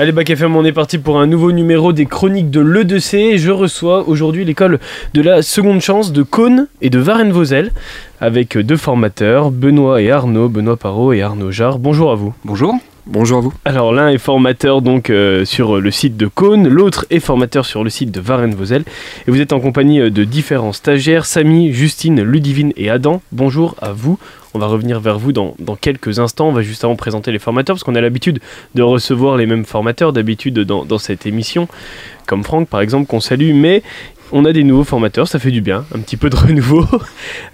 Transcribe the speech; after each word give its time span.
Allez, 0.00 0.12
Bac 0.12 0.30
FM, 0.30 0.54
on 0.54 0.64
est 0.64 0.70
parti 0.70 0.96
pour 0.96 1.18
un 1.18 1.26
nouveau 1.26 1.50
numéro 1.50 1.92
des 1.92 2.06
chroniques 2.06 2.50
de 2.50 2.60
l'E2C. 2.60 3.16
Et 3.16 3.38
je 3.38 3.50
reçois 3.50 4.08
aujourd'hui 4.08 4.44
l'école 4.44 4.78
de 5.12 5.20
la 5.20 5.42
seconde 5.42 5.80
chance 5.80 6.12
de 6.12 6.22
Cône 6.22 6.68
et 6.80 6.88
de 6.88 7.00
Varennes-Vauzelles 7.00 7.72
avec 8.20 8.56
deux 8.56 8.76
formateurs, 8.76 9.50
Benoît 9.50 10.00
et 10.00 10.12
Arnaud, 10.12 10.48
Benoît 10.48 10.76
Parot 10.76 11.12
et 11.14 11.22
Arnaud 11.22 11.50
Jarre. 11.50 11.80
Bonjour 11.80 12.12
à 12.12 12.14
vous. 12.14 12.32
Bonjour. 12.44 12.76
Bonjour 13.10 13.38
à 13.38 13.40
vous. 13.40 13.54
Alors 13.64 13.90
l'un 13.90 14.10
est 14.10 14.18
formateur 14.18 14.82
donc 14.82 15.08
euh, 15.08 15.46
sur 15.46 15.80
le 15.80 15.90
site 15.90 16.18
de 16.18 16.26
Cône, 16.26 16.68
l'autre 16.68 17.06
est 17.08 17.20
formateur 17.20 17.64
sur 17.64 17.82
le 17.82 17.88
site 17.88 18.10
de 18.10 18.20
Varennes-Vauzelles. 18.20 18.84
Et 19.26 19.30
vous 19.30 19.40
êtes 19.40 19.54
en 19.54 19.60
compagnie 19.60 19.98
euh, 19.98 20.10
de 20.10 20.24
différents 20.24 20.74
stagiaires, 20.74 21.24
Samy, 21.24 21.72
Justine, 21.72 22.20
Ludivine 22.20 22.74
et 22.76 22.90
Adam. 22.90 23.22
Bonjour 23.32 23.76
à 23.80 23.92
vous. 23.92 24.18
On 24.52 24.58
va 24.58 24.66
revenir 24.66 25.00
vers 25.00 25.18
vous 25.18 25.32
dans, 25.32 25.54
quelques 25.80 26.18
instants. 26.18 26.48
On 26.48 26.52
va 26.52 26.60
juste 26.60 26.84
avant 26.84 26.96
présenter 26.96 27.32
les 27.32 27.38
formateurs 27.38 27.76
parce 27.76 27.82
qu'on 27.82 27.94
a 27.94 28.02
l'habitude 28.02 28.40
de 28.74 28.82
recevoir 28.82 29.38
les 29.38 29.46
mêmes 29.46 29.64
formateurs 29.64 30.12
d'habitude 30.12 30.58
dans, 30.58 30.84
dans 30.84 30.98
cette 30.98 31.24
émission, 31.24 31.66
comme 32.26 32.44
Franck 32.44 32.68
par 32.68 32.82
exemple 32.82 33.06
qu'on 33.06 33.20
salue. 33.20 33.54
Mais 33.54 33.82
on 34.32 34.44
a 34.44 34.52
des 34.52 34.64
nouveaux 34.64 34.84
formateurs, 34.84 35.28
ça 35.28 35.38
fait 35.38 35.50
du 35.50 35.62
bien, 35.62 35.86
un 35.94 36.00
petit 36.00 36.18
peu 36.18 36.28
de 36.28 36.36
renouveau. 36.46 36.84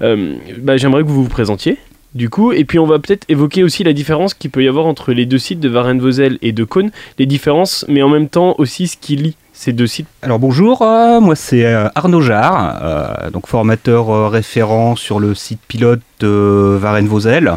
Euh, 0.03 0.35
bah, 0.59 0.77
J'aimerais 0.77 1.03
que 1.05 1.09
vous 1.09 1.23
vous 1.23 1.29
présentiez 1.31 1.79
du 2.15 2.31
coup. 2.31 2.53
Et 2.53 2.65
puis 2.65 2.79
on 2.79 2.87
va 2.87 2.99
peut-être 2.99 3.25
évoquer 3.29 3.63
aussi 3.63 3.85
la 3.85 3.93
différence 3.93 4.35
qu'il 4.35 4.51
peut 4.51 4.63
y 4.63 4.69
avoir 4.69 4.87
entre 4.87 5.13
les 5.13 5.27
deux 5.27 5.39
sites 5.39 5.61
de 5.61 5.69
Varennes-Vauzelles 5.69 6.39
et 6.43 6.53
de 6.53 6.65
Cône, 6.65 6.91
les 7.19 7.27
différences, 7.27 7.85
mais 7.89 8.03
en 8.03 8.09
même 8.09 8.29
temps 8.29 8.55
aussi 8.59 8.89
ce 8.89 8.97
qui 8.97 9.17
lie 9.17 9.37
ces 9.53 9.73
deux 9.73 9.87
sites. 9.87 10.07
Alors 10.23 10.39
bonjour, 10.39 10.83
euh, 10.83 11.21
moi 11.21 11.37
c'est 11.37 11.65
euh, 11.65 11.89
Arnaud 11.95 12.21
Jarre, 12.21 12.81
euh, 12.83 13.31
donc 13.31 13.47
formateur 13.47 14.31
référent 14.31 14.97
sur 14.97 15.21
le 15.21 15.35
site 15.35 15.61
pilote 15.69 16.01
de 16.21 16.77
Varennes-Vauzelles. 16.81 17.57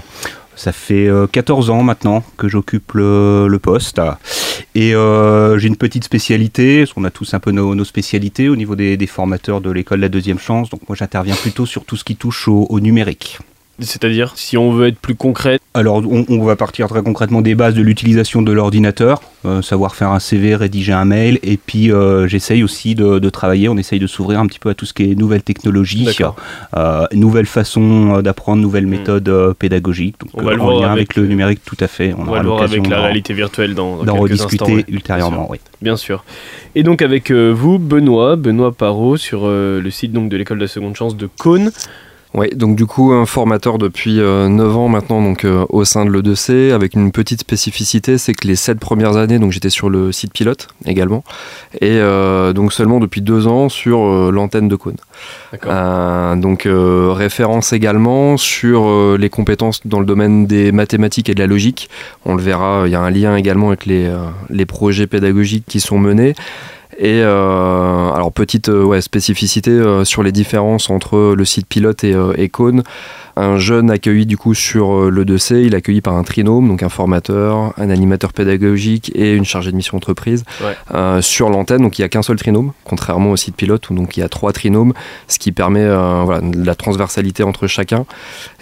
Ça 0.56 0.72
fait 0.72 1.08
euh, 1.08 1.28
14 1.28 1.70
ans 1.70 1.84
maintenant 1.84 2.24
que 2.38 2.48
j'occupe 2.48 2.94
le, 2.94 3.60
poste. 3.62 4.02
Et 4.74 4.92
j'ai 4.92 5.68
une 5.68 5.76
petite 5.76 6.04
spécialité, 6.04 6.80
parce 6.80 6.94
qu'on 6.94 7.04
a 7.04 7.10
tous 7.10 7.34
un 7.34 7.40
peu 7.40 7.52
nos, 7.52 7.84
spécialités 7.84 8.48
au 8.50 8.56
niveau 8.56 8.76
des, 8.76 9.08
formateurs 9.08 9.62
de 9.62 9.72
l'école 9.72 10.00
la 10.00 10.10
deuxième 10.10 10.40
chance. 10.40 10.70
Donc 10.70 10.82
moi 10.88 10.96
j'interviens 10.96 11.36
plutôt 11.36 11.66
sur 11.66 11.84
tout 11.84 11.96
ce 11.96 12.04
qui 12.04 12.16
touche 12.16 12.48
au 12.48 12.80
numérique. 12.80 13.40
C'est-à-dire, 13.80 14.34
si 14.36 14.58
on 14.58 14.72
veut 14.72 14.88
être 14.88 14.98
plus 14.98 15.16
concret, 15.16 15.60
Alors, 15.76 15.98
on, 15.98 16.26
on 16.28 16.44
va 16.44 16.56
partir 16.56 16.88
très 16.88 17.04
concrètement 17.04 17.42
des 17.42 17.54
bases 17.54 17.76
de 17.76 17.82
l'utilisation 17.82 18.42
de 18.42 18.52
l'ordinateur, 18.52 19.22
euh, 19.46 19.62
savoir 19.62 19.96
faire 19.96 20.10
un 20.12 20.20
CV, 20.20 20.56
rédiger 20.56 20.94
un 20.94 21.06
mail, 21.06 21.40
et 21.44 21.58
puis 21.58 21.92
euh, 21.92 22.28
j'essaye 22.28 22.64
aussi 22.64 22.96
de, 22.96 23.20
de 23.20 23.30
travailler, 23.30 23.70
on 23.70 23.78
essaye 23.78 24.00
de 24.00 24.08
s'ouvrir 24.08 24.40
un 24.40 24.48
petit 24.48 24.58
peu 24.58 24.70
à 24.70 24.74
tout 24.74 24.86
ce 24.86 24.94
qui 24.94 25.12
est 25.12 25.16
nouvelles 25.16 25.44
technologies, 25.44 26.08
euh, 26.76 27.06
nouvelles 27.14 27.46
façons 27.46 28.16
euh, 28.16 28.22
d'apprendre, 28.22 28.62
nouvelles 28.62 28.88
méthodes 28.88 29.30
euh, 29.30 29.54
pédagogiques, 29.54 30.20
donc 30.20 30.32
On 30.34 30.42
va 30.42 30.54
le 30.54 30.62
en 30.62 30.66
voir 30.66 30.80
lien 30.82 30.92
avec 30.92 30.98
avec 30.98 31.16
le 31.16 31.28
numérique 31.28 31.62
tout 31.64 31.78
à 31.80 31.88
fait. 31.88 32.14
on, 32.18 32.24
aura 32.24 32.38
va 32.38 32.42
le 32.42 32.48
voir 32.50 32.64
avec 32.64 32.88
la 32.88 33.02
réalité 33.02 33.34
virtuelle 33.34 33.76
dans, 33.76 34.00
quelques 34.00 34.20
rediscuter 34.20 34.64
instants. 34.64 34.76
ouais. 34.76 34.86
ultérieurement, 34.88 35.48
oui. 35.50 35.60
Bien 35.82 35.96
sûr. 35.96 36.24
Et 36.74 36.82
donc 36.82 37.04
avec 37.04 37.32
vous, 37.32 37.78
Benoît, 37.78 38.36
Benoît 38.36 38.72
Parot, 38.72 39.18
sur 39.18 39.48
le 39.48 39.90
site 39.92 40.12
donc, 40.12 40.30
de 40.30 40.38
l'école 40.38 40.58
de 40.58 40.64
la 40.64 40.68
seconde 40.68 40.96
chance 40.96 41.16
de 41.16 41.30
Cône. 41.38 41.72
Oui, 42.34 42.50
donc 42.54 42.76
du 42.76 42.86
coup, 42.86 43.14
un 43.14 43.26
formateur 43.26 43.78
depuis 43.78 44.20
euh, 44.20 44.50
9 44.50 44.78
ans 44.78 44.88
maintenant 44.90 45.22
donc, 45.22 45.46
euh, 45.46 45.66
au 45.70 45.86
sein 45.86 46.06
de 46.06 46.12
l'E2C, 46.12 46.72
avec 46.72 46.94
une 46.94 47.12
petite 47.12 47.40
spécificité, 47.40 48.18
c'est 48.18 48.34
que 48.34 48.48
les 48.48 48.56
7 48.56 48.80
premières 48.80 49.16
années, 49.16 49.40
donc 49.40 49.52
j'étais 49.52 49.70
sur 49.70 49.90
le 49.90 50.12
site 50.12 50.34
pilote 50.34 50.68
également, 50.86 51.24
et 51.80 51.98
euh, 52.00 52.52
donc 52.54 52.74
seulement 52.74 53.00
depuis 53.00 53.22
2 53.22 53.48
ans 53.48 53.70
sur 53.70 54.00
euh, 54.02 54.30
l'antenne 54.32 54.68
de 54.68 54.76
Cône. 54.76 54.98
Euh, 55.66 56.36
donc 56.36 56.66
euh, 56.66 57.12
référence 57.14 57.72
également 57.72 58.36
sur 58.38 58.88
euh, 58.88 59.18
les 59.20 59.30
compétences 59.30 59.82
dans 59.86 60.00
le 60.00 60.06
domaine 60.06 60.46
des 60.46 60.72
mathématiques 60.72 61.30
et 61.30 61.34
de 61.34 61.40
la 61.40 61.48
logique. 61.48 61.90
On 62.26 62.36
le 62.36 62.44
verra, 62.44 62.84
il 62.86 62.92
y 62.92 62.96
a 62.96 63.02
un 63.02 63.10
lien 63.10 63.36
également 63.38 63.70
avec 63.70 63.86
les, 63.86 64.06
euh, 64.06 64.18
les 64.50 64.66
projets 64.66 65.08
pédagogiques 65.08 65.66
qui 65.68 65.80
sont 65.80 65.98
menés. 65.98 66.36
Et 67.00 67.22
euh, 67.22 68.10
alors 68.12 68.32
petite 68.32 68.70
euh, 68.70 68.84
ouais, 68.84 69.02
spécificité 69.02 69.70
euh, 69.70 70.04
sur 70.04 70.24
les 70.24 70.32
différences 70.32 70.90
entre 70.90 71.36
le 71.38 71.46
site 71.46 71.68
pilote 71.68 72.04
et, 72.04 72.14
euh, 72.16 72.34
et 72.38 72.50
Cône. 72.50 72.82
Un 73.40 73.60
jeune 73.60 73.92
accueilli 73.92 74.26
du 74.26 74.36
coup 74.36 74.56
sur 74.56 75.12
le 75.12 75.24
2C, 75.24 75.62
il 75.64 75.76
est 75.76 75.78
accueilli 75.78 76.02
par 76.02 76.16
un 76.16 76.24
trinôme, 76.24 76.68
donc 76.68 76.82
un 76.82 76.90
formateur, 76.90 77.72
un 77.78 77.92
animateur 77.92 78.34
pédagogique 78.34 79.12
et 79.14 79.36
une 79.36 79.46
chargée 79.46 79.70
de 79.70 79.76
mission 79.76 79.96
entreprise 79.96 80.44
Ouais. 80.60 81.22
sur 81.22 81.52
l'antenne. 81.52 81.84
Donc 81.84 82.00
il 82.00 82.02
n'y 82.02 82.06
a 82.06 82.10
qu'un 82.10 82.24
seul 82.24 82.38
trinôme, 82.38 82.72
contrairement 82.84 83.30
au 83.30 83.36
site 83.36 83.56
pilote 83.56 83.92
où 83.92 83.94
donc 83.94 84.18
il 84.18 84.22
y 84.22 84.24
a 84.24 84.28
trois 84.28 84.54
trinômes, 84.54 84.94
ce 85.28 85.38
qui 85.38 85.52
permet 85.52 85.86
voilà, 85.88 86.42
de 86.42 86.66
la 86.66 86.74
transversalité 86.74 87.44
entre 87.44 87.68
chacun. 87.68 88.06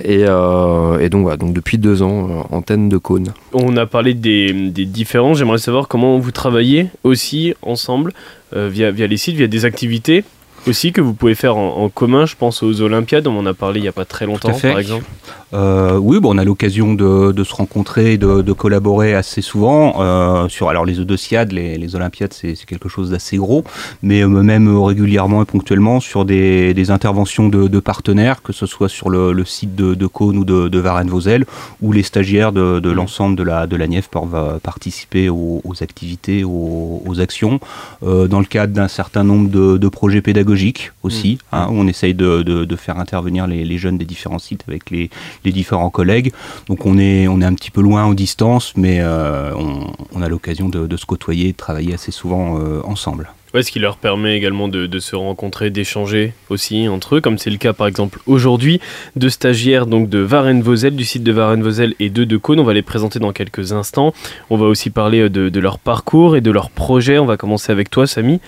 Et, 0.03 0.23
et 0.23 1.09
donc 1.09 1.21
voilà, 1.21 1.37
donc 1.37 1.53
depuis 1.53 1.77
deux 1.77 2.01
ans, 2.01 2.45
antenne 2.51 2.89
de 2.89 2.97
Cône. 2.97 3.31
On 3.53 3.77
a 3.77 3.85
parlé 3.85 4.13
des, 4.13 4.51
des 4.71 4.85
différences. 4.85 5.37
J'aimerais 5.37 5.57
savoir 5.57 5.87
comment 5.87 6.19
vous 6.19 6.31
travaillez 6.31 6.87
aussi 7.05 7.53
ensemble 7.61 8.11
via, 8.53 8.91
via 8.91 9.07
les 9.07 9.17
sites, 9.17 9.35
via 9.35 9.47
des 9.47 9.65
activités 9.65 10.23
aussi 10.67 10.91
que 10.91 11.01
vous 11.01 11.13
pouvez 11.13 11.35
faire 11.35 11.57
en, 11.57 11.77
en 11.77 11.89
commun. 11.89 12.25
Je 12.25 12.35
pense 12.35 12.63
aux 12.63 12.81
Olympiades, 12.81 13.27
on 13.27 13.37
en 13.37 13.45
a 13.45 13.53
parlé 13.53 13.79
il 13.79 13.83
n'y 13.83 13.87
a 13.89 13.93
pas 13.93 14.05
très 14.05 14.25
longtemps 14.25 14.57
par 14.59 14.79
exemple. 14.79 15.05
Euh, 15.53 15.97
oui, 15.97 16.19
bon, 16.19 16.35
on 16.35 16.37
a 16.37 16.43
l'occasion 16.43 16.93
de, 16.93 17.31
de 17.31 17.43
se 17.43 17.53
rencontrer 17.53 18.13
et 18.13 18.17
de, 18.17 18.41
de 18.41 18.53
collaborer 18.53 19.13
assez 19.13 19.41
souvent. 19.41 20.01
Euh, 20.01 20.49
sur, 20.49 20.69
alors, 20.69 20.85
les 20.85 20.95
les, 20.95 21.77
les 21.77 21.95
Olympiades, 21.95 22.33
c'est 22.33 22.55
quelque 22.65 22.89
chose 22.89 23.11
d'assez 23.11 23.37
gros, 23.37 23.63
mais 24.01 24.23
euh, 24.23 24.27
même 24.27 24.67
régulièrement 24.77 25.43
et 25.43 25.45
ponctuellement 25.45 25.99
sur 25.99 26.25
des, 26.25 26.73
des 26.73 26.91
interventions 26.91 27.47
de, 27.47 27.67
de 27.67 27.79
partenaires, 27.79 28.41
que 28.41 28.53
ce 28.53 28.65
soit 28.65 28.89
sur 28.89 29.09
le, 29.09 29.31
le 29.31 29.45
site 29.45 29.75
de, 29.75 30.07
Cône 30.07 30.37
ou 30.37 30.45
de, 30.45 30.67
de 30.67 30.79
Varennes-Vauzelles, 30.79 31.45
où 31.81 31.91
les 31.91 32.03
stagiaires 32.03 32.51
de, 32.51 32.79
Mhm. 32.83 32.91
l'ensemble 32.93 33.35
de 33.35 33.43
la, 33.43 33.67
de 33.67 33.75
la 33.75 33.87
NIEF 33.87 34.09
peuvent 34.09 34.59
participer 34.61 35.29
aux, 35.29 35.61
aux 35.63 35.83
activités, 35.83 36.43
aux, 36.43 37.01
aux 37.05 37.19
actions, 37.19 37.59
euh, 38.03 38.27
dans 38.27 38.39
le 38.39 38.45
cadre 38.45 38.73
d'un 38.73 38.87
certain 38.87 39.23
nombre 39.23 39.49
de 39.49 39.87
projets 39.89 40.21
pédagogiques 40.21 40.54
aussi, 41.03 41.37
hein, 41.51 41.67
où 41.69 41.73
on 41.73 41.87
essaye 41.87 42.13
de, 42.13 42.41
de- 42.43 42.65
de 42.65 42.75
faire 42.75 42.97
intervenir 42.99 43.47
les, 43.47 43.63
les 43.65 43.77
jeunes 43.77 43.97
des 43.97 44.05
différents 44.05 44.39
sites 44.39 44.63
avec 44.67 44.89
les, 44.91 45.09
les 45.43 45.51
différents 45.51 45.89
collègues. 45.89 46.31
Donc 46.67 46.85
on 46.85 46.97
est, 46.97 47.27
on 47.27 47.41
est 47.41 47.45
un 47.45 47.53
petit 47.53 47.71
peu 47.71 47.81
loin 47.81 48.03
en 48.03 48.13
distance, 48.13 48.73
mais 48.75 48.99
euh, 49.01 49.51
on, 49.55 49.91
on 50.13 50.21
a 50.21 50.29
l'occasion 50.29 50.69
de, 50.69 50.87
de 50.87 50.97
se 50.97 51.05
côtoyer, 51.05 51.51
de 51.51 51.57
travailler 51.57 51.93
assez 51.93 52.11
souvent 52.11 52.59
euh, 52.59 52.81
ensemble. 52.83 53.29
Ouais, 53.53 53.63
ce 53.63 53.71
qui 53.71 53.79
leur 53.79 53.95
permet 53.95 54.35
également 54.35 54.67
de, 54.67 54.85
de 54.85 54.99
se 54.99 55.15
rencontrer, 55.15 55.69
d'échanger 55.69 56.33
aussi 56.49 56.89
entre 56.89 57.15
eux, 57.15 57.21
comme 57.21 57.37
c'est 57.37 57.49
le 57.49 57.55
cas 57.55 57.71
par 57.71 57.87
exemple 57.87 58.19
aujourd'hui 58.25 58.81
de 59.15 59.29
stagiaires 59.29 59.85
donc 59.85 60.09
de 60.09 60.19
Varennes-Vauzelles, 60.19 60.97
du 60.97 61.05
site 61.05 61.23
de 61.23 61.31
Varennes-Vauzelles 61.31 61.95
et 62.01 62.09
deux 62.09 62.25
de 62.25 62.35
Cône. 62.35 62.59
On 62.59 62.65
va 62.65 62.73
les 62.73 62.81
présenter 62.81 63.17
dans 63.19 63.31
quelques 63.31 63.71
instants. 63.71 64.13
On 64.49 64.57
va 64.57 64.65
aussi 64.65 64.89
parler 64.89 65.21
euh, 65.21 65.29
de, 65.29 65.47
de 65.47 65.59
leur 65.61 65.79
parcours 65.79 66.35
et 66.35 66.41
de 66.41 66.51
leurs 66.51 66.69
projets. 66.69 67.17
On 67.17 67.25
va 67.25 67.37
commencer 67.37 67.71
avec 67.71 67.89
toi, 67.89 68.07
Samy. 68.07 68.41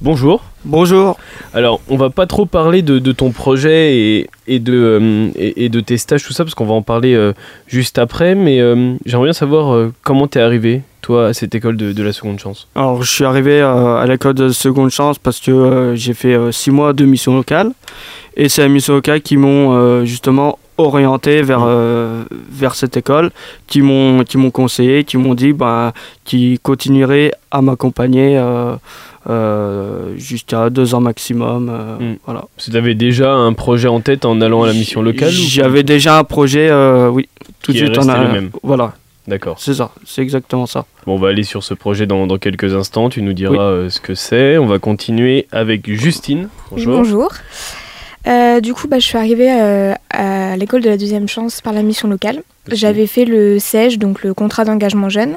Bonjour. 0.00 0.44
Bonjour. 0.64 1.18
Alors, 1.52 1.80
on 1.88 1.96
va 1.96 2.08
pas 2.08 2.26
trop 2.26 2.46
parler 2.46 2.82
de, 2.82 3.00
de 3.00 3.10
ton 3.10 3.32
projet 3.32 3.96
et, 3.96 4.30
et 4.46 4.60
de, 4.60 4.72
euh, 4.72 5.30
et, 5.34 5.64
et 5.64 5.68
de 5.68 5.80
tes 5.80 5.98
stages, 5.98 6.22
tout 6.22 6.32
ça, 6.32 6.44
parce 6.44 6.54
qu'on 6.54 6.66
va 6.66 6.74
en 6.74 6.82
parler 6.82 7.14
euh, 7.14 7.32
juste 7.66 7.98
après. 7.98 8.36
Mais 8.36 8.60
euh, 8.60 8.94
j'aimerais 9.04 9.26
bien 9.26 9.32
savoir 9.32 9.90
comment 10.04 10.28
t'es 10.28 10.40
arrivé, 10.40 10.82
toi, 11.02 11.26
à 11.26 11.34
cette 11.34 11.56
école 11.56 11.76
de, 11.76 11.92
de 11.92 12.02
la 12.04 12.12
seconde 12.12 12.38
chance? 12.38 12.68
Alors, 12.76 13.02
je 13.02 13.10
suis 13.10 13.24
arrivé 13.24 13.60
à 13.60 14.04
l'école 14.06 14.34
de 14.34 14.50
seconde 14.50 14.90
chance 14.90 15.18
parce 15.18 15.40
que 15.40 15.94
j'ai 15.96 16.14
fait 16.14 16.36
six 16.52 16.70
mois 16.70 16.92
de 16.92 17.04
mission 17.04 17.34
locale. 17.34 17.72
Et 18.36 18.48
c'est 18.48 18.62
les 18.62 18.68
missions 18.68 18.94
locales 18.94 19.20
qui 19.20 19.36
m'ont 19.36 20.04
justement 20.04 20.60
orienté 20.80 21.42
vers, 21.42 21.64
euh, 21.64 22.22
vers 22.52 22.76
cette 22.76 22.96
école, 22.96 23.32
qui 23.66 23.82
m'ont 23.82 24.22
qui 24.22 24.38
m'ont 24.38 24.52
conseillé, 24.52 25.02
qui 25.02 25.16
m'ont 25.16 25.34
dit 25.34 25.52
bah, 25.52 25.92
qu'ils 26.24 26.60
continueraient 26.60 27.32
à 27.50 27.62
m'accompagner 27.62 28.38
euh, 28.38 28.76
euh, 29.28 30.14
jusqu'à 30.16 30.70
deux 30.70 30.94
ans 30.94 31.00
maximum. 31.00 31.68
euh, 31.70 32.12
Mm. 32.14 32.16
voilà. 32.24 32.44
Tu 32.56 32.74
avais 32.76 32.94
déjà 32.94 33.32
un 33.32 33.52
projet 33.52 33.88
en 33.88 34.00
tête 34.00 34.24
en 34.24 34.40
allant 34.40 34.62
à 34.62 34.66
la 34.66 34.72
mission 34.72 35.02
locale 35.02 35.28
ou- 35.28 35.32
J'avais 35.32 35.82
déjà 35.82 36.18
un 36.18 36.24
projet, 36.24 36.68
euh, 36.70 37.08
oui, 37.08 37.28
tout 37.62 37.72
de 37.72 37.78
Qui 37.78 37.84
est 37.84 37.86
suite 37.86 37.98
on 37.98 38.06
resté 38.06 38.12
a. 38.20 38.24
le 38.24 38.32
même. 38.32 38.50
Voilà, 38.62 38.94
D'accord. 39.26 39.56
c'est 39.58 39.74
ça, 39.74 39.90
c'est 40.06 40.22
exactement 40.22 40.66
ça. 40.66 40.86
Bon, 41.06 41.14
on 41.14 41.18
va 41.18 41.28
aller 41.28 41.42
sur 41.44 41.62
ce 41.62 41.74
projet 41.74 42.06
dans, 42.06 42.26
dans 42.26 42.38
quelques 42.38 42.74
instants. 42.74 43.08
Tu 43.10 43.22
nous 43.22 43.32
diras 43.34 43.52
Oui. 43.52 43.58
euh, 43.60 43.90
ce 43.90 44.00
que 44.00 44.14
c'est. 44.14 44.56
On 44.58 44.66
va 44.66 44.78
continuer 44.78 45.46
avec 45.52 45.90
Justine. 45.92 46.48
Oui, 46.70 46.84
Bonjour. 46.86 46.96
bonjour. 46.98 47.32
Euh, 48.26 48.60
du 48.60 48.74
coup, 48.74 48.88
bah, 48.88 48.98
je 48.98 49.06
suis 49.06 49.16
arrivée 49.16 49.50
euh, 49.50 49.94
à 50.10 50.56
l'école 50.56 50.82
de 50.82 50.88
la 50.90 50.96
deuxième 50.96 51.28
chance 51.28 51.60
par 51.60 51.72
la 51.72 51.82
mission 51.82 52.08
locale. 52.08 52.42
J'avais 52.70 53.06
fait 53.06 53.24
le 53.24 53.58
CEJ, 53.58 53.98
donc 53.98 54.22
le 54.22 54.34
contrat 54.34 54.64
d'engagement 54.66 55.08
jeune, 55.08 55.36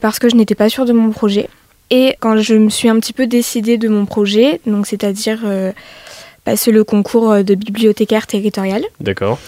parce 0.00 0.18
que 0.18 0.28
je 0.30 0.36
n'étais 0.36 0.54
pas 0.54 0.68
sûre 0.70 0.86
de 0.86 0.92
mon 0.94 1.10
projet. 1.10 1.50
Et 1.90 2.14
quand 2.20 2.36
je 2.38 2.54
me 2.54 2.68
suis 2.68 2.88
un 2.88 2.98
petit 3.00 3.12
peu 3.12 3.26
décidée 3.26 3.78
de 3.78 3.88
mon 3.88 4.04
projet, 4.06 4.60
donc 4.66 4.86
c'est-à-dire 4.86 5.40
euh, 5.44 5.72
passer 6.44 6.70
le 6.70 6.84
concours 6.84 7.42
de 7.42 7.54
bibliothécaire 7.54 8.26
territorial, 8.26 8.82
D'accord. 9.00 9.38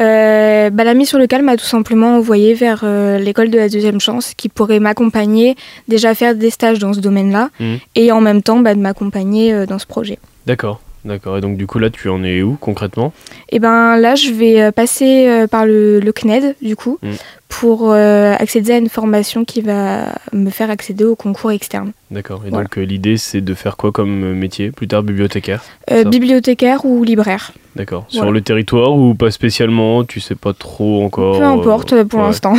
euh, 0.00 0.70
bah, 0.70 0.84
la 0.84 0.94
mission 0.94 1.18
locale 1.18 1.42
m'a 1.42 1.56
tout 1.56 1.64
simplement 1.66 2.16
envoyée 2.16 2.54
vers 2.54 2.80
euh, 2.84 3.18
l'école 3.18 3.50
de 3.50 3.58
la 3.58 3.68
deuxième 3.68 4.00
chance 4.00 4.32
qui 4.34 4.48
pourrait 4.48 4.80
m'accompagner, 4.80 5.56
déjà 5.88 6.14
faire 6.14 6.34
des 6.34 6.50
stages 6.50 6.78
dans 6.78 6.92
ce 6.94 7.00
domaine-là, 7.00 7.50
Mhm. 7.60 7.78
et 7.96 8.12
en 8.12 8.20
même 8.22 8.42
temps 8.42 8.60
bah, 8.60 8.74
de 8.74 8.80
m'accompagner 8.80 9.52
euh, 9.52 9.66
dans 9.66 9.78
ce 9.78 9.86
projet. 9.86 10.18
D'accord. 10.46 10.80
D'accord. 11.02 11.38
Et 11.38 11.40
donc, 11.40 11.56
du 11.56 11.66
coup, 11.66 11.78
là, 11.78 11.88
tu 11.88 12.10
en 12.10 12.22
es 12.24 12.42
où 12.42 12.58
concrètement? 12.60 13.14
Et 13.48 13.58
ben 13.58 13.96
là, 13.96 14.16
je 14.16 14.32
vais 14.32 14.60
euh, 14.60 14.70
passer 14.70 15.26
euh, 15.28 15.46
par 15.46 15.64
le, 15.64 15.98
le 15.98 16.12
CNED, 16.12 16.56
du 16.60 16.76
coup, 16.76 16.98
Mm. 17.02 17.08
Pour 17.50 17.90
euh, 17.92 18.34
accéder 18.38 18.72
à 18.72 18.78
une 18.78 18.88
formation 18.88 19.44
qui 19.44 19.60
va 19.60 20.14
me 20.32 20.48
faire 20.50 20.70
accéder 20.70 21.04
au 21.04 21.14
concours 21.16 21.50
externe. 21.52 21.92
D'accord. 22.10 22.42
Et 22.46 22.50
Voilà. 22.50 22.64
donc 22.64 22.78
euh, 22.78 22.82
l'idée 22.82 23.16
c'est 23.18 23.40
de 23.42 23.52
faire 23.54 23.76
quoi 23.76 23.92
comme 23.92 24.22
euh, 24.24 24.34
métier? 24.34 24.70
Plus 24.70 24.88
tard 24.88 25.02
bibliothécaire 25.02 25.62
Euh, 25.90 26.04
bibliothécaire 26.04 26.84
ou 26.86 27.04
libraire, 27.04 27.52
D'accord. 27.76 28.06
Voilà. 28.10 28.24
Sur 28.24 28.32
le 28.32 28.40
territoire 28.40 28.94
ou 28.96 29.14
pas 29.14 29.30
spécialement? 29.30 30.04
Tu 30.04 30.20
sais 30.20 30.36
pas 30.36 30.54
trop 30.54 31.04
encore 31.04 31.38
peu 31.38 31.44
importe 31.44 31.92
euh, 31.92 32.04
pour 32.04 32.20
ouais. 32.20 32.26
l'instant. 32.26 32.54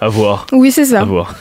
À 0.00 0.08
voir. 0.08 0.46
Oui, 0.52 0.70
c'est 0.72 0.82
À 0.82 0.98
ça. 1.00 1.04
voir. 1.04 1.34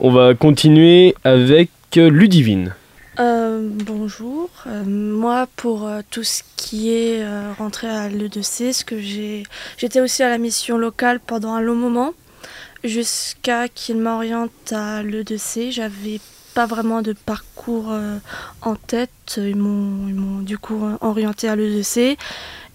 On 0.00 0.10
va 0.10 0.34
continuer 0.34 1.14
avec 1.24 1.70
Ludivine. 1.96 2.72
Euh, 3.18 3.68
bonjour. 3.84 4.48
Euh, 4.68 4.84
moi, 4.86 5.48
pour 5.56 5.88
euh, 5.88 6.00
tout 6.10 6.22
ce 6.22 6.42
qui 6.56 6.90
est 6.94 7.20
euh, 7.22 7.50
rentré 7.58 7.88
à 7.88 8.08
l'E2C, 8.08 8.72
ce 8.72 8.84
que 8.84 9.00
j'ai, 9.00 9.42
j'étais 9.76 10.00
aussi 10.00 10.22
à 10.22 10.28
la 10.28 10.38
mission 10.38 10.78
locale 10.78 11.18
pendant 11.18 11.52
un 11.54 11.60
long 11.60 11.74
moment, 11.74 12.12
jusqu'à 12.84 13.68
qu'ils 13.68 13.98
m'orientent 13.98 14.72
à 14.72 15.02
l'E2C. 15.02 15.70
J'avais 15.72 16.20
pas 16.54 16.66
vraiment 16.66 17.02
de 17.02 17.12
parcours 17.12 17.90
euh, 17.90 18.18
en 18.62 18.74
tête. 18.74 19.10
Ils 19.36 19.56
m'ont, 19.56 20.40
du 20.40 20.58
coup 20.58 20.82
orienté 21.00 21.48
à 21.48 21.56
l'E2C. 21.56 22.16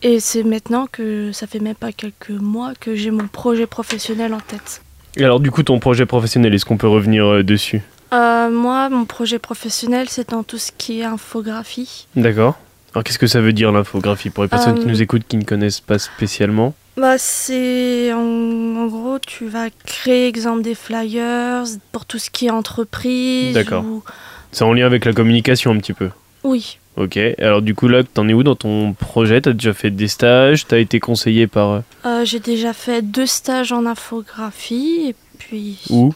Et 0.03 0.19
c'est 0.19 0.43
maintenant 0.43 0.87
que 0.91 1.31
ça 1.31 1.47
fait 1.47 1.59
même 1.59 1.75
pas 1.75 1.91
quelques 1.91 2.29
mois 2.29 2.73
que 2.79 2.95
j'ai 2.95 3.11
mon 3.11 3.27
projet 3.27 3.67
professionnel 3.67 4.33
en 4.33 4.39
tête. 4.39 4.81
Et 5.15 5.23
alors 5.23 5.39
du 5.39 5.51
coup 5.51 5.63
ton 5.63 5.79
projet 5.79 6.05
professionnel, 6.05 6.53
est-ce 6.53 6.65
qu'on 6.65 6.77
peut 6.77 6.87
revenir 6.87 7.25
euh, 7.25 7.43
dessus? 7.43 7.81
Euh, 8.13 8.49
moi, 8.51 8.89
mon 8.89 9.05
projet 9.05 9.39
professionnel, 9.39 10.07
c'est 10.09 10.29
dans 10.29 10.43
tout 10.43 10.57
ce 10.57 10.71
qui 10.77 10.99
est 10.99 11.03
infographie. 11.03 12.07
D'accord. 12.15 12.59
Alors 12.93 13.03
qu'est-ce 13.03 13.17
que 13.17 13.27
ça 13.27 13.41
veut 13.41 13.53
dire 13.53 13.71
l'infographie? 13.71 14.29
Pour 14.29 14.43
les 14.43 14.49
personnes 14.49 14.79
qui 14.79 14.85
nous 14.85 15.01
écoutent 15.01 15.25
qui 15.27 15.37
ne 15.37 15.43
connaissent 15.43 15.79
pas 15.79 15.97
spécialement 15.97 16.75
Bah, 16.95 17.17
c'est 17.17 18.13
en, 18.13 18.19
en 18.19 18.85
gros, 18.87 19.17
tu 19.19 19.47
vas 19.47 19.69
créer 19.85 20.27
exemple 20.27 20.61
des 20.61 20.75
flyers 20.75 21.63
pour 21.91 22.05
tout 22.05 22.19
ce 22.19 22.29
qui 22.29 22.45
est 22.47 22.51
entreprise. 22.51 23.53
D'accord. 23.55 23.83
ou- 23.83 24.03
C'est 24.51 24.63
en 24.63 24.73
lien 24.73 24.85
avec 24.85 25.05
la 25.05 25.13
communication 25.13 25.71
un 25.71 25.77
petit 25.77 25.93
peu. 25.93 26.09
Oui. 26.43 26.77
Ok. 26.95 27.17
Alors 27.39 27.63
du 27.63 27.73
coup 27.73 27.87
là, 27.87 28.03
t'en 28.03 28.27
es 28.29 28.33
où 28.33 28.43
dans 28.43 28.55
ton 28.55 28.93
projet? 28.93 29.41
T'as 29.41 29.53
déjà 29.53 29.73
fait 29.73 29.89
des 29.89 30.07
stages? 30.07 30.67
T'as 30.67 30.77
été 30.77 30.99
conseillé 30.99 31.47
par 31.47 31.69
euh, 31.71 31.79
Euh, 32.05 32.25
j'ai 32.25 32.39
déjà 32.39 32.73
fait 32.73 33.01
deux 33.01 33.25
stages 33.25 33.71
en 33.71 33.87
infographie 33.87 35.07
et 35.07 35.15
puis 35.39 35.79
où? 35.89 36.13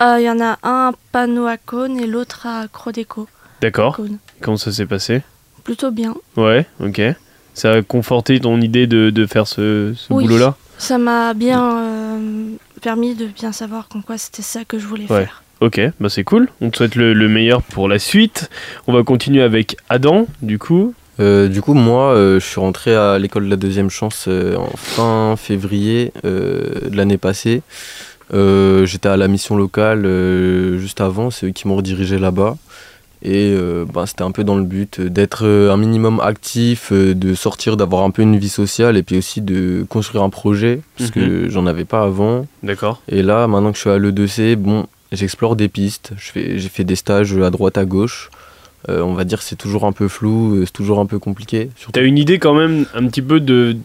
Euh, 0.00 0.18
il 0.20 0.24
y 0.24 0.30
en 0.30 0.38
a 0.40 0.58
un 0.62 0.90
à 0.90 0.92
Panneau 1.10 1.46
à 1.46 1.56
Cône 1.56 1.98
et 1.98 2.06
l'autre 2.06 2.46
à 2.46 2.68
Crodeco. 2.68 3.26
D'accord. 3.60 3.98
Comment 4.40 4.56
ça 4.58 4.70
s'est 4.70 4.86
passé? 4.86 5.22
Plutôt 5.64 5.90
bien. 5.90 6.14
Ouais. 6.36 6.66
Ok. 6.78 7.00
Ça 7.56 7.72
a 7.72 7.82
conforté 7.82 8.38
ton 8.38 8.60
idée 8.60 8.86
de, 8.86 9.08
de 9.08 9.26
faire 9.26 9.46
ce, 9.46 9.94
ce 9.96 10.12
Oui. 10.12 10.24
boulot-là 10.24 10.56
Ça 10.76 10.98
m'a 10.98 11.32
bien 11.32 11.78
euh, 11.78 12.48
permis 12.82 13.14
de 13.14 13.24
bien 13.26 13.50
savoir 13.52 13.88
qu'en 13.88 14.02
quoi 14.02 14.18
c'était 14.18 14.42
ça 14.42 14.64
que 14.66 14.78
je 14.78 14.86
voulais 14.86 15.04
Ouais. 15.10 15.20
faire. 15.24 15.42
Ok, 15.62 15.80
bah 15.98 16.10
c'est 16.10 16.22
cool. 16.22 16.48
On 16.60 16.68
te 16.68 16.76
souhaite 16.76 16.96
le, 16.96 17.14
le 17.14 17.28
meilleur 17.30 17.62
pour 17.62 17.88
la 17.88 17.98
suite. 17.98 18.50
On 18.86 18.92
va 18.92 19.02
continuer 19.04 19.40
avec 19.40 19.78
Adam, 19.88 20.26
du 20.42 20.58
coup. 20.58 20.92
Euh, 21.18 21.48
du 21.48 21.62
coup, 21.62 21.72
moi, 21.72 22.12
euh, 22.12 22.38
je 22.38 22.44
suis 22.44 22.60
rentré 22.60 22.94
à 22.94 23.18
l'école 23.18 23.46
de 23.46 23.50
la 23.50 23.56
deuxième 23.56 23.88
chance 23.88 24.26
euh, 24.28 24.54
en 24.56 24.68
fin 24.76 25.34
février 25.38 26.12
euh, 26.26 26.90
de 26.90 26.94
l'année 26.94 27.16
passée. 27.16 27.62
Euh, 28.34 28.84
J'étais 28.84 29.08
à 29.08 29.16
la 29.16 29.28
mission 29.28 29.56
locale 29.56 30.04
euh, 30.04 30.76
juste 30.76 31.00
avant, 31.00 31.30
c'est 31.30 31.46
eux 31.46 31.50
qui 31.52 31.66
m'ont 31.68 31.76
redirigé 31.76 32.18
là-bas. 32.18 32.58
Et 33.22 33.54
euh, 33.54 33.84
ben, 33.92 34.06
c'était 34.06 34.22
un 34.22 34.30
peu 34.30 34.44
dans 34.44 34.56
le 34.56 34.64
but 34.64 35.00
d'être 35.00 35.46
euh, 35.46 35.72
un 35.72 35.76
minimum 35.76 36.20
actif, 36.20 36.90
euh, 36.92 37.14
de 37.14 37.34
sortir, 37.34 37.76
d'avoir 37.76 38.04
un 38.04 38.10
peu 38.10 38.22
une 38.22 38.36
vie 38.36 38.50
sociale 38.50 38.96
et 38.96 39.02
puis 39.02 39.16
aussi 39.16 39.40
de 39.40 39.84
construire 39.88 40.22
un 40.22 40.30
projet, 40.30 40.80
parce 40.98 41.10
que 41.10 41.48
j'en 41.48 41.66
avais 41.66 41.84
pas 41.84 42.02
avant. 42.02 42.46
D'accord. 42.62 43.02
Et 43.08 43.22
là, 43.22 43.46
maintenant 43.46 43.70
que 43.70 43.76
je 43.76 43.82
suis 43.82 43.90
à 43.90 43.98
l'E2C, 43.98 44.56
bon, 44.56 44.86
j'explore 45.12 45.56
des 45.56 45.68
pistes. 45.68 46.12
J'ai 46.34 46.58
fait 46.60 46.84
des 46.84 46.96
stages 46.96 47.36
à 47.38 47.50
droite, 47.50 47.78
à 47.78 47.84
gauche. 47.84 48.30
Euh, 48.88 49.00
on 49.00 49.14
va 49.14 49.24
dire 49.24 49.38
que 49.38 49.44
c'est 49.44 49.56
toujours 49.56 49.84
un 49.84 49.92
peu 49.92 50.08
flou, 50.08 50.64
c'est 50.64 50.72
toujours 50.72 51.00
un 51.00 51.06
peu 51.06 51.18
compliqué. 51.18 51.70
T'as 51.92 52.04
une 52.04 52.18
idée 52.18 52.38
quand 52.38 52.54
même 52.54 52.86
un 52.94 53.06
petit 53.06 53.22
peu 53.22 53.40
de 53.40 53.76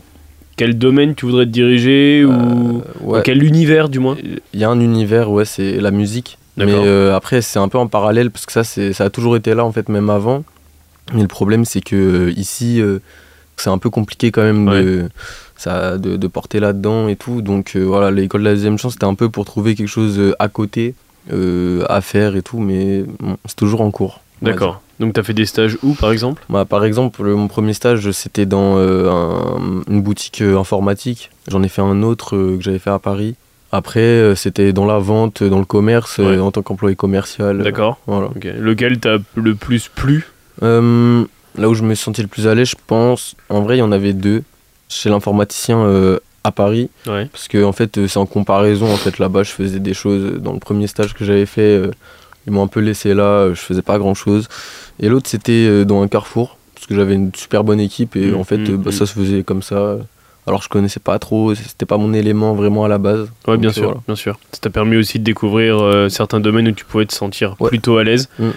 quel 0.57 0.77
domaine 0.77 1.15
tu 1.15 1.25
voudrais 1.25 1.45
te 1.45 1.51
diriger 1.51 2.23
ou 2.23 2.83
ouais. 3.01 3.21
quel 3.23 3.41
univers 3.43 3.89
du 3.89 3.97
moins? 3.97 4.17
Il 4.53 4.59
y 4.59 4.63
a 4.63 4.69
un 4.69 4.79
univers, 4.79 5.31
ouais, 5.31 5.45
c'est 5.45 5.79
la 5.79 5.89
musique. 5.89 6.37
Mais 6.57 6.65
euh, 6.85 7.15
après, 7.15 7.41
c'est 7.41 7.59
un 7.59 7.67
peu 7.69 7.77
en 7.77 7.87
parallèle 7.87 8.29
parce 8.31 8.45
que 8.45 8.51
ça, 8.51 8.63
ça 8.63 9.03
a 9.05 9.09
toujours 9.09 9.35
été 9.35 9.53
là 9.55 9.65
en 9.65 9.71
fait, 9.71 9.89
même 9.89 10.09
avant. 10.09 10.43
Mais 11.13 11.21
le 11.21 11.27
problème, 11.27 11.65
c'est 11.65 11.81
que 11.81 11.95
euh, 11.95 12.31
ici, 12.31 12.81
euh, 12.81 12.99
c'est 13.57 13.69
un 13.69 13.77
peu 13.77 13.89
compliqué 13.89 14.31
quand 14.31 14.43
même 14.43 14.65
de, 14.83 15.09
ça, 15.57 15.97
de, 15.97 16.17
de 16.17 16.27
porter 16.27 16.59
là-dedans 16.59 17.07
et 17.07 17.15
tout. 17.15 17.41
Donc 17.41 17.73
euh, 17.75 17.81
voilà, 17.83 18.11
l'école 18.11 18.41
de 18.41 18.45
la 18.45 18.53
deuxième 18.53 18.77
chance, 18.77 18.93
c'était 18.93 19.05
un 19.05 19.15
peu 19.15 19.29
pour 19.29 19.45
trouver 19.45 19.75
quelque 19.75 19.87
chose 19.87 20.19
à 20.39 20.47
côté 20.49 20.93
à 21.31 22.01
faire 22.01 22.35
et 22.35 22.41
tout, 22.41 22.59
mais 22.59 23.03
bon, 23.19 23.37
c'est 23.45 23.55
toujours 23.55 23.81
en 23.81 23.91
cours. 23.91 24.19
D'accord. 24.41 24.81
Donc 24.99 25.13
t'as 25.13 25.23
fait 25.23 25.33
des 25.33 25.45
stages 25.45 25.77
où 25.83 25.93
par 25.93 26.11
exemple? 26.11 26.43
Bah, 26.49 26.65
par 26.65 26.83
exemple, 26.83 27.23
le- 27.23 27.35
mon 27.35 27.47
premier 27.47 27.73
stage, 27.73 28.09
c'était 28.11 28.45
dans 28.45 28.77
euh, 28.77 29.09
un- 29.09 29.81
une 29.87 30.01
boutique 30.01 30.41
euh, 30.41 30.57
informatique. 30.57 31.29
J'en 31.47 31.61
ai 31.63 31.69
fait 31.69 31.81
un 31.81 32.01
autre 32.03 32.35
euh, 32.35 32.57
que 32.57 32.63
j'avais 32.63 32.79
fait 32.79 32.89
à 32.89 32.99
Paris. 32.99 33.35
Après, 33.71 33.99
euh, 34.01 34.35
c'était 34.35 34.73
dans 34.73 34.85
la 34.85 34.99
vente, 34.99 35.43
dans 35.43 35.59
le 35.59 35.65
commerce, 35.65 36.19
euh, 36.19 36.31
Ouais. 36.35 36.39
en 36.39 36.51
tant 36.51 36.61
qu'employé 36.61 36.95
commercial. 36.95 37.59
D'accord. 37.63 37.99
Voilà. 38.07 38.29
Lequel 38.59 38.99
t'a 38.99 39.17
le 39.35 39.55
plus 39.55 39.87
plu 39.87 40.25
Euh, 40.63 41.23
là 41.57 41.69
où 41.69 41.73
je 41.73 41.83
me 41.83 41.95
sentais 41.95 42.21
le 42.21 42.27
plus 42.27 42.47
à 42.47 42.53
l'aise, 42.55 42.69
je 42.69 42.75
pense, 42.87 43.35
en 43.49 43.61
vrai, 43.61 43.77
il 43.77 43.79
y 43.79 43.83
en 43.83 43.91
avait 43.91 44.13
deux. 44.13 44.43
Chez 44.89 45.09
l'informaticien 45.09 45.77
euh, 45.79 46.19
à 46.43 46.51
Paris. 46.51 46.89
Ouais. 47.07 47.27
Parce 47.31 47.47
que, 47.47 47.63
en 47.63 47.71
fait, 47.71 47.97
euh, 47.97 48.07
c'est 48.09 48.19
en 48.19 48.25
comparaison. 48.25 48.91
En 48.91 48.97
fait, 48.97 49.19
là-bas, 49.19 49.43
je 49.43 49.51
faisais 49.51 49.79
des 49.79 49.93
choses. 49.93 50.33
Dans 50.41 50.51
le 50.51 50.59
premier 50.59 50.87
stage 50.87 51.13
que 51.13 51.23
j'avais 51.23 51.45
fait, 51.45 51.61
euh, 51.77 51.91
ils 52.45 52.51
m'ont 52.51 52.63
un 52.63 52.67
peu 52.67 52.81
laissé 52.81 53.13
là. 53.13 53.23
euh, 53.23 53.55
Je 53.55 53.61
faisais 53.61 53.81
pas 53.81 53.97
grand-chose. 53.97 54.49
Et 54.99 55.07
l'autre, 55.07 55.29
c'était 55.29 55.65
euh, 55.69 55.85
dans 55.85 56.01
un 56.03 56.09
carrefour. 56.09 56.57
Parce 56.75 56.87
que 56.87 56.95
j'avais 56.95 57.13
une 57.15 57.31
super 57.33 57.63
bonne 57.63 57.79
équipe. 57.79 58.17
Et 58.17 58.31
Mhm, 58.31 58.35
en 58.37 58.43
fait, 58.43 58.57
euh, 58.57 58.75
bah, 58.75 58.87
mhm. 58.87 58.91
ça 58.91 59.05
se 59.05 59.13
faisait 59.13 59.43
comme 59.43 59.61
ça. 59.61 59.97
Alors, 60.47 60.61
je 60.61 60.69
connaissais 60.69 60.99
pas 60.99 61.19
trop. 61.19 61.53
C'était 61.55 61.85
pas 61.85 61.97
mon 61.97 62.13
élément 62.13 62.53
vraiment 62.53 62.83
à 62.83 62.87
la 62.87 62.97
base. 62.97 63.31
Ouais, 63.47 63.57
bien 63.57 63.71
sûr, 63.71 63.83
voilà. 63.83 63.99
bien 64.07 64.15
sûr. 64.15 64.39
Ça 64.51 64.59
t'a 64.61 64.69
permis 64.69 64.97
aussi 64.97 65.19
de 65.19 65.23
découvrir 65.23 65.79
euh, 65.79 66.09
certains 66.09 66.39
domaines 66.39 66.67
où 66.67 66.71
tu 66.71 66.85
pouvais 66.85 67.05
te 67.05 67.13
sentir 67.13 67.55
Ouais. 67.59 67.69
plutôt 67.69 67.97
à 67.97 68.03
l'aise. 68.03 68.29
Mm. 68.39 68.49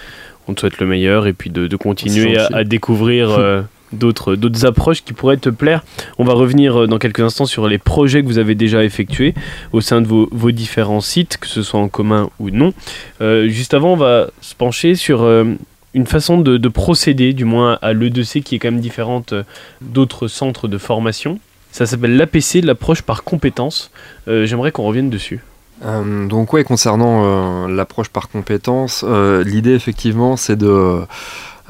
On 0.47 0.53
te 0.53 0.59
souhaite 0.61 0.79
le 0.79 0.85
meilleur 0.87 1.27
et 1.27 1.33
puis 1.33 1.49
de, 1.49 1.67
de 1.67 1.75
continuer 1.75 2.37
à, 2.37 2.63
découvrir 2.63 3.31
euh, 3.31 3.61
d'autres 3.93 4.35
d'autres 4.35 4.65
approches 4.65 5.03
qui 5.03 5.13
pourraient 5.13 5.37
te 5.37 5.49
plaire. 5.49 5.83
On 6.17 6.23
va 6.23 6.33
revenir 6.33 6.81
euh, 6.81 6.87
dans 6.87 6.97
quelques 6.99 7.19
instants 7.21 7.45
sur 7.45 7.67
les 7.67 7.77
projets 7.77 8.21
que 8.21 8.27
vous 8.27 8.37
avez 8.37 8.55
déjà 8.55 8.83
effectués 8.83 9.33
au 9.71 9.81
sein 9.81 10.01
de 10.01 10.07
vos, 10.07 10.27
vos 10.31 10.51
différents 10.51 11.01
sites, 11.01 11.37
que 11.37 11.47
ce 11.47 11.63
soit 11.63 11.79
en 11.79 11.87
commun 11.87 12.29
ou 12.39 12.49
non. 12.49 12.73
Euh, 13.21 13.47
juste 13.47 13.73
avant, 13.73 13.93
on 13.93 13.97
va 13.97 14.27
se 14.41 14.55
pencher 14.55 14.95
sur 14.95 15.23
euh, 15.23 15.45
une 15.93 16.05
façon 16.07 16.39
de, 16.39 16.57
de 16.57 16.67
procéder, 16.67 17.33
du 17.33 17.45
moins 17.45 17.79
à 17.81 17.93
l'E2C, 17.93 18.41
qui 18.43 18.55
est 18.55 18.59
quand 18.59 18.71
même 18.71 18.81
différente 18.81 19.33
d'autres 19.81 20.27
centres 20.27 20.67
de 20.67 20.77
formation. 20.77 21.39
Ça 21.75 21.85
s'appelle 21.85 22.15
l'APC, 22.15 22.61
l'approche 22.63 23.01
par 23.01 23.25
compétences. 23.25 23.91
Euh, 24.29 24.45
J'aimerais 24.45 24.71
qu'on 24.71 24.83
revienne 24.83 25.09
dessus. 25.09 25.41
Euh, 25.83 26.25
donc 26.25 26.53
ouais, 26.53 26.63
concernant 26.63 27.25
euh, 27.25 27.67
l'approche 27.67 28.07
par 28.07 28.29
compétences, 28.29 29.03
euh, 29.05 29.43
l'idée 29.43 29.73
effectivement 29.73 30.37
c'est 30.37 30.55
de, 30.55 31.01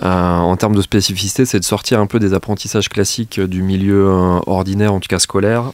en 0.04 0.56
termes 0.58 0.76
de 0.76 0.82
spécificité, 0.82 1.46
c'est 1.46 1.60
de 1.60 1.66
sortir 1.66 2.00
un 2.00 2.06
peu 2.08 2.20
des 2.20 2.34
apprentissages 2.34 2.90
classiques 2.90 3.40
euh, 3.40 3.48
du 3.48 3.62
milieu 3.62 4.08
euh, 4.08 4.40
ordinaire, 4.46 4.94
en 4.94 5.00
tout 5.00 5.08
cas 5.08 5.20
scolaire, 5.20 5.72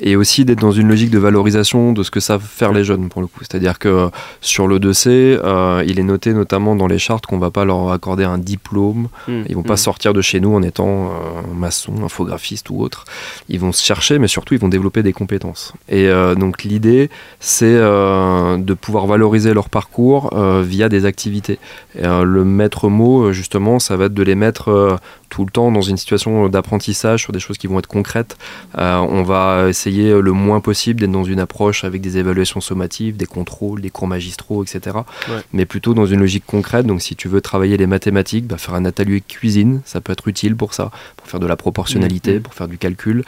et 0.00 0.16
aussi 0.16 0.44
d'être 0.44 0.60
dans 0.60 0.72
une 0.72 0.88
logique 0.88 1.10
de 1.10 1.18
valorisation 1.18 1.92
de 1.92 2.02
ce 2.02 2.10
que 2.10 2.20
savent 2.20 2.42
faire 2.42 2.72
les 2.72 2.84
jeunes 2.84 3.08
pour 3.08 3.20
le 3.20 3.28
coup. 3.28 3.40
C'est-à-dire 3.40 3.78
que 3.78 4.10
sur 4.40 4.66
le 4.66 4.78
2C, 4.78 5.08
euh, 5.08 5.84
il 5.86 5.98
est 5.98 6.02
noté 6.04 6.32
notamment 6.34 6.76
dans 6.76 6.86
les 6.86 6.98
chartes 6.98 7.26
qu'on 7.26 7.38
va 7.38 7.50
pas 7.50 7.64
leur 7.64 7.90
accorder 7.92 8.24
un 8.24 8.38
diplôme, 8.38 9.08
ils 9.28 9.54
vont 9.54 9.62
pas 9.62 9.74
Mm. 9.74 9.76
sortir 9.76 10.12
de 10.12 10.20
chez 10.20 10.40
nous 10.40 10.54
en 10.54 10.62
étant 10.62 11.06
euh, 11.06 11.10
maçon, 11.54 11.92
infographiste 12.04 12.68
ou 12.70 12.80
autre. 12.82 13.04
Ils 13.48 13.60
vont 13.60 13.72
se 13.72 13.82
chercher, 13.84 14.18
mais 14.18 14.28
surtout 14.28 14.54
ils 14.54 14.60
vont 14.60 14.68
développer 14.68 15.02
des 15.02 15.12
compétences. 15.12 15.72
Et 15.88 16.08
euh, 16.08 16.34
donc 16.34 16.62
l'idée, 16.64 17.10
c'est 17.40 17.64
euh, 17.66 18.56
de 18.58 18.74
pouvoir 18.74 19.06
valoriser 19.06 19.54
leur 19.54 19.68
parcours 19.68 20.30
euh, 20.34 20.62
via 20.66 20.88
des 20.88 21.04
activités. 21.04 21.58
Et, 21.98 22.04
euh, 22.04 22.24
le 22.24 22.44
maître 22.44 22.88
mot, 22.88 23.24
euh, 23.24 23.32
ça 23.78 23.96
va 23.96 24.06
être 24.06 24.14
de 24.14 24.22
les 24.22 24.34
mettre 24.34 24.68
euh, 24.68 24.96
tout 25.32 25.46
le 25.46 25.50
temps 25.50 25.72
dans 25.72 25.80
une 25.80 25.96
situation 25.96 26.46
d'apprentissage 26.50 27.22
sur 27.22 27.32
des 27.32 27.40
choses 27.40 27.56
qui 27.56 27.66
vont 27.66 27.78
être 27.78 27.86
concrètes. 27.86 28.36
Euh, 28.76 28.96
on 28.98 29.22
va 29.22 29.68
essayer 29.70 30.10
euh, 30.10 30.20
le 30.20 30.32
moins 30.32 30.60
possible 30.60 31.00
d'être 31.00 31.10
dans 31.10 31.24
une 31.24 31.40
approche 31.40 31.84
avec 31.84 32.02
des 32.02 32.18
évaluations 32.18 32.60
sommatives, 32.60 33.16
des 33.16 33.24
contrôles, 33.24 33.80
des 33.80 33.88
cours 33.88 34.06
magistraux, 34.06 34.62
etc. 34.62 34.98
Ouais. 35.30 35.36
Mais 35.54 35.64
plutôt 35.64 35.94
dans 35.94 36.04
une 36.04 36.20
logique 36.20 36.44
concrète. 36.46 36.84
Donc 36.84 37.00
si 37.00 37.16
tu 37.16 37.28
veux 37.28 37.40
travailler 37.40 37.78
les 37.78 37.86
mathématiques, 37.86 38.46
bah, 38.46 38.58
faire 38.58 38.74
un 38.74 38.84
atelier 38.84 39.22
cuisine, 39.26 39.80
ça 39.86 40.02
peut 40.02 40.12
être 40.12 40.28
utile 40.28 40.54
pour 40.54 40.74
ça, 40.74 40.90
pour 41.16 41.26
faire 41.28 41.40
de 41.40 41.46
la 41.46 41.56
proportionnalité, 41.56 42.34
Mhm. 42.34 42.40
pour 42.42 42.52
faire 42.52 42.68
du 42.68 42.76
calcul. 42.76 43.24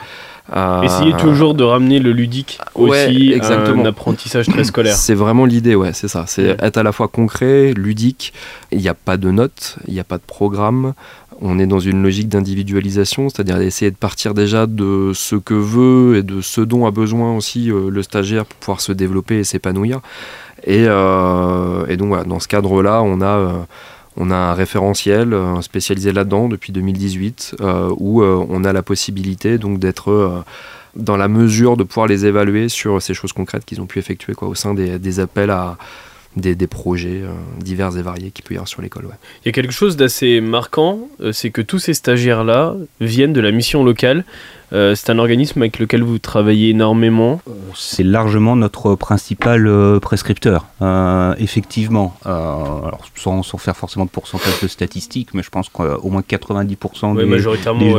Euh, 0.54 0.82
Essayez 0.82 1.14
toujours 1.16 1.54
de 1.54 1.64
ramener 1.64 2.00
le 2.00 2.12
ludique 2.12 2.58
Ouais, 2.75 3.06
aussi 3.06 3.32
à 3.32 3.37
exactement. 3.37 3.82
un 3.82 3.87
apprentissage 3.87 4.46
très 4.46 4.64
scolaire. 4.64 4.94
C'est 4.94 5.14
vraiment 5.14 5.46
l'idée, 5.46 5.75
ouais, 5.75 5.94
c'est 5.94 6.06
ça. 6.08 6.25
C'est 6.26 6.49
Ouais. 6.50 6.56
être 6.61 6.76
à 6.76 6.82
la 6.82 6.92
fois 6.92 7.08
concret, 7.08 7.73
ludique. 7.75 8.34
Il 8.70 8.78
n'y 8.78 8.88
a 8.88 8.94
pas 8.94 9.16
de 9.16 9.30
notes, 9.30 9.76
il 9.88 9.94
n'y 9.94 10.00
a 10.00 10.04
pas 10.04 10.18
de 10.18 10.23
programme. 10.26 10.92
On 11.40 11.58
est 11.58 11.66
dans 11.66 11.80
une 11.80 12.02
logique 12.02 12.28
d'individualisation, 12.28 13.28
c'est-à-dire 13.28 13.58
d'essayer 13.58 13.90
de 13.90 13.96
partir 13.96 14.34
déjà 14.34 14.66
de 14.66 15.12
ce 15.14 15.36
que 15.36 15.54
veut 15.54 16.16
et 16.16 16.22
de 16.22 16.40
ce 16.40 16.60
dont 16.60 16.86
a 16.86 16.90
besoin 16.90 17.36
aussi 17.36 17.66
le 17.66 18.02
stagiaire 18.02 18.46
pour 18.46 18.56
pouvoir 18.58 18.80
se 18.80 18.92
développer 18.92 19.38
et 19.38 19.44
s'épanouir. 19.44 20.00
Et, 20.66 20.86
donc 20.86 22.08
voilà, 22.08 22.24
dans 22.24 22.40
ce 22.40 22.48
cadre-là, 22.48 23.02
on 23.02 23.20
a 23.20 23.66
on 24.16 24.30
a 24.30 24.36
un 24.36 24.54
référentiel 24.54 25.36
spécialisé 25.60 26.12
là-dedans 26.12 26.48
depuis 26.48 26.72
2018 26.72 27.56
où 27.98 28.22
on 28.22 28.64
a 28.64 28.72
la 28.72 28.82
possibilité 28.82 29.58
donc 29.58 29.78
d'être 29.80 30.44
dans 30.96 31.16
la 31.16 31.28
mesure 31.28 31.76
de 31.76 31.84
pouvoir 31.84 32.06
les 32.06 32.26
évaluer 32.26 32.68
sur 32.68 33.02
ces 33.02 33.14
choses 33.14 33.32
concrètes 33.32 33.64
qu'ils 33.64 33.80
ont 33.80 33.86
pu 33.86 33.98
effectuer 33.98 34.34
au 34.40 34.54
sein 34.54 34.74
des, 34.74 35.20
appels 35.20 35.50
à 35.50 35.76
des, 36.36 36.66
projets 36.66 37.22
euh, 37.22 37.32
divers 37.58 37.96
et 37.96 38.02
variés 38.02 38.30
qui 38.30 38.42
peut 38.42 38.54
y 38.54 38.56
avoir 38.56 38.68
sur 38.68 38.82
l'école. 38.82 39.06
Il 39.44 39.46
y 39.46 39.48
a 39.48 39.52
quelque 39.52 39.72
chose 39.72 39.96
d'assez 39.96 40.40
marquant, 40.40 41.08
euh, 41.20 41.32
c'est 41.32 41.50
que 41.50 41.62
tous 41.62 41.78
ces 41.78 41.94
stagiaires-là 41.94 42.74
viennent 43.00 43.32
de 43.32 43.40
la 43.40 43.50
mission 43.50 43.84
locale. 43.84 44.24
Euh, 44.73 44.94
c'est 44.94 45.11
un 45.11 45.18
organisme 45.18 45.61
avec 45.62 45.78
lequel 45.78 46.02
vous 46.02 46.18
travaillez 46.18 46.71
énormément. 46.71 47.40
C'est 47.75 48.02
largement 48.02 48.56
notre 48.56 48.94
principal 48.94 49.66
euh, 49.66 50.00
prescripteur, 50.00 50.66
euh, 50.83 51.35
effectivement. 51.38 52.16
Alors, 52.25 53.00
sans, 53.14 53.42
faire 53.59 53.76
forcément 53.76 54.04
de 54.04 54.11
pourcentage 54.11 54.61
de 54.62 54.68
statistiques, 54.68 55.35
mais 55.35 55.42
je 55.42 55.50
pense 55.50 55.68
qu'au 55.68 56.09
moins 56.09 56.23
90% 56.23 57.16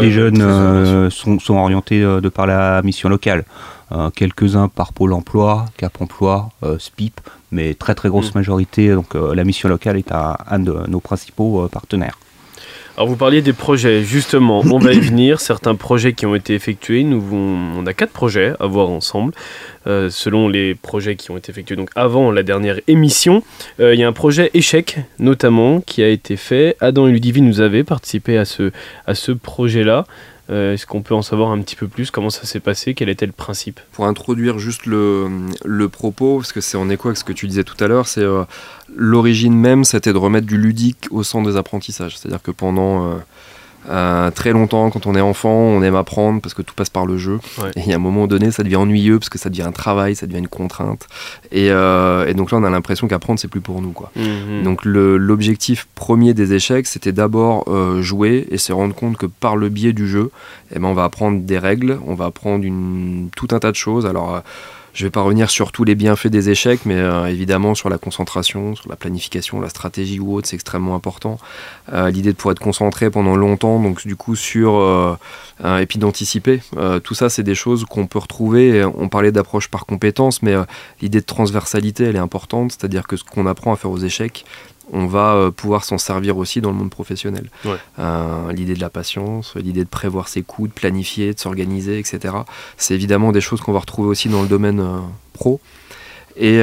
des, 0.01 0.11
jeunes 0.11 1.09
sont, 1.09 1.39
sont, 1.39 1.55
orientés 1.55 2.01
de 2.01 2.29
par 2.29 2.47
la 2.47 2.81
mission 2.81 3.09
locale. 3.09 3.45
Quelques-uns 4.15 4.67
par 4.67 4.93
Pôle 4.93 5.13
emploi, 5.13 5.65
Cap 5.77 6.01
emploi, 6.01 6.49
SPIP, 6.79 7.21
mais 7.51 7.75
très 7.75 7.95
très 7.95 8.09
grosse 8.09 8.33
mm. 8.33 8.37
majorité. 8.37 8.89
Donc 8.93 9.13
la 9.13 9.43
mission 9.43 9.69
locale 9.69 9.97
est 9.97 10.11
un 10.11 10.59
de 10.59 10.75
nos 10.87 10.99
principaux 10.99 11.67
partenaires. 11.71 12.17
Alors 12.97 13.09
vous 13.09 13.17
parliez 13.17 13.41
des 13.41 13.51
projets, 13.51 14.03
justement, 14.03 14.61
on 14.71 14.79
va 14.79 14.93
y 14.93 14.99
venir, 15.01 15.41
certains 15.41 15.75
projets 15.75 16.13
qui 16.13 16.25
ont 16.25 16.33
été 16.33 16.55
effectués, 16.55 17.03
nous 17.03 17.21
on 17.33 17.85
a 17.85 17.93
quatre 17.93 18.13
projets 18.13 18.53
à 18.61 18.67
voir 18.67 18.89
ensemble, 18.89 19.33
euh, 19.85 20.09
selon 20.09 20.47
les 20.47 20.75
projets 20.75 21.17
qui 21.17 21.29
ont 21.29 21.35
été 21.35 21.51
effectués 21.51 21.75
donc 21.75 21.89
avant 21.95 22.31
la 22.31 22.41
dernière 22.41 22.79
émission. 22.87 23.43
Euh, 23.81 23.93
il 23.93 23.99
y 23.99 24.03
a 24.03 24.07
un 24.07 24.13
projet 24.13 24.49
échec 24.53 24.99
notamment 25.19 25.81
qui 25.81 26.03
a 26.03 26.07
été 26.07 26.37
fait, 26.37 26.77
Adam 26.79 27.07
et 27.07 27.11
Ludivine 27.11 27.45
nous 27.45 27.59
avaient 27.59 27.83
participé 27.83 28.37
à 28.37 28.45
ce, 28.45 28.71
à 29.05 29.13
ce 29.13 29.33
projet-là. 29.33 30.05
Euh, 30.49 30.73
est-ce 30.73 30.85
qu'on 30.85 31.01
peut 31.01 31.15
en 31.15 31.21
savoir 31.21 31.51
un 31.51 31.59
petit 31.61 31.75
peu 31.75 31.87
plus? 31.87 32.11
Comment 32.11 32.29
ça 32.29 32.45
s'est 32.45 32.59
passé? 32.59 32.93
Quel 32.93 33.09
était 33.09 33.25
le 33.25 33.31
principe? 33.31 33.79
Pour 33.91 34.05
introduire 34.05 34.59
juste 34.59 34.85
le, 34.85 35.27
le, 35.63 35.89
propos, 35.89 36.37
parce 36.37 36.53
que 36.53 36.61
c'est 36.61 36.77
en 36.77 36.89
écho 36.89 37.07
avec 37.07 37.17
ce 37.17 37.23
que 37.23 37.33
tu 37.33 37.47
disais 37.47 37.63
tout 37.63 37.81
à 37.83 37.87
l'heure, 37.87 38.07
c'est 38.07 38.21
euh, 38.21 38.43
l'origine 38.95 39.55
même, 39.55 39.83
c'était 39.83 40.13
de 40.13 40.17
remettre 40.17 40.45
du 40.45 40.57
ludique 40.57 41.07
au 41.09 41.23
centre 41.23 41.49
des 41.49 41.57
apprentissages. 41.57 42.17
C'est-à-dire 42.17 42.41
que 42.41 42.51
pendant 42.51 43.19
euh, 43.89 44.31
très 44.31 44.51
longtemps, 44.51 44.89
quand 44.89 45.05
on 45.05 45.15
est 45.15 45.21
enfant, 45.21 45.53
on 45.53 45.81
aime 45.81 45.95
apprendre 45.95 46.41
parce 46.41 46.53
que 46.53 46.61
tout 46.61 46.73
passe 46.75 46.89
par 46.89 47.05
le 47.05 47.17
jeu. 47.17 47.39
Et 47.75 47.93
a 47.93 47.95
un 47.95 47.99
moment 47.99 48.27
donné, 48.27 48.51
ça 48.51 48.63
devient 48.63 48.77
ennuyeux 48.77 49.19
parce 49.19 49.29
que 49.29 49.37
ça 49.37 49.49
devient 49.49 49.63
un 49.63 49.71
travail, 49.71 50.15
ça 50.15 50.27
devient 50.27 50.39
une 50.39 50.47
contrainte. 50.47 51.07
Et, 51.51 51.69
euh, 51.71 52.31
donc 52.33 52.51
là, 52.51 52.57
on 52.57 52.63
a 52.63 52.69
l'impression 52.69 53.07
qu'apprendre, 53.07 53.39
c'est 53.39 53.47
plus 53.47 53.61
pour 53.61 53.81
nous. 53.81 53.91
Quoi. 53.91 54.11
Mhm. 54.15 54.63
Donc 54.63 54.83
l'objectif 54.83 55.87
premier 55.95 56.33
des 56.33 56.53
échecs, 56.53 56.87
c'était 56.87 57.11
d'abord 57.11 57.65
euh, 57.67 58.01
jouer 58.01 58.47
et 58.51 58.57
se 58.57 58.73
rendre 58.73 58.95
compte 58.95 59.17
que 59.17 59.25
par 59.25 59.55
le 59.55 59.69
biais 59.69 59.93
du 59.93 60.07
jeu, 60.07 60.31
eh 60.71 60.79
ben, 60.79 60.87
on 60.87 60.93
va 60.93 61.03
apprendre 61.03 61.41
des 61.41 61.57
règles, 61.57 61.99
on 62.05 62.15
va 62.15 62.25
apprendre 62.25 62.65
une, 62.65 63.29
tout 63.35 63.47
un 63.51 63.59
tas 63.59 63.71
de 63.71 63.75
choses. 63.75 64.05
Alors 64.05 64.41
je 64.95 65.03
ne 65.03 65.07
vais 65.07 65.11
pas 65.11 65.21
revenir 65.21 65.49
sur 65.49 65.73
tous 65.73 65.83
les 65.83 65.93
bienfaits 65.93 66.29
des 66.29 66.49
échecs, 66.49 66.85
mais 66.85 66.95
euh, 66.95 67.25
évidemment 67.25 67.75
sur 67.75 67.89
la 67.89 67.97
concentration, 67.97 68.75
sur 68.75 68.89
la 68.89 68.95
planification, 68.95 69.59
la 69.59 69.67
stratégie 69.67 70.21
ou 70.21 70.33
autre, 70.33 70.47
c'est 70.47 70.55
extrêmement 70.55 70.95
important. 70.95 71.37
Euh, 71.91 72.09
l'idée 72.09 72.31
de 72.31 72.37
pouvoir 72.37 72.53
être 72.53 72.61
concentré 72.61 73.09
pendant 73.09 73.35
longtemps, 73.35 73.81
donc 73.81 74.07
du 74.07 74.15
coup 74.15 74.37
sur 74.37 74.75
euh, 74.75 75.17
et 75.79 75.85
puis 75.85 75.99
d'anticiper. 75.99 76.61
tout 77.03 77.13
ça, 77.13 77.29
c'est 77.29 77.43
des 77.43 77.55
choses 77.55 77.85
qu'on 77.85 78.07
peut 78.07 78.19
retrouver. 78.19 78.83
On 78.83 79.09
parlait 79.09 79.31
d'approche 79.31 79.69
par 79.69 79.85
compétence, 79.85 80.41
mais 80.41 80.53
l'idée 81.01 81.21
de 81.21 81.25
transversalité, 81.25 82.05
elle 82.05 82.15
est 82.15 82.19
importante, 82.19 82.71
c'est-à-dire 82.71 83.07
que 83.07 83.15
ce 83.15 83.23
qu'on 83.23 83.47
apprend 83.47 83.71
à 83.71 83.77
faire 83.77 83.91
aux 83.91 83.97
échecs, 83.97 84.45
on 84.91 85.07
va 85.07 85.33
euh, 85.33 85.51
pouvoir 85.51 85.83
s'en 85.83 85.97
servir 85.97 86.37
aussi 86.37 86.61
dans 86.61 86.69
le 86.69 86.75
monde 86.75 86.89
professionnel. 86.89 87.49
Euh, 87.99 88.51
l'idée 88.51 88.73
de 88.73 88.81
la 88.81 88.89
patience, 88.89 89.55
l'idée 89.55 89.83
de 89.83 89.89
prévoir 89.89 90.27
ses 90.27 90.41
coûts, 90.41 90.67
de 90.67 90.73
planifier, 90.73 91.33
de 91.33 91.39
s'organiser, 91.39 91.99
etc. 91.99 92.33
C'est 92.77 92.93
évidemment 92.93 93.31
des 93.31 93.41
choses 93.41 93.61
qu'on 93.61 93.73
va 93.73 93.79
retrouver 93.79 94.09
aussi 94.09 94.29
dans 94.29 94.41
le 94.41 94.47
domaine 94.47 94.79
euh, 94.79 94.99
pro. 95.33 95.59
Et 96.37 96.59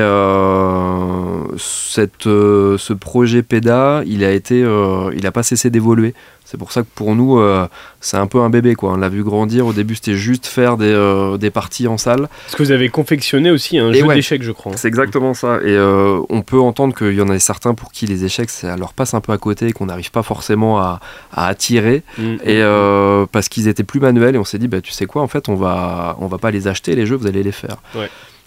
cette, 1.59 2.25
ce 2.25 2.93
projet 2.93 3.43
PEDA, 3.43 4.03
il 4.07 4.25
a 4.25 4.33
été, 4.33 4.61
il 4.61 5.23
n'a 5.23 5.33
pas 5.33 5.43
cessé 5.43 5.71
d'évoluer. 5.71 6.15
C'est 6.53 6.59
pour 6.59 6.71
ça 6.71 6.83
que 6.83 6.89
pour 6.95 7.15
nous, 7.15 7.39
euh, 7.39 7.67
c'est 8.03 8.19
un 8.19 8.27
peu 8.27 8.41
un 8.41 8.51
bébé. 8.51 8.75
Quoi. 8.75 8.93
On 8.93 8.97
l'a 8.97 9.09
vu 9.09 9.25
grandir. 9.25 9.67
Au 9.67 9.73
début, 9.73 9.95
c'était 9.95 10.17
juste 10.17 10.47
faire 10.47 10.77
des, 10.77 10.85
euh, 10.85 11.39
des, 11.39 11.49
parties 11.49 11.89
en 11.89 11.97
salle. 11.97 12.29
Parce 12.45 12.57
que 12.57 12.63
vous 12.63 12.73
avez 12.73 12.91
confectionné 12.91 13.51
aussi 13.51 13.79
un 13.79 13.91
jeu 13.91 14.07
d'échecs, 14.09 14.43
je 14.43 14.53
crois. 14.53 14.73
C'est 14.77 14.89
exactement 14.89 15.33
ça. 15.33 15.61
Et 15.63 15.71
euh, 15.71 16.21
on 16.29 16.43
peut 16.43 16.61
entendre 16.61 16.95
qu'il 16.95 17.15
y 17.15 17.23
en 17.23 17.31
a 17.31 17.39
certains 17.39 17.73
pour 17.73 17.91
qui 17.91 18.07
les 18.07 18.27
échecs, 18.27 18.51
ça 18.51 18.77
leur 18.77 18.93
passe 18.93 19.15
un 19.15 19.23
peu 19.23 19.33
à 19.33 19.39
côté 19.39 19.69
et 19.69 19.73
qu'on 19.73 19.87
n'arrive 19.87 20.11
pas 20.11 20.23
forcément 20.23 20.79
à, 20.79 21.01
à 21.33 21.47
attirer. 21.47 22.03
Mm. 22.19 22.35
Et 22.45 22.63
parce 23.33 23.49
qu'ils 23.49 23.69
étaient 23.69 23.83
plus 23.83 24.01
manuels. 24.01 24.35
Et 24.35 24.39
on 24.39 24.45
s'est 24.45 24.59
dit, 24.59 24.69
bah, 24.69 24.83
tu 24.83 24.93
sais 24.93 25.07
quoi, 25.07 25.23
en 25.23 25.29
fait, 25.29 25.49
on 25.49 25.55
va, 25.55 26.19
on 26.21 26.27
va 26.27 26.37
pas 26.37 26.51
les 26.51 26.69
acheter, 26.69 26.95
les 26.95 27.07
jeux, 27.07 27.17
vous 27.17 27.27
allez 27.27 27.43
les 27.43 27.53
faire. 27.53 27.77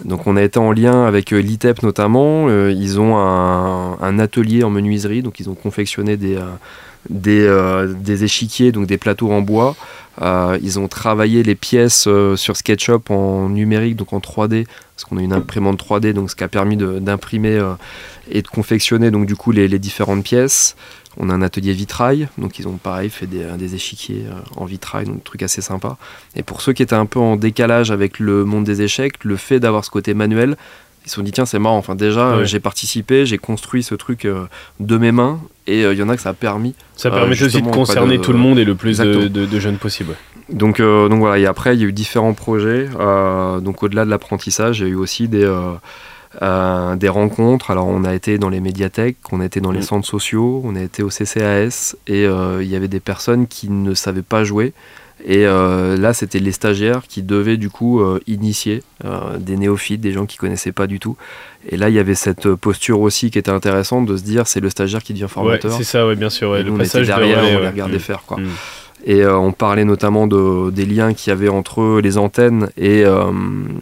Donc 0.04 0.28
on 0.28 0.36
a 0.36 0.44
été 0.44 0.60
en 0.60 0.74
lien 0.74 1.06
avec 1.06 1.32
l'ITEP 1.32 1.82
notamment. 1.84 2.50
ils 2.50 3.00
ont 3.00 3.16
un, 3.18 4.20
atelier 4.20 4.64
en 4.64 4.70
menuiserie, 4.70 5.22
donc 5.22 5.40
ils 5.40 5.50
ont 5.50 5.56
confectionné 5.56 6.18
des, 6.18 6.38
euh, 7.12 7.94
des, 7.94 8.24
échiquiers, 8.24 8.72
donc 8.72 8.88
des 8.88 8.98
plateaux 8.98 9.32
en 9.32 9.42
bois. 9.42 9.76
Euh, 10.22 10.58
ils 10.64 10.80
ont 10.80 10.88
travaillé 10.88 11.44
les 11.44 11.56
pièces 11.56 12.06
euh, 12.08 12.36
sur 12.36 12.56
SketchUp 12.56 13.12
en 13.12 13.50
numérique, 13.50 13.96
donc 13.96 14.14
en 14.14 14.20
3D, 14.20 14.66
parce 14.66 15.04
qu'on 15.04 15.18
a 15.18 15.22
une 15.22 15.34
imprimante 15.34 15.80
3D, 15.84 16.14
donc 16.14 16.32
ce 16.32 16.36
qui 16.36 16.44
a 16.44 16.48
permis 16.48 16.78
d'imprimer 16.78 17.62
et 18.32 18.42
de 18.42 18.48
confectionner 18.48 19.12
donc 19.12 19.28
du 19.28 19.36
coup 19.36 19.52
les, 19.52 19.68
différentes 19.80 20.24
pièces. 20.24 20.76
On 21.18 21.30
a 21.30 21.34
un 21.34 21.42
atelier 21.42 21.74
vitrail, 21.74 22.28
donc 22.38 22.60
ils 22.60 22.68
ont 22.68 22.78
pareil 22.78 23.10
fait 23.10 23.28
des, 23.28 23.76
échiquiers 23.76 24.26
en 24.56 24.66
vitrail, 24.66 25.06
donc 25.06 25.18
un 25.18 25.20
truc 25.20 25.44
assez 25.44 25.62
sympa. 25.62 25.98
Et 26.36 26.44
pour 26.44 26.62
ceux 26.62 26.74
qui 26.74 26.84
étaient 26.84 26.96
un 26.96 27.06
peu 27.06 27.20
en 27.20 27.36
décalage 27.36 27.92
avec 27.92 28.20
le 28.20 28.46
monde 28.46 28.66
des 28.66 28.82
échecs, 28.82 29.24
le 29.24 29.38
fait 29.38 29.60
d'avoir 29.60 29.86
ce 29.86 29.90
côté 29.90 30.14
manuel, 30.14 30.58
ils 31.06 31.10
se 31.10 31.16
sont 31.16 31.22
dit 31.22 31.32
tiens 31.32 31.46
c'est 31.46 31.60
marrant, 31.60 31.78
enfin 31.78 31.96
déjà 31.96 32.44
j'ai 32.44 32.60
participé, 32.60 33.26
j'ai 33.26 33.38
construit 33.38 33.84
ce 33.84 33.96
truc 33.96 34.28
de 34.80 34.98
mes 34.98 35.12
mains 35.12 35.40
et 35.68 35.84
il 35.84 35.98
y 35.98 36.04
en 36.04 36.10
a 36.10 36.16
que 36.16 36.22
ça 36.22 36.30
a 36.30 36.34
permis 36.34 36.74
ça 36.96 37.12
permet 37.12 37.42
aussi 37.42 37.62
de 37.62 37.70
concerner 37.70 38.20
tout 38.20 38.32
le 38.32 38.40
monde 38.40 38.58
et 38.60 38.66
le 38.66 38.76
plus 38.76 38.98
de, 38.98 39.60
jeunes 39.60 39.78
possible. 39.78 40.16
Donc, 40.50 40.80
euh, 40.80 41.10
donc 41.10 41.20
voilà, 41.20 41.40
et 41.40 41.46
après 41.46 41.76
il 41.76 41.82
y 41.82 41.84
a 41.84 41.88
eu 41.88 41.94
différents 41.94 42.34
projets. 42.34 42.88
Euh, 43.00 43.60
donc 43.60 43.84
au-delà 43.84 44.06
de 44.06 44.10
l'apprentissage, 44.10 44.80
il 44.80 44.84
y 44.84 44.90
a 44.90 44.92
eu 44.92 44.96
aussi 44.96 45.28
des, 45.28 45.44
euh, 46.42 46.96
des 46.96 47.10
rencontres. 47.10 47.72
Alors 47.72 47.88
on 47.88 48.04
a 48.04 48.14
été 48.14 48.38
dans 48.38 48.50
les 48.50 48.60
médiathèques, 48.60 49.18
on 49.32 49.40
a 49.40 49.46
été 49.46 49.62
dans 49.62 49.72
les 49.72 49.80
mm. 49.80 49.84
centres 49.84 50.08
sociaux, 50.08 50.62
on 50.64 50.76
a 50.76 50.82
été 50.82 51.04
au 51.04 51.10
CCAS 51.10 51.96
et 52.08 52.24
il 52.26 52.68
y 52.68 52.76
avait 52.76 52.88
des 52.88 53.00
personnes 53.00 53.48
qui 53.48 53.70
ne 53.70 53.94
savaient 53.94 54.22
pas 54.22 54.44
jouer. 54.44 54.74
Et 55.26 55.46
là, 55.46 56.14
c'était 56.14 56.40
les 56.40 56.52
stagiaires 56.52 57.04
qui 57.08 57.24
devaient 57.24 57.58
du 57.58 57.70
coup 57.70 58.04
initier 58.28 58.84
des 59.40 59.58
néophytes, 59.58 60.02
des 60.02 60.12
gens 60.12 60.26
qui 60.26 60.38
connaissaient 60.38 60.74
pas 60.74 60.88
du 60.88 61.00
tout. 61.00 61.16
Et 61.70 61.78
là, 61.78 61.90
il 61.90 61.96
y 61.96 62.00
avait 62.00 62.16
cette 62.16 62.54
posture 62.54 63.00
aussi 63.00 63.32
qui 63.32 63.40
était 63.40 63.50
intéressante 63.50 64.06
de 64.06 64.18
se 64.18 64.24
dire 64.24 64.46
c'est 64.46 64.60
le 64.60 64.70
stagiaire 64.70 65.02
qui 65.02 65.14
devient 65.14 65.28
formateur. 65.30 65.72
c'est 65.72 65.84
ça, 65.84 66.06
ouais, 66.06 66.16
bien 66.16 66.30
sûr. 66.30 66.54
le 66.54 66.78
passage 66.78 67.08
derrière, 67.08 67.40
on 67.40 67.60
les 67.62 67.68
regardait 67.68 68.00
faire. 68.00 68.24
Quoi. 68.28 68.38
Mm. 68.38 68.50
Et 69.06 69.22
euh, 69.22 69.38
on 69.38 69.52
parlait 69.52 69.86
notamment 69.86 70.26
de, 70.26 70.72
des 70.72 70.86
liens 70.86 71.14
qu'il 71.14 71.30
y 71.30 71.34
avait 71.34 71.48
entre 71.48 72.00
les 72.02 72.18
antennes 72.18 72.70
et, 72.76 73.06
euh, 73.06 73.32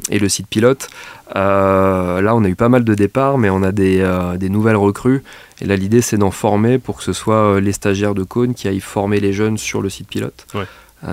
et 0.10 0.20
le 0.20 0.28
site 0.28 0.48
pilote. 0.48 0.90
Euh, 1.38 2.22
là, 2.22 2.36
on 2.36 2.44
a 2.44 2.50
eu 2.50 2.56
pas 2.56 2.68
mal 2.68 2.84
de 2.84 2.94
départs, 2.94 3.38
mais 3.38 3.50
on 3.50 3.64
a 3.64 3.72
des, 3.72 4.06
des 4.38 4.50
nouvelles 4.50 4.76
recrues. 4.76 5.24
Et 5.62 5.66
là, 5.66 5.78
l'idée, 5.78 6.02
c'est 6.02 6.18
d'en 6.18 6.32
former 6.32 6.78
pour 6.78 6.98
que 6.98 7.04
ce 7.04 7.14
soit 7.14 7.62
les 7.62 7.72
stagiaires 7.72 8.16
de 8.16 8.24
Cône 8.24 8.54
qui 8.54 8.68
aillent 8.68 8.82
former 8.82 9.22
les 9.22 9.32
jeunes 9.32 9.58
sur 9.58 9.82
le 9.82 9.90
site 9.90 10.10
pilote. 10.10 10.46
Ouais. 10.54 10.66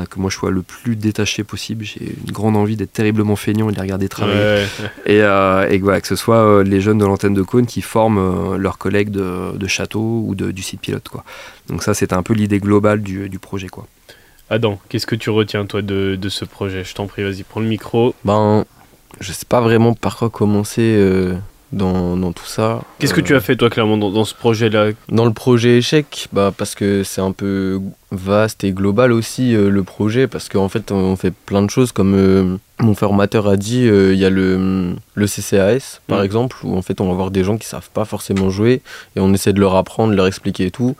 Que 0.09 0.21
moi 0.21 0.31
je 0.31 0.37
sois 0.37 0.53
le 0.53 0.63
plus 0.63 0.95
détaché 0.95 1.43
possible. 1.43 1.85
J'ai 1.85 2.15
une 2.25 2.31
grande 2.31 2.57
envie 2.57 2.77
d'être 2.77 2.93
terriblement 2.93 3.35
feignant 3.35 3.69
et 3.69 3.73
de 3.73 3.77
les 3.77 3.83
regarder 3.83 4.09
travailler. 4.09 4.65
Et, 5.05 5.21
euh, 5.21 5.69
et 5.69 5.79
voilà, 5.79 6.01
que 6.01 6.07
ce 6.07 6.15
soit 6.15 6.37
euh, 6.37 6.63
les 6.63 6.81
jeunes 6.81 6.99
de 6.99 7.05
l'antenne 7.05 7.35
de 7.35 7.43
Cône 7.43 7.67
qui 7.67 7.83
forment 7.83 8.57
leurs 8.57 8.79
collègues 8.79 9.11
de, 9.11 9.67
château 9.67 10.23
ou 10.29 10.37
de, 10.37 10.53
du 10.53 10.63
site 10.63 10.81
pilote. 10.81 11.09
Quoi. 11.09 11.25
Donc 11.69 11.83
ça, 11.83 11.95
c'était 11.95 12.15
un 12.15 12.23
peu 12.23 12.35
l'idée 12.35 12.61
globale 12.61 13.03
du, 13.03 13.29
du, 13.29 13.41
projet. 13.41 13.67
Quoi. 13.67 13.89
Adam, 14.51 14.79
qu'est-ce 14.89 15.07
que 15.07 15.15
tu 15.15 15.31
retiens 15.31 15.65
toi 15.65 15.81
de, 15.83 16.17
de 16.17 16.29
ce 16.29 16.45
projet? 16.45 16.85
Je 16.85 16.95
t'en 16.95 17.07
prie, 17.07 17.23
vas-y, 17.23 17.45
prends 17.45 17.61
le 17.61 17.67
micro. 17.67 18.15
Ben, 18.25 18.65
je 19.21 19.33
sais 19.33 19.47
pas 19.49 19.61
vraiment 19.61 19.95
par 19.95 20.17
quoi 20.17 20.29
commencer 20.29 20.97
dans, 21.73 22.33
tout 22.33 22.47
ça. 22.47 22.83
Qu'est-ce 22.99 23.15
que 23.15 23.21
tu 23.21 23.35
as 23.35 23.41
fait 23.41 23.57
toi 23.57 23.71
clairement 23.71 23.97
dans, 23.97 24.25
ce 24.25 24.35
projet-là? 24.35 24.91
Dans 25.09 25.25
le 25.25 25.33
projet 25.33 25.79
échec, 25.79 26.29
bah, 26.33 26.53
parce 26.57 26.75
que 26.75 27.03
c'est 27.05 27.21
un 27.21 27.33
peu 27.33 27.81
vaste 28.11 28.65
et 28.65 28.73
global 28.73 29.13
aussi 29.13 29.55
euh, 29.55 29.71
le 29.71 29.85
projet, 29.85 30.27
parce 30.27 30.49
qu'en 30.49 30.69
fait 30.69 30.91
on 30.91 31.15
fait 31.15 31.33
plein 31.33 31.63
de 31.63 31.71
choses 31.71 31.93
comme 31.93 32.15
euh, 32.15 32.57
mon 32.81 32.95
formateur 32.95 33.47
a 33.47 33.57
dit, 33.57 33.87
euh, 33.87 34.13
il 34.13 34.19
y 34.19 34.25
a 34.25 34.31
le, 34.31 34.97
le 35.15 35.27
CCAS 35.27 36.01
par 36.09 36.21
mm. 36.21 36.25
exemple, 36.25 36.57
où 36.65 36.77
en 36.77 36.83
fait 36.83 37.01
on 37.01 37.09
va 37.09 37.15
voir 37.15 37.31
des 37.31 37.45
gens 37.45 37.57
qui 37.57 37.69
savent 37.69 37.91
pas 37.91 38.05
forcément 38.05 38.51
jouer 38.51 38.83
et 39.15 39.21
on 39.21 39.33
essaie 39.33 39.53
de 39.53 39.61
leur 39.61 39.77
apprendre, 39.77 40.11
de 40.11 40.17
leur 40.17 40.27
expliquer 40.27 40.67
et 40.67 40.71
tout. 40.71 40.97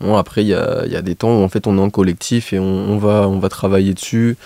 Bon, 0.00 0.16
après, 0.16 0.42
il 0.42 0.48
y 0.48 0.54
a, 0.54 0.84
y 0.86 0.96
a 0.96 1.02
des 1.02 1.14
temps 1.14 1.30
où 1.40 1.42
en 1.42 1.48
fait 1.48 1.66
on 1.66 1.78
est 1.78 1.80
en 1.80 1.90
collectif 1.90 2.52
et 2.52 2.58
on, 2.58 2.64
on 2.64 2.98
va, 2.98 3.28
on 3.28 3.38
va 3.38 3.48
travailler 3.48 3.94
dessus. 3.94 4.36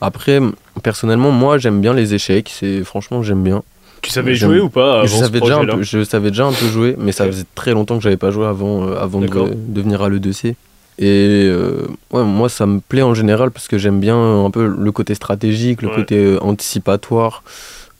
Après, 0.00 0.40
personnellement, 0.82 1.30
moi 1.30 1.58
j'aime 1.58 1.80
bien 1.80 1.94
les 1.94 2.14
échecs, 2.14 2.50
c'est 2.52 2.84
franchement 2.84 3.22
j'aime 3.22 3.42
bien. 3.42 3.62
Tu 4.02 4.10
savais 4.10 4.34
J'aime- 4.34 4.50
jouer 4.50 4.60
ou 4.60 4.68
pas 4.68 4.98
avant 4.98 5.06
je, 5.06 5.12
ce 5.14 5.20
savais 5.20 5.40
déjà 5.40 5.58
un 5.58 5.64
peu, 5.64 5.82
je 5.82 6.02
savais 6.04 6.30
déjà 6.30 6.44
un 6.46 6.52
peu 6.52 6.66
jouer, 6.66 6.96
mais 6.98 7.12
ça 7.12 7.24
faisait 7.26 7.44
très 7.54 7.72
longtemps 7.72 7.96
que 7.98 8.02
j'avais 8.02 8.16
pas 8.16 8.32
joué 8.32 8.46
avant, 8.46 8.82
euh, 8.84 8.96
avant 9.00 9.20
de, 9.20 9.28
de 9.54 9.80
venir 9.80 10.02
à 10.02 10.08
l'E2C. 10.08 10.54
Et 10.98 11.46
euh, 11.48 11.86
ouais, 12.12 12.24
moi 12.24 12.48
ça 12.48 12.66
me 12.66 12.80
plaît 12.80 13.02
en 13.02 13.14
général 13.14 13.50
parce 13.52 13.68
que 13.68 13.78
j'aime 13.78 14.00
bien 14.00 14.44
un 14.44 14.50
peu 14.50 14.66
le 14.66 14.92
côté 14.92 15.14
stratégique, 15.14 15.82
le 15.82 15.88
Ouais. 15.88 15.94
côté 15.94 16.16
euh, 16.16 16.38
anticipatoire, 16.42 17.44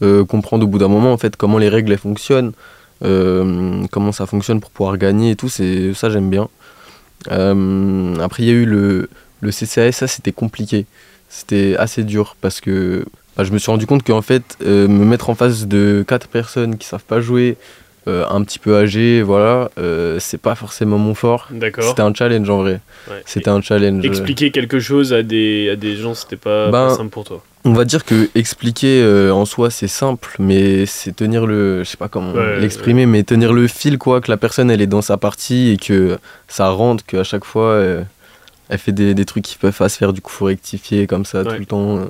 euh, 0.03 0.25
comprendre 0.25 0.65
au 0.65 0.67
bout 0.69 0.79
d'un 0.79 0.89
moment 0.89 1.13
en 1.13 1.17
fait 1.19 1.37
comment 1.37 1.59
les 1.59 1.69
règles 1.69 1.93
elles 1.93 1.99
fonctionnent, 1.99 2.53
euh, 3.05 3.83
comment 3.93 4.13
ça 4.13 4.27
fonctionne 4.27 4.61
pour 4.61 4.71
pouvoir 4.71 4.99
gagner 4.99 5.31
et 5.31 5.37
tout, 5.37 5.49
c'est 5.49 5.95
ça 5.95 6.11
j'aime 6.11 6.31
bien. 6.31 6.49
Euh, 7.31 8.17
après 8.21 8.43
il 8.43 8.47
y 8.47 8.51
a 8.51 8.55
eu 8.55 8.65
le, 8.65 9.09
le 9.41 9.51
CCAS, 9.51 9.93
ça 9.93 10.07
c'était 10.07 10.33
compliqué, 10.33 10.87
c'était 11.29 11.77
assez 11.79 12.03
dur 12.03 12.37
parce 12.41 12.61
que 12.61 13.05
bah, 13.37 13.45
je 13.45 13.53
me 13.53 13.59
suis 13.59 13.71
rendu 13.71 13.87
compte 13.87 14.03
qu'en 14.03 14.23
fait 14.23 14.43
euh, 14.65 14.89
me 14.89 15.05
mettre 15.05 15.31
en 15.31 15.35
face 15.35 15.67
de 15.67 16.05
quatre 16.07 16.29
personnes 16.29 16.77
qui 16.79 16.87
savent 16.87 17.05
pas 17.05 17.21
jouer, 17.21 17.57
euh, 18.09 18.25
un 18.29 18.43
petit 18.43 18.59
peu 18.59 18.77
âgées, 18.77 19.23
voilà, 19.23 19.71
euh, 19.79 20.19
c'est 20.19 20.41
pas 20.41 20.57
forcément 20.57 20.99
mon 20.99 21.15
fort. 21.15 21.47
D'accord. 21.53 21.85
C'était 21.85 22.03
un 22.03 22.13
challenge 22.13 22.51
en 22.51 22.59
vrai. 22.63 22.81
Ouais. 23.09 23.23
C'était 23.27 23.51
un 23.51 23.61
challenge. 23.63 24.05
Expliquer 24.05 24.51
quelque 24.51 24.81
chose 24.81 25.13
à 25.13 25.23
des, 25.23 25.71
à 25.71 25.77
des 25.77 25.95
gens, 25.95 26.15
c'était 26.15 26.37
pas, 26.37 26.67
Ben, 26.71 26.89
pas 26.89 26.95
simple 26.97 27.11
pour 27.11 27.25
toi. 27.25 27.45
On 27.65 27.73
va 27.75 27.85
dire 27.85 28.05
que 28.05 28.29
expliquer 28.35 29.01
euh, 29.03 29.33
en 29.33 29.45
soi 29.45 29.71
c'est 29.71 29.87
simple, 29.89 30.35
mais 30.41 30.85
c'est 30.87 31.15
tenir 31.15 31.47
le, 31.47 31.85
je 31.85 31.89
sais 31.91 31.97
pas 31.97 32.09
comment 32.09 32.33
Ouais, 32.33 32.59
l'exprimer, 32.59 33.07
mais 33.07 33.23
tenir 33.23 33.53
le 33.53 33.69
fil 33.69 33.99
quoi, 33.99 34.21
que 34.21 34.31
la 34.31 34.37
personne 34.37 34.69
elle 34.71 34.81
est 34.81 34.89
dans 34.89 35.03
sa 35.03 35.17
partie 35.17 35.71
et 35.71 35.77
que 35.77 36.19
ça 36.49 36.71
rentre, 36.71 37.05
qu'à 37.07 37.23
chaque 37.23 37.45
fois 37.45 37.67
euh, 37.67 38.03
elle 38.69 38.79
fait 38.79 38.91
des, 38.91 39.15
des 39.15 39.25
trucs 39.25 39.45
qui 39.45 39.59
peuvent 39.59 39.77
pas 39.77 39.89
se 39.89 39.97
faire, 39.97 40.13
du 40.13 40.21
coup 40.21 40.33
faut 40.33 40.47
rectifier 40.47 41.07
comme 41.07 41.25
ça 41.25 41.43
Ouais. 41.43 41.53
tout 41.55 41.59
le 41.61 41.67
temps. 41.67 41.99
euh. 41.99 42.05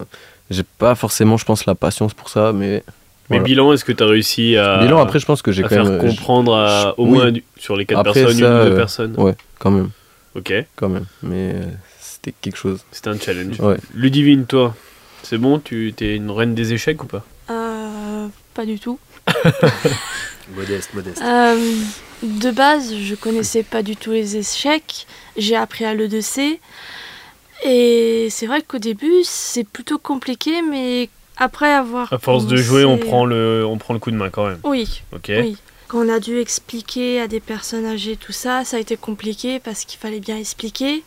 J'ai 0.51 0.65
pas 0.79 0.95
forcément, 0.95 1.37
je 1.39 1.45
pense, 1.47 1.65
la 1.67 1.75
patience 1.75 2.13
pour 2.15 2.29
ça, 2.29 2.53
mais. 2.53 2.83
Mais 3.31 3.39
voilà. 3.39 3.45
bilan, 3.45 3.73
est-ce 3.73 3.85
que 3.87 3.93
tu 3.93 4.03
as 4.03 4.07
réussi 4.07 4.57
à, 4.59 4.79
Bilan 4.79 4.99
après 5.01 5.19
je 5.19 5.25
pense 5.25 5.41
que 5.41 5.51
j'ai 5.53 5.65
à 5.65 5.69
quand 5.69 5.75
faire 5.77 5.85
même. 5.85 5.99
comprendre 5.99 6.55
à, 6.57 6.95
au 6.99 7.05
oui. 7.07 7.11
moins 7.13 7.33
sur 7.59 7.77
les 7.77 7.87
quatre 7.87 8.01
Après, 8.01 8.23
personnes, 8.25 8.41
ça, 8.41 8.47
une 8.61 8.67
ou 8.67 8.71
deux 8.71 8.77
personnes 8.77 9.15
Ouais, 9.17 9.35
quand 9.59 9.71
même, 9.71 9.91
Ok, 10.35 10.53
quand 10.77 10.89
même. 10.89 11.05
Mais 11.23 11.53
euh, 11.55 11.63
c'était 12.01 12.35
quelque 12.41 12.57
chose. 12.57 12.81
c'était 12.91 13.09
un 13.11 13.19
challenge. 13.19 13.61
Ouais. 13.61 13.77
Ludivine, 13.95 14.45
toi, 14.45 14.75
c'est 15.23 15.39
bon 15.39 15.59
Tu 15.59 15.95
es 16.01 16.17
une 16.17 16.31
reine 16.31 16.55
des 16.55 16.73
échecs 16.73 17.03
ou 17.03 17.07
pas? 17.07 17.25
Euh, 17.51 18.29
pas 18.55 18.65
du 18.67 18.79
tout. 18.79 18.99
Modeste, 20.57 20.93
modeste. 20.95 21.23
Euh, 21.23 21.75
de 22.23 22.51
base, 22.51 22.95
je 22.95 23.15
connaissais 23.15 23.63
pas 23.63 23.83
du 23.83 23.97
tout 23.97 24.11
les 24.11 24.37
échecs. 24.37 25.07
J'ai 25.37 25.57
appris 25.57 25.85
à 25.85 25.95
l'E2C. 25.95 26.59
Et 27.65 28.29
c'est 28.31 28.47
vrai 28.47 28.63
qu'au 28.63 28.79
début, 28.79 29.23
c'est 29.23 29.65
plutôt 29.65 29.99
compliqué, 29.99 30.63
mais 30.63 31.09
après 31.37 31.73
avoir. 31.73 32.13
À 32.13 32.19
force 32.19 32.47
de 32.47 32.57
jouer, 32.57 32.85
on 32.85 32.99
prend, 32.99 33.25
le, 33.25 33.65
on 33.65 33.79
prend 33.79 33.95
le 33.95 34.01
coup 34.01 34.11
de 34.11 34.17
main 34.17 34.31
quand 34.31 34.47
même. 34.47 34.59
Oui, 34.65 35.03
Ok 35.15 35.31
oui. 35.31 35.57
Quand 35.89 36.07
on 36.07 36.09
a 36.09 36.21
dû 36.21 36.39
expliquer 36.41 37.21
à 37.21 37.29
des 37.29 37.41
personnes 37.41 37.85
âgées 37.85 38.17
tout 38.17 38.33
ça, 38.33 38.65
ça 38.65 38.79
a 38.79 38.81
été 38.81 38.97
compliqué 38.97 39.61
parce 39.61 39.85
qu'il 39.85 40.01
fallait 40.01 40.21
bien 40.21 40.39
expliquer. 40.39 41.03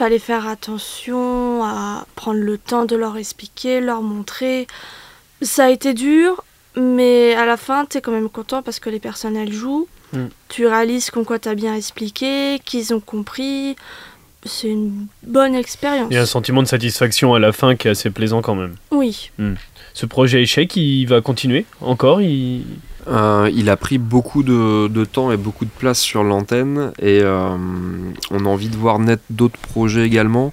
Fallait 0.00 0.18
faire 0.18 0.48
attention 0.48 1.62
à 1.62 2.06
prendre 2.16 2.40
le 2.40 2.56
temps 2.56 2.86
de 2.86 2.96
leur 2.96 3.18
expliquer, 3.18 3.82
leur 3.82 4.00
montrer. 4.00 4.66
Ça 5.42 5.66
a 5.66 5.68
été 5.68 5.92
dur, 5.92 6.42
mais 6.74 7.34
à 7.34 7.44
la 7.44 7.58
fin, 7.58 7.84
tu 7.84 7.98
es 7.98 8.00
quand 8.00 8.10
même 8.10 8.30
content 8.30 8.62
parce 8.62 8.80
que 8.80 8.88
les 8.88 8.98
personnes, 8.98 9.36
elles 9.36 9.52
jouent. 9.52 9.88
Mm. 10.14 10.28
Tu 10.48 10.66
réalises 10.66 11.10
qu'en 11.10 11.22
quoi 11.22 11.38
tu 11.38 11.50
as 11.50 11.54
bien 11.54 11.74
expliqué, 11.74 12.62
qu'ils 12.64 12.94
ont 12.94 13.00
compris. 13.00 13.76
C'est 14.46 14.68
une 14.68 15.06
bonne 15.22 15.54
expérience. 15.54 16.08
Il 16.10 16.14
y 16.14 16.16
a 16.16 16.22
un 16.22 16.26
sentiment 16.26 16.62
de 16.62 16.68
satisfaction 16.68 17.34
à 17.34 17.38
la 17.38 17.52
fin 17.52 17.76
qui 17.76 17.86
est 17.86 17.90
assez 17.90 18.08
plaisant 18.08 18.40
quand 18.40 18.54
même. 18.54 18.76
Oui. 18.90 19.30
Ce 19.92 20.06
projet 20.06 20.40
échec, 20.40 20.76
il 20.76 21.04
va 21.04 21.20
continuer 21.20 21.66
encore? 21.82 22.22
Il... 22.22 22.64
Euh, 23.08 23.50
il 23.54 23.70
a 23.70 23.76
pris 23.76 23.98
beaucoup 23.98 24.42
de, 24.42 25.04
temps 25.04 25.32
et 25.32 25.36
beaucoup 25.36 25.64
de 25.64 25.70
place 25.70 25.98
sur 25.98 26.22
l'antenne 26.22 26.92
et 26.98 27.20
euh, 27.22 27.56
on 28.30 28.46
a 28.46 28.48
envie 28.48 28.68
de 28.68 28.76
voir 28.76 28.98
naître 28.98 29.22
d'autres 29.30 29.58
projets 29.58 30.04
également. 30.04 30.52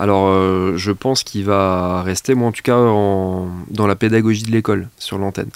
Alors 0.00 0.28
euh, 0.28 0.74
je 0.76 0.92
pense 0.92 1.24
qu'il 1.24 1.44
va 1.44 2.02
rester, 2.02 2.34
moi 2.34 2.48
en 2.48 2.52
tout 2.52 2.62
cas, 2.62 2.76
dans 2.76 3.86
la 3.86 3.96
pédagogie 3.96 4.44
de 4.44 4.52
l'école 4.52 4.88
sur 4.98 5.18
l'antenne. 5.18 5.50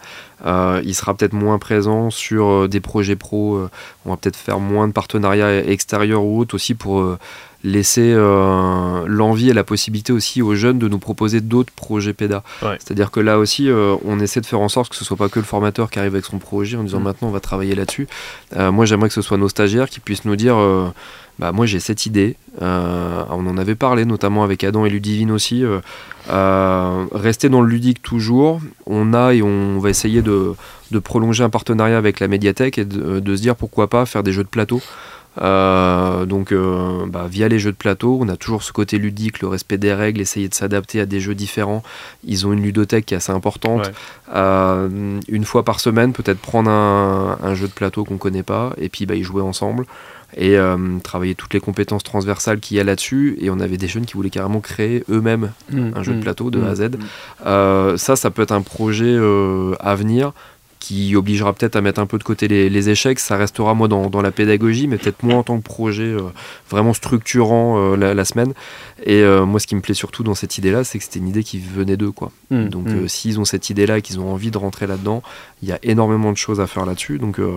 Il 0.45 0.95
sera 0.95 1.15
peut-être 1.15 1.35
moins 1.35 1.59
présent 1.59 2.11
sur 2.11 2.69
des 2.69 2.81
projets 2.81 3.15
pro, 3.15 3.69
on 4.05 4.11
va 4.11 4.17
peut-être 4.17 4.37
faire 4.37 4.59
moins 4.59 4.89
de 4.89 4.93
partenariats 4.93 5.65
extérieurs 5.65 6.25
ou 6.25 6.41
autres 6.41 6.57
aussi 6.57 6.75
pour 6.75 7.17
laisser 7.65 8.13
euh, 8.15 9.05
l'envie 9.07 9.51
et 9.51 9.53
la 9.55 9.65
possibilité 9.65 10.13
aussi 10.13 10.43
aux 10.43 10.55
jeunes 10.55 10.79
de 10.79 10.89
nous 10.89 10.99
proposer 10.99 11.41
d'autres 11.41 11.73
projets 11.73 12.13
pédas. 12.13 12.43
Ouais. 12.63 12.77
C'est-à-dire 12.81 13.11
que 13.11 13.21
là 13.21 13.39
aussi, 13.39 13.69
euh, 13.71 13.95
on 14.05 14.19
essaie 14.21 14.41
de 14.41 14.47
faire 14.47 14.61
en 14.61 14.69
sorte 14.69 14.91
que 14.91 14.97
ce 14.97 15.05
soit 15.05 15.17
pas 15.17 15.29
que 15.29 15.39
le 15.39 15.45
formateur 15.45 15.91
qui 15.91 15.99
arrive 15.99 16.15
avec 16.15 16.25
son 16.25 16.39
projet 16.39 16.77
en 16.77 16.83
disant 16.85 17.01
Mm. 17.01 17.05
maintenant 17.05 17.29
on 17.29 17.33
va 17.33 17.41
travailler 17.41 17.75
là-dessus. 17.75 18.09
Euh, 18.57 18.73
moi, 18.73 18.85
j'aimerais 18.85 19.09
que 19.09 19.15
ce 19.15 19.23
soit 19.23 19.39
nos 19.39 19.49
stagiaires 19.49 19.89
qui 19.89 20.01
puissent 20.01 20.25
nous 20.25 20.37
dire 20.37 20.57
bah, 21.39 21.51
moi 21.53 21.65
j'ai 21.67 21.81
cette 21.81 22.05
idée. 22.07 22.37
Euh, 22.61 23.25
on 23.31 23.47
en 23.47 23.57
avait 23.57 23.75
parlé 23.75 24.05
notamment 24.05 24.45
avec 24.45 24.65
Adam 24.65 24.85
et 24.85 24.91
Ludivine 24.91 25.31
aussi. 25.31 25.65
euh, 25.65 25.81
euh, 26.31 27.07
rester 27.13 27.49
dans 27.49 27.63
le 27.63 27.69
ludique 27.69 28.03
toujours. 28.03 28.61
On 28.87 29.15
a 29.15 29.33
et 29.35 29.43
on 29.43 29.79
va 29.79 29.91
essayer 29.91 30.23
de, 30.23 30.53
de 30.91 30.99
prolonger 30.99 31.43
un 31.43 31.51
partenariat 31.51 31.97
avec 31.99 32.21
la 32.21 32.29
médiathèque 32.29 32.79
et 32.79 32.85
de, 32.85 33.19
de 33.21 33.37
se 33.37 33.41
dire 33.43 33.57
pourquoi 33.57 33.89
pas 33.89 34.05
faire 34.07 34.23
des 34.23 34.33
jeux 34.33 34.45
de 34.45 34.49
plateau. 34.49 34.81
Euh, 35.41 36.27
donc 36.27 36.53
euh, 36.53 37.07
bah, 37.07 37.27
via 37.31 37.49
les 37.49 37.59
jeux 37.59 37.73
de 37.73 37.77
plateau, 37.77 38.19
on 38.21 38.29
a 38.29 38.37
toujours 38.37 38.63
ce 38.63 38.73
côté 38.73 38.99
ludique, 38.99 39.41
le 39.41 39.49
respect 39.49 39.79
des 39.79 39.95
règles, 39.95 40.21
essayer 40.21 40.49
de 40.49 40.55
s'adapter 40.55 41.01
à 41.01 41.07
des 41.07 41.21
jeux 41.21 41.35
différents. 41.35 41.83
Ils 42.25 42.47
ont 42.47 42.53
une 42.53 42.63
ludothèque 42.63 43.07
qui 43.07 43.15
est 43.15 43.17
assez 43.17 43.33
importante. 43.33 43.87
Ouais. 43.87 43.93
Euh, 44.35 45.21
une 45.29 45.45
fois 45.45 45.65
par 45.65 45.81
semaine, 45.81 46.13
peut-être 46.13 46.39
prendre 46.39 46.71
un, 46.71 47.39
un 47.43 47.55
jeu 47.55 47.67
de 47.67 47.73
plateau 47.73 48.05
qu'on 48.05 48.19
connaît 48.19 48.43
pas 48.43 48.73
et 48.79 48.89
puis 48.89 49.07
bah, 49.07 49.15
y 49.15 49.23
jouer 49.23 49.43
ensemble 49.43 49.87
et 50.35 50.57
travailler 51.03 51.35
toutes 51.35 51.53
les 51.53 51.61
compétences 51.61 52.05
transversales 52.05 52.59
qu'il 52.59 52.79
y 52.79 52.81
a 52.81 52.85
là-dessus. 52.85 53.37
Et 53.39 53.51
on 53.51 53.61
avait 53.61 53.77
des 53.77 53.87
jeunes 53.87 54.07
qui 54.07 54.15
voulaient 54.15 54.31
carrément 54.31 54.61
créer 54.61 55.05
eux-mêmes 55.11 55.53
un 55.71 56.03
jeu 56.03 56.15
de 56.15 56.23
plateau 56.23 56.51
de 56.51 56.63
A 56.63 56.71
à 56.71 56.75
Z. 56.75 57.99
Ça, 57.99 58.17
ça 58.17 58.31
peut 58.31 58.41
être 58.41 58.53
un 58.53 58.63
projet 58.63 59.15
à 59.79 59.95
venir 59.95 60.33
qui 60.83 61.15
obligera 61.15 61.53
peut-être 61.53 61.77
à 61.77 61.81
mettre 61.81 62.01
un 62.01 62.07
peu 62.07 62.19
de 62.19 62.25
côté 62.25 62.49
les, 62.49 62.69
les 62.69 62.91
échecs. 62.91 63.21
Ça 63.21 63.37
restera, 63.37 63.73
moi, 63.73 63.87
dans, 63.87 64.11
dans 64.11 64.21
la 64.21 64.33
pédagogie, 64.33 64.89
mais 64.89 64.99
peut-être 64.99 65.23
moins 65.23 65.37
en 65.37 65.43
tant 65.45 65.57
que 65.59 65.63
projet 65.63 66.03
euh, 66.03 66.23
vraiment 66.69 66.93
structurant 66.93 67.79
euh, 67.79 67.97
la, 67.97 68.15
la 68.15 68.25
semaine. 68.25 68.53
Et 69.07 69.23
euh, 69.23 69.47
moi, 69.47 69.61
ce 69.61 69.69
qui 69.69 69.77
me 69.77 69.81
plaît 69.81 69.95
surtout 69.95 70.25
dans 70.25 70.35
cette 70.35 70.59
idée-là, 70.59 70.83
c'est 70.83 70.99
que 70.99 71.05
c'était 71.05 71.21
une 71.21 71.29
idée 71.29 71.45
qui 71.45 71.61
venait 71.61 71.97
d'eux, 71.97 72.11
quoi. 72.11 72.33
Mm. 72.51 72.69
Donc, 72.69 72.87
Mm. 72.89 73.05
euh, 73.05 73.09
s'ils 73.09 73.39
ont 73.39 73.45
cette 73.45 73.71
idée-là 73.71 73.99
et 73.99 74.03
qu'ils 74.03 74.19
ont 74.19 74.33
envie 74.33 74.51
de 74.51 74.59
rentrer 74.59 74.89
là-dedans, 74.89 75.23
il 75.63 75.69
y 75.69 75.73
a 75.73 75.79
énormément 75.85 76.33
de 76.33 76.37
choses 76.37 76.61
à 76.61 76.67
faire 76.67 76.85
là-dessus. 76.85 77.19
Donc, 77.19 77.39
euh, 77.39 77.51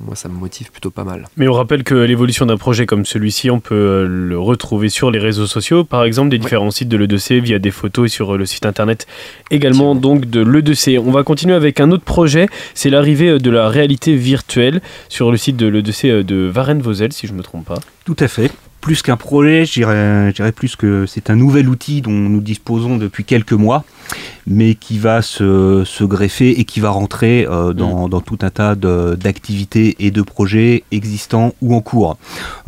moi, 0.00 0.16
ça 0.16 0.30
me 0.30 0.34
motive 0.34 0.70
plutôt 0.70 0.90
pas 0.90 1.04
mal. 1.04 1.26
Mais 1.36 1.46
on 1.46 1.52
rappelle 1.52 1.84
que 1.84 1.94
l'évolution 1.94 2.46
d'un 2.46 2.56
projet 2.56 2.86
comme 2.86 3.04
celui-ci, 3.04 3.50
on 3.50 3.60
peut 3.60 3.74
euh, 3.74 4.06
le 4.08 4.38
retrouver 4.38 4.88
sur 4.88 5.10
les 5.10 5.18
réseaux 5.18 5.46
sociaux, 5.46 5.84
par 5.84 6.04
exemple 6.04 6.30
des 6.30 6.36
Ouais. 6.36 6.42
différents 6.44 6.70
sites 6.70 6.88
de 6.88 6.96
l'E2C 6.96 7.40
via 7.40 7.58
des 7.58 7.70
photos 7.70 8.06
et 8.10 8.14
sur 8.14 8.34
euh, 8.34 8.38
le 8.38 8.46
site 8.46 8.64
internet 8.64 9.06
également 9.50 9.94
donc 9.94 10.24
de 10.24 10.40
l'E2C. 10.40 10.98
On 10.98 11.10
va 11.10 11.22
continuer 11.22 11.54
avec 11.54 11.80
un 11.80 11.90
autre 11.90 12.04
projet, 12.04 12.46
c'est 12.74 12.88
l'arrivée 12.88 13.38
de 13.38 13.50
la 13.50 13.68
réalité 13.68 14.16
virtuelle 14.16 14.80
sur 15.10 15.30
le 15.30 15.36
site 15.36 15.56
de 15.58 15.66
l'E2C 15.66 16.06
euh, 16.08 16.22
de 16.24 16.50
Varennes-Vauzelles, 16.52 17.12
si 17.12 17.26
je 17.26 17.34
me 17.34 17.42
trompe 17.42 17.66
pas. 17.66 17.78
Tout 18.06 18.16
à 18.20 18.28
fait. 18.28 18.50
Plus 18.80 19.02
qu'un 19.02 19.18
projet, 19.18 19.66
je 19.66 20.30
dirais 20.32 20.52
plus 20.52 20.74
que 20.76 21.04
c'est 21.04 21.28
un 21.28 21.36
nouvel 21.36 21.68
outil 21.68 22.00
dont 22.00 22.10
nous 22.12 22.40
disposons 22.40 22.96
depuis 22.96 23.24
quelques 23.24 23.52
mois, 23.52 23.84
mais 24.46 24.74
qui 24.74 24.98
va 24.98 25.22
se, 25.22 25.82
se 25.84 26.04
greffer 26.04 26.58
et 26.60 26.64
qui 26.64 26.80
va 26.80 26.90
rentrer 26.90 27.46
euh, 27.48 27.72
dans, 27.72 28.08
dans 28.08 28.20
tout 28.20 28.38
un 28.42 28.50
tas 28.50 28.74
d'activités 28.74 29.96
et 30.00 30.10
de 30.10 30.22
projets 30.22 30.84
existants 30.92 31.54
ou 31.62 31.74
en 31.74 31.80
cours. 31.80 32.16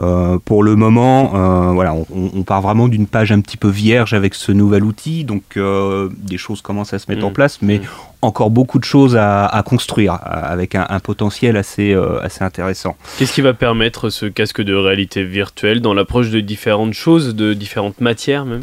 Euh, 0.00 0.38
pour 0.44 0.62
le 0.62 0.76
moment, 0.76 1.33
euh, 1.35 1.72
voilà, 1.72 1.94
on, 1.94 2.07
on 2.35 2.42
part 2.42 2.61
vraiment 2.62 2.88
d'une 2.88 3.07
page 3.07 3.33
un 3.33 3.40
petit 3.40 3.57
peu 3.57 3.68
vierge 3.68 4.14
avec 4.14 4.35
ce 4.35 4.52
nouvel 4.52 4.85
outil, 4.85 5.24
donc 5.24 5.42
des 5.57 6.38
choses 6.38 6.61
commencent 6.62 6.92
à 6.94 6.98
se 6.98 7.07
mettre 7.09 7.22
Mm. 7.22 7.26
en 7.26 7.31
place, 7.31 7.59
mais 7.62 7.78
Mm. 7.78 7.83
encore 8.22 8.50
beaucoup 8.50 8.78
de 8.78 8.85
choses 8.85 9.16
à, 9.16 9.46
à 9.46 9.62
construire, 9.62 10.18
avec 10.24 10.74
un, 10.74 10.87
un 10.88 11.00
potentiel 11.00 11.57
assez, 11.57 11.94
assez 12.22 12.42
intéressant. 12.44 12.96
Qu'est-ce 13.18 13.33
qui 13.33 13.40
va 13.40 13.55
permettre 13.55 14.11
ce 14.11 14.26
casque 14.26 14.61
de 14.62 14.74
réalité 14.74 15.24
virtuelle 15.24 15.81
dans 15.81 15.94
l'approche 15.94 16.31
de 16.31 16.40
différentes 16.40 16.92
choses, 16.94 17.35
de 17.35 17.55
différentes 17.55 18.00
matières 18.00 18.44
même? 18.44 18.62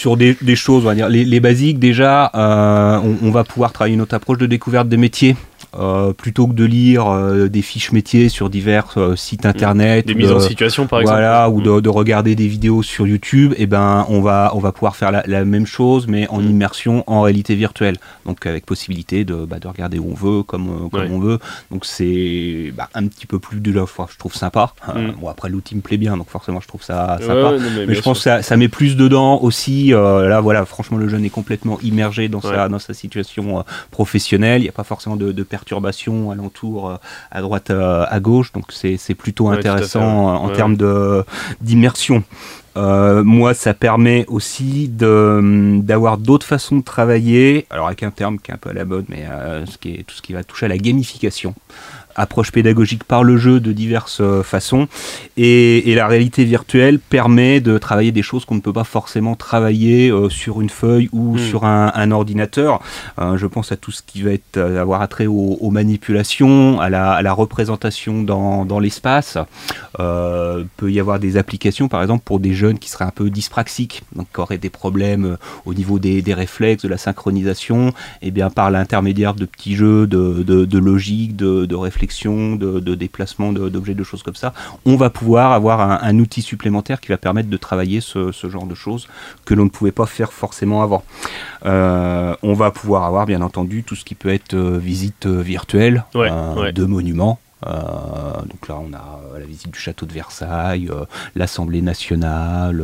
Sur 0.00 0.16
des, 0.16 0.34
choses, 0.56 0.84
on 0.84 0.88
va 0.88 0.94
dire. 0.94 1.10
Les, 1.10 1.40
basiques 1.40 1.78
déjà, 1.78 2.30
euh, 2.34 2.98
on, 3.04 3.28
on 3.28 3.30
va 3.30 3.44
pouvoir 3.44 3.70
travailler 3.70 3.96
notre 3.96 4.14
approche 4.14 4.38
de 4.38 4.46
découverte 4.46 4.88
des 4.88 4.96
métiers 4.96 5.36
euh, 5.78 6.12
plutôt 6.12 6.46
que 6.48 6.52
de 6.52 6.64
lire 6.64 7.06
euh, 7.08 7.48
des 7.48 7.62
fiches 7.62 7.92
métiers 7.92 8.28
sur 8.28 8.50
divers 8.50 8.94
euh, 8.96 9.14
sites 9.16 9.46
internet, 9.46 10.06
Des 10.06 10.14
mises 10.14 10.32
en 10.32 10.40
situation, 10.40 10.86
par 10.86 11.00
exemple. 11.00 11.18
voilà, 11.18 11.48
ou 11.48 11.60
Mm. 11.60 11.64
de, 11.64 11.80
de 11.80 11.88
regarder 11.88 12.34
des 12.34 12.48
vidéos 12.48 12.82
sur 12.82 13.06
YouTube, 13.06 13.54
et 13.56 13.66
ben 13.66 14.04
on 14.08 14.20
va 14.20 14.50
on 14.54 14.58
va 14.58 14.72
pouvoir 14.72 14.96
faire 14.96 15.10
la, 15.12 15.22
la 15.26 15.44
même 15.44 15.66
chose, 15.66 16.06
mais 16.08 16.26
en 16.28 16.40
Mm. 16.40 16.50
immersion 16.50 17.04
en 17.06 17.22
réalité 17.22 17.54
virtuelle, 17.54 17.96
donc 18.26 18.44
avec 18.46 18.66
possibilité 18.66 19.24
de, 19.24 19.44
bah, 19.44 19.58
de 19.60 19.68
regarder 19.68 19.98
où 19.98 20.10
on 20.10 20.14
veut, 20.14 20.42
comme 20.42 20.88
comme 20.90 21.00
Ouais. 21.02 21.08
on 21.12 21.20
veut. 21.20 21.38
Donc 21.70 21.84
c'est 21.86 22.72
bah, 22.76 22.88
un 22.94 23.06
petit 23.06 23.26
peu 23.26 23.38
plus 23.38 23.60
de 23.60 23.84
fois, 23.84 24.08
je 24.12 24.18
trouve 24.18 24.34
sympa. 24.34 24.72
Mm. 24.88 25.12
bon 25.20 25.28
après 25.28 25.48
l'outil 25.48 25.76
me 25.76 25.80
plaît 25.80 25.96
bien, 25.98 26.16
donc 26.16 26.28
forcément 26.30 26.60
je 26.60 26.66
trouve 26.68 26.82
ça 26.82 27.18
sympa. 27.20 27.34
ouais, 27.52 27.58
non, 27.58 27.66
mais 27.86 27.94
je 27.94 28.00
pense 28.02 28.18
que 28.18 28.24
ça, 28.24 28.42
ça 28.42 28.56
met 28.56 28.68
plus 28.68 28.96
dedans 28.96 29.38
aussi. 29.40 29.90
là, 29.90 30.40
voilà, 30.40 30.64
franchement, 30.64 30.96
le 30.98 31.08
jeune 31.08 31.24
est 31.24 31.30
complètement 31.30 31.78
immergé 31.82 32.28
dans, 32.28 32.40
sa, 32.40 32.68
dans 32.68 32.78
sa 32.78 32.94
situation 32.94 33.64
professionnelle. 33.90 34.60
Il 34.60 34.64
n'y 34.64 34.68
a 34.68 34.72
pas 34.72 34.84
forcément 34.84 35.16
de, 35.16 35.32
de 35.32 35.42
perturbations 35.60 36.30
alentour, 36.30 36.90
euh, 36.90 36.96
à 37.30 37.40
droite, 37.40 37.70
euh, 37.70 38.04
à 38.08 38.18
gauche. 38.20 38.52
Donc, 38.52 38.66
c'est 38.72 39.14
plutôt 39.14 39.48
Ouais, 39.48 39.56
intéressant 39.56 40.00
euh, 40.28 40.32
en 40.38 40.48
Ouais, 40.48 40.54
termes 40.54 40.76
d'immersion. 41.60 42.22
Euh, 42.76 43.24
moi, 43.24 43.52
ça 43.52 43.74
permet 43.74 44.24
aussi 44.28 44.88
d'avoir 44.88 46.18
d'autres 46.18 46.46
façons 46.46 46.76
de 46.76 46.84
travailler. 46.84 47.66
Alors, 47.70 47.86
avec 47.88 48.02
un 48.02 48.10
terme 48.10 48.38
qui 48.38 48.50
est 48.50 48.54
un 48.54 48.58
peu 48.58 48.70
à 48.70 48.72
la 48.72 48.84
mode, 48.84 49.06
mais 49.08 49.26
euh, 49.28 49.66
ce 49.66 49.76
qui 49.76 49.94
est, 49.94 50.02
tout 50.06 50.14
ce 50.14 50.22
qui 50.22 50.32
va 50.32 50.44
toucher 50.44 50.66
à 50.66 50.68
la 50.68 50.78
gamification. 50.78 51.54
Approche 52.16 52.52
pédagogique 52.52 53.04
par 53.04 53.24
le 53.24 53.36
jeu 53.36 53.60
de 53.60 53.72
diverses 53.72 54.20
euh, 54.20 54.42
façons. 54.42 54.88
Et, 55.36 55.90
et 55.90 55.94
la 55.94 56.06
réalité 56.06 56.44
virtuelle 56.44 56.98
permet 56.98 57.60
de 57.60 57.78
travailler 57.78 58.12
des 58.12 58.22
choses 58.22 58.44
qu'on 58.44 58.56
ne 58.56 58.60
peut 58.60 58.72
pas 58.72 58.84
forcément 58.84 59.36
travailler 59.36 60.10
euh, 60.10 60.28
sur 60.28 60.60
une 60.60 60.70
feuille 60.70 61.08
ou 61.12 61.30
Mm. 61.30 61.38
sur 61.38 61.64
un, 61.64 61.92
un 61.94 62.10
ordinateur. 62.10 62.80
Euh, 63.18 63.36
je 63.36 63.46
pense 63.46 63.72
à 63.72 63.76
tout 63.76 63.90
ce 63.92 64.02
qui 64.04 64.22
va 64.22 64.32
être, 64.32 64.58
avoir 64.58 65.02
attrait 65.02 65.26
aux, 65.26 65.58
aux 65.60 65.70
manipulations, 65.70 66.80
à 66.80 66.88
la, 66.88 67.12
à 67.12 67.22
la 67.22 67.32
représentation 67.32 68.22
dans, 68.22 68.64
dans 68.64 68.78
l'espace. 68.80 69.38
Euh, 69.98 70.64
peut 70.76 70.90
y 70.90 70.98
avoir 71.00 71.18
des 71.20 71.36
applications, 71.36 71.88
par 71.88 72.02
exemple, 72.02 72.22
pour 72.24 72.40
des 72.40 72.54
jeunes 72.54 72.78
qui 72.78 72.88
seraient 72.90 73.04
un 73.04 73.10
peu 73.10 73.30
dyspraxiques, 73.30 74.02
donc 74.16 74.26
qui 74.34 74.40
auraient 74.40 74.58
des 74.58 74.70
problèmes 74.70 75.36
au 75.66 75.74
niveau 75.74 75.98
des, 75.98 76.22
des 76.22 76.34
réflexes, 76.34 76.82
de 76.82 76.88
la 76.88 76.98
synchronisation, 76.98 77.92
et 78.22 78.30
bien 78.30 78.50
par 78.50 78.70
l'intermédiaire 78.70 79.34
de 79.34 79.44
petits 79.44 79.74
jeux 79.76 80.06
de, 80.06 80.42
de, 80.42 80.64
de 80.64 80.78
logique, 80.78 81.36
de, 81.36 81.66
de 81.66 81.74
réflexion, 81.74 81.99
de, 82.06 82.80
de 82.80 82.94
déplacement 82.94 83.52
d'objets, 83.52 83.94
de 83.94 84.04
choses 84.04 84.22
comme 84.22 84.34
ça, 84.34 84.52
on 84.86 84.96
va 84.96 85.10
pouvoir 85.10 85.52
avoir 85.52 85.80
un, 85.80 85.98
un 86.02 86.18
outil 86.18 86.42
supplémentaire 86.42 87.00
qui 87.00 87.08
va 87.08 87.18
permettre 87.18 87.48
de 87.50 87.56
travailler 87.56 88.00
ce, 88.00 88.32
ce 88.32 88.48
genre 88.48 88.66
de 88.66 88.74
choses 88.74 89.08
que 89.44 89.54
l'on 89.54 89.64
ne 89.64 89.68
pouvait 89.70 89.92
pas 89.92 90.06
faire 90.06 90.32
forcément 90.32 90.82
avant. 90.82 91.02
Euh, 91.66 92.34
on 92.42 92.54
va 92.54 92.70
pouvoir 92.70 93.04
avoir 93.04 93.26
bien 93.26 93.42
entendu 93.42 93.82
tout 93.84 93.94
ce 93.96 94.04
qui 94.04 94.14
peut 94.14 94.30
être 94.32 94.54
euh, 94.54 94.78
visite 94.78 95.26
euh, 95.26 95.40
virtuelle 95.42 96.04
Ouais, 96.14 96.30
ouais. 96.56 96.72
de 96.72 96.84
monuments. 96.84 97.38
Euh, 97.66 97.70
donc 98.42 98.68
là, 98.68 98.78
on 98.80 98.92
a 98.94 99.20
euh, 99.34 99.38
la 99.38 99.44
visite 99.44 99.70
du 99.70 99.78
château 99.78 100.06
de 100.06 100.12
Versailles, 100.12 100.88
euh, 100.90 101.04
l'Assemblée 101.34 101.82
nationale, 101.82 102.82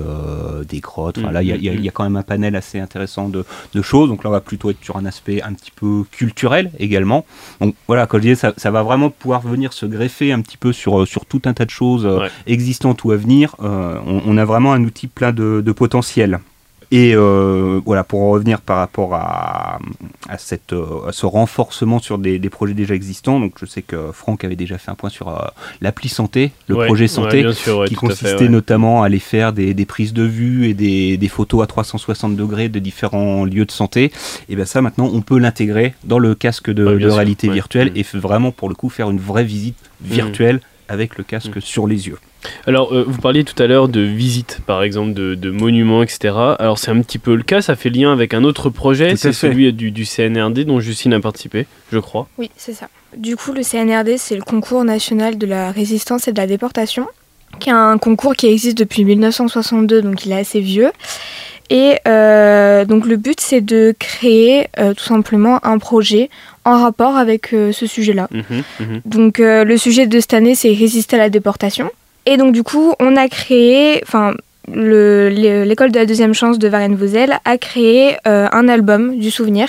des 0.69 0.81
grottes. 0.81 1.19
Enfin, 1.19 1.31
là, 1.33 1.43
il 1.43 1.49
y, 1.49 1.53
a- 1.53 1.57
y 1.75 1.87
y 1.87 1.91
quand 1.91 2.05
même 2.05 2.17
un 2.17 2.23
panel 2.23 2.57
assez 2.57 2.79
intéressant 2.81 3.29
de, 3.29 3.45
de 3.75 3.83
choses. 3.83 4.09
Donc 4.09 4.25
là, 4.25 4.31
on 4.31 4.33
va 4.33 4.41
plutôt 4.41 4.71
être 4.71 4.83
sur 4.83 4.97
un 4.97 5.07
aspect 5.07 5.43
un 5.43 5.53
petit 5.55 5.71
peu 5.71 6.05
culturel 6.11 6.71
également. 6.79 7.25
Donc 7.61 7.75
voilà, 7.87 8.07
comme 8.07 8.21
je 8.21 8.29
disais, 8.29 8.35
ça, 8.35 8.53
ça 8.57 8.71
va 8.71 8.83
vraiment 8.83 9.11
pouvoir 9.11 9.41
venir 9.41 9.73
se 9.73 9.87
greffer 9.87 10.33
un 10.33 10.41
petit 10.41 10.57
peu 10.57 10.73
sur, 10.73 11.07
sur 11.07 11.25
tout 11.27 11.43
un 11.47 11.55
tas 11.55 11.65
de 11.65 11.71
choses 11.71 12.07
Ouais. 12.07 12.29
existantes 12.47 13.05
ou 13.05 13.11
à 13.13 13.17
venir. 13.17 13.57
Euh, 13.63 13.99
on, 14.07 14.23
on 14.27 14.37
a 14.39 14.45
vraiment 14.45 14.73
un 14.73 14.83
outil 14.85 15.07
plein 15.07 15.33
de, 15.33 15.63
de 15.65 15.73
potentiel. 15.73 16.41
Et 16.93 17.15
euh, 17.17 17.81
voilà, 17.85 18.05
pour 18.05 18.21
en 18.23 18.31
revenir 18.31 18.61
par 18.61 18.79
rapport 18.79 19.15
à, 19.15 19.79
à, 20.29 20.39
cette, 20.39 20.73
euh, 20.73 21.09
à 21.09 21.13
ce 21.13 21.27
renforcement 21.27 21.99
sur 21.99 22.19
des, 22.19 22.39
des 22.39 22.51
projets 22.51 22.75
déjà 22.75 22.95
existants, 22.95 23.41
donc 23.41 23.55
je 23.61 23.67
sais 23.67 23.83
que 23.83 24.13
Franck 24.13 24.45
avait 24.45 24.55
déjà 24.57 24.79
fait 24.79 24.91
un 24.91 24.95
point 24.95 25.11
sur 25.11 25.29
euh, 25.29 25.47
l'appli 25.81 26.09
santé, 26.09 26.53
le 26.69 26.77
Ouais, 26.77 26.87
projet 26.87 27.09
santé, 27.09 27.43
bien 27.43 27.53
sûr, 27.53 27.79
ouais, 27.79 27.89
qui 27.89 27.95
tout 27.97 28.07
à 28.07 28.11
fait, 28.11 28.25
consistait 28.25 28.49
notamment 28.49 29.03
à 29.03 29.07
aller 29.07 29.19
faire 29.19 29.53
des, 29.53 29.75
des 29.75 29.85
prises 29.85 30.13
de 30.13 30.23
vue 30.23 30.69
et 30.69 30.75
des, 30.75 31.17
des 31.17 31.29
photos 31.29 31.65
à 31.65 31.67
360 31.67 32.37
degrés 32.37 32.69
de 32.69 32.79
différents 32.79 33.45
lieux 33.45 33.65
de 33.65 33.73
santé. 33.73 34.13
Et 34.49 34.55
bien 34.55 34.65
ça, 34.65 34.81
maintenant, 34.81 35.11
on 35.13 35.23
peut 35.23 35.39
l'intégrer 35.39 35.95
dans 36.05 36.19
le 36.21 36.35
casque 36.35 36.71
de, 36.71 36.85
réalité 36.85 37.49
virtuelle 37.49 37.91
Mm. 37.91 37.97
et 37.97 38.05
vraiment, 38.15 38.53
pour 38.53 38.69
le 38.69 38.75
coup, 38.75 38.89
faire 38.91 39.11
une 39.11 39.19
vraie 39.19 39.45
visite 39.45 39.77
virtuelle 40.03 40.61
avec 40.89 41.19
le 41.19 41.25
casque 41.25 41.57
Mm. 41.57 41.61
sur 41.61 41.87
les 41.87 42.07
yeux. 42.09 42.19
Alors, 42.67 42.95
euh, 42.95 43.05
vous 43.07 43.21
parliez 43.21 43.45
tout 43.45 43.61
à 43.63 43.67
l'heure 43.67 43.89
de 43.89 44.01
visites, 44.01 44.61
par 44.67 44.83
exemple, 44.83 45.13
de, 45.15 45.35
de 45.35 45.51
monuments, 45.51 46.03
etc. 46.03 46.35
Alors, 46.59 46.79
c'est 46.79 46.91
un 46.91 47.01
petit 47.01 47.19
peu 47.19 47.35
le 47.35 47.43
cas, 47.43 47.63
ça 47.63 47.77
fait 47.77 47.91
lien 47.91 48.13
avec 48.13 48.35
un 48.35 48.45
autre 48.45 48.71
projet, 48.71 49.17
c'est 49.17 49.33
celui 49.33 49.73
du, 49.73 49.91
du 49.91 50.05
CNRD 50.05 50.65
dont 50.65 50.81
Justine 50.81 51.15
a 51.15 51.21
participé, 51.21 51.67
je 51.93 51.99
crois. 51.99 52.29
Oui, 52.39 52.51
c'est 52.57 52.75
ça. 52.75 52.89
Du 53.17 53.37
coup, 53.37 53.53
le 53.53 53.63
CNRD, 53.63 54.19
c'est 54.19 54.37
le 54.37 54.43
concours 54.43 54.85
national 54.85 55.39
de 55.39 55.47
la 55.47 55.71
résistance 55.71 56.29
et 56.29 56.33
de 56.33 56.39
la 56.39 56.47
déportation, 56.47 57.07
qui 57.61 57.71
est 57.71 57.73
un 57.73 57.99
concours 57.99 58.35
qui 58.35 58.47
existe 58.47 58.79
depuis 58.79 59.05
1962, 59.05 60.03
donc 60.03 60.27
il 60.27 60.33
est 60.33 60.39
assez 60.39 60.61
vieux. 60.61 60.91
Et 61.71 61.97
euh, 62.07 62.85
donc 62.85 63.07
le 63.07 63.17
but, 63.17 63.41
c'est 63.41 63.61
de 63.61 63.95
créer 63.99 64.69
euh, 64.79 64.95
tout 64.95 65.05
simplement 65.05 65.65
un 65.65 65.79
projet 65.79 66.31
en 66.65 66.81
rapport 66.83 67.17
avec 67.17 67.53
euh, 67.53 67.73
ce 67.73 67.87
sujet-là. 67.87 68.29
Mhm, 68.31 68.63
mhm. 68.81 69.01
Donc 69.05 69.41
euh, 69.41 69.65
le 69.65 69.77
sujet 69.77 70.07
de 70.07 70.21
cette 70.21 70.35
année, 70.35 70.55
c'est 70.55 70.73
résister 70.73 71.17
à 71.17 71.19
la 71.19 71.31
déportation. 71.31 71.91
Et 72.27 72.37
donc 72.37 72.53
du 72.53 72.63
coup, 72.63 72.95
on 73.01 73.17
a 73.17 73.29
créé, 73.29 74.01
enfin, 74.03 74.35
le- 74.73 75.31
le- 75.31 75.63
l'école 75.65 75.93
de 75.93 75.99
la 75.99 76.07
deuxième 76.07 76.35
chance 76.35 76.59
de 76.59 76.69
Varennes-Vauzelles 76.69 77.39
a 77.45 77.57
créé 77.59 78.17
euh, 78.27 78.49
un 78.53 78.69
album 78.69 79.19
du 79.19 79.31
souvenir. 79.31 79.69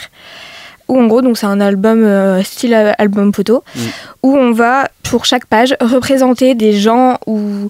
Où 0.87 0.99
en 0.99 1.05
gros, 1.07 1.21
donc 1.21 1.37
c'est 1.37 1.45
un 1.45 1.59
album 1.59 2.03
euh, 2.03 2.41
style 2.43 2.73
euh, 2.73 2.93
album 2.97 3.33
photo, 3.33 3.63
Mm. 3.75 3.79
où 4.23 4.35
on 4.37 4.51
va 4.53 4.87
pour 5.03 5.25
chaque 5.25 5.45
page 5.45 5.75
représenter 5.81 6.55
des 6.55 6.73
gens 6.73 7.17
ou 7.27 7.69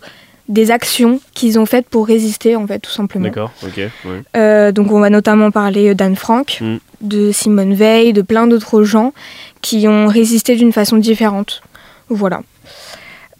des 0.49 0.71
actions 0.71 1.19
qu'ils 1.33 1.59
ont 1.59 1.65
faites 1.65 1.89
pour 1.89 2.07
résister 2.07 2.55
en 2.55 2.65
fait 2.67 2.79
tout 2.79 2.91
simplement. 2.91 3.25
D'accord, 3.25 3.51
ok. 3.63 3.75
ouais. 3.75 3.89
Euh, 4.37 4.71
donc 4.71 4.91
on 4.93 4.99
va 4.99 5.09
notamment 5.09 5.49
parler 5.51 5.95
d'Anne 5.95 6.15
Frank, 6.15 6.59
Mm. 6.61 6.77
de 7.01 7.31
Simone 7.31 7.73
Veil, 7.73 8.13
de 8.13 8.21
plein 8.21 8.45
d'autres 8.47 8.83
gens 8.83 9.13
qui 9.61 9.87
ont 9.87 10.07
résisté 10.07 10.55
d'une 10.55 10.71
façon 10.71 10.97
différente. 10.97 11.61
Voilà. 12.09 12.41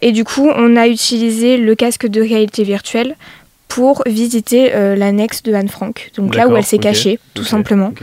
Et 0.01 0.11
du 0.11 0.23
coup, 0.23 0.47
on 0.55 0.75
a 0.75 0.87
utilisé 0.87 1.57
le 1.57 1.75
casque 1.75 2.07
de 2.07 2.21
réalité 2.21 2.63
virtuelle 2.63 3.15
pour 3.67 4.03
visiter 4.05 4.73
euh, 4.73 4.95
l'annexe 4.95 5.43
de 5.43 5.53
Anne 5.53 5.69
Frank. 5.69 6.11
Donc 6.15 6.35
là 6.35 6.47
où 6.47 6.55
elle 6.55 6.65
s'est 6.65 6.77
cachée, 6.77 7.19
tout 7.33 7.43
simplement. 7.43 7.93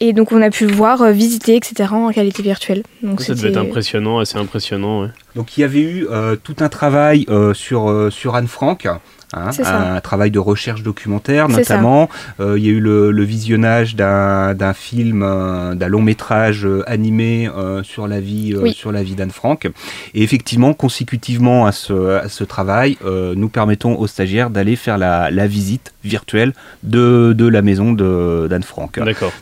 Et 0.00 0.12
donc 0.12 0.30
on 0.30 0.40
a 0.40 0.50
pu 0.50 0.64
voir, 0.64 1.02
euh, 1.02 1.10
visiter, 1.10 1.56
etc. 1.56 1.90
en 1.92 2.06
réalité 2.06 2.42
virtuelle. 2.42 2.84
Donc 3.02 3.20
Ça 3.20 3.34
devait 3.34 3.48
être 3.48 3.56
impressionnant, 3.56 4.20
assez 4.20 4.38
impressionnant. 4.38 5.02
ouais. 5.02 5.08
Donc 5.34 5.56
il 5.56 5.62
y 5.62 5.64
avait 5.64 5.80
eu 5.80 6.06
euh, 6.08 6.36
tout 6.36 6.56
un 6.60 6.68
travail 6.68 7.26
euh, 7.28 7.52
sur, 7.52 7.90
euh, 7.90 8.10
sur 8.10 8.36
Anne 8.36 8.46
Frank. 8.46 8.86
Hein, 9.32 9.50
un 9.64 10.00
travail 10.00 10.30
de 10.30 10.38
recherche 10.38 10.82
documentaire 10.82 11.48
notamment. 11.48 12.08
Euh, 12.40 12.58
il 12.58 12.64
y 12.64 12.68
a 12.68 12.72
eu 12.72 12.80
le, 12.80 13.10
le 13.10 13.22
visionnage 13.24 13.96
d'un 13.96 14.54
d'un 14.54 14.72
film, 14.72 15.22
euh, 15.22 15.74
d'un 15.74 15.88
long 15.88 16.02
métrage 16.02 16.64
euh, 16.66 16.82
animé 16.86 17.48
euh, 17.48 17.82
sur 17.82 18.06
la 18.08 18.20
vie, 18.20 18.52
euh, 18.54 18.60
Oui. 18.62 18.72
sur 18.72 18.92
la 18.92 19.02
vie 19.02 19.14
d'Anne 19.14 19.30
Frank. 19.30 19.66
Et 20.14 20.22
effectivement, 20.22 20.72
consécutivement 20.74 21.66
à 21.66 21.72
ce, 21.72 22.16
à 22.18 22.28
ce 22.28 22.44
travail, 22.44 22.96
euh, 23.04 23.34
nous 23.36 23.48
permettons 23.48 23.98
aux 23.98 24.06
stagiaires 24.06 24.50
d'aller 24.50 24.76
faire 24.76 24.98
la, 24.98 25.30
la 25.30 25.46
visite 25.46 25.92
virtuelle 26.04 26.52
de, 26.82 27.32
de 27.36 27.46
la 27.46 27.62
maison 27.62 27.92
de- 27.92 28.46
d'Anne 28.48 28.62
Frank. 28.62 28.98
D'accord. 28.98 29.32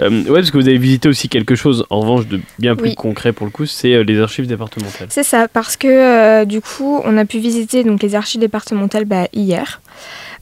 Euh, 0.00 0.22
ouais, 0.24 0.34
parce 0.40 0.50
que 0.50 0.58
vous 0.58 0.68
avez 0.68 0.78
visité 0.78 1.08
aussi 1.08 1.28
quelque 1.28 1.54
chose, 1.54 1.84
en 1.90 2.00
revanche, 2.00 2.26
de 2.28 2.40
bien 2.58 2.76
plus 2.76 2.90
Oui. 2.90 2.94
concret 2.94 3.32
pour 3.32 3.46
le 3.46 3.50
coup, 3.50 3.66
c'est 3.66 4.04
les 4.04 4.20
archives 4.20 4.46
départementales. 4.46 5.08
C'est 5.10 5.22
ça, 5.24 5.48
parce 5.48 5.76
que 5.76 5.88
euh, 5.88 6.44
du 6.44 6.60
coup, 6.60 7.00
on 7.04 7.16
a 7.16 7.24
pu 7.24 7.38
visiter 7.38 7.82
donc, 7.84 8.02
les 8.02 8.14
archives 8.14 8.40
départementales 8.40 9.04
bah, 9.04 9.26
hier. 9.32 9.80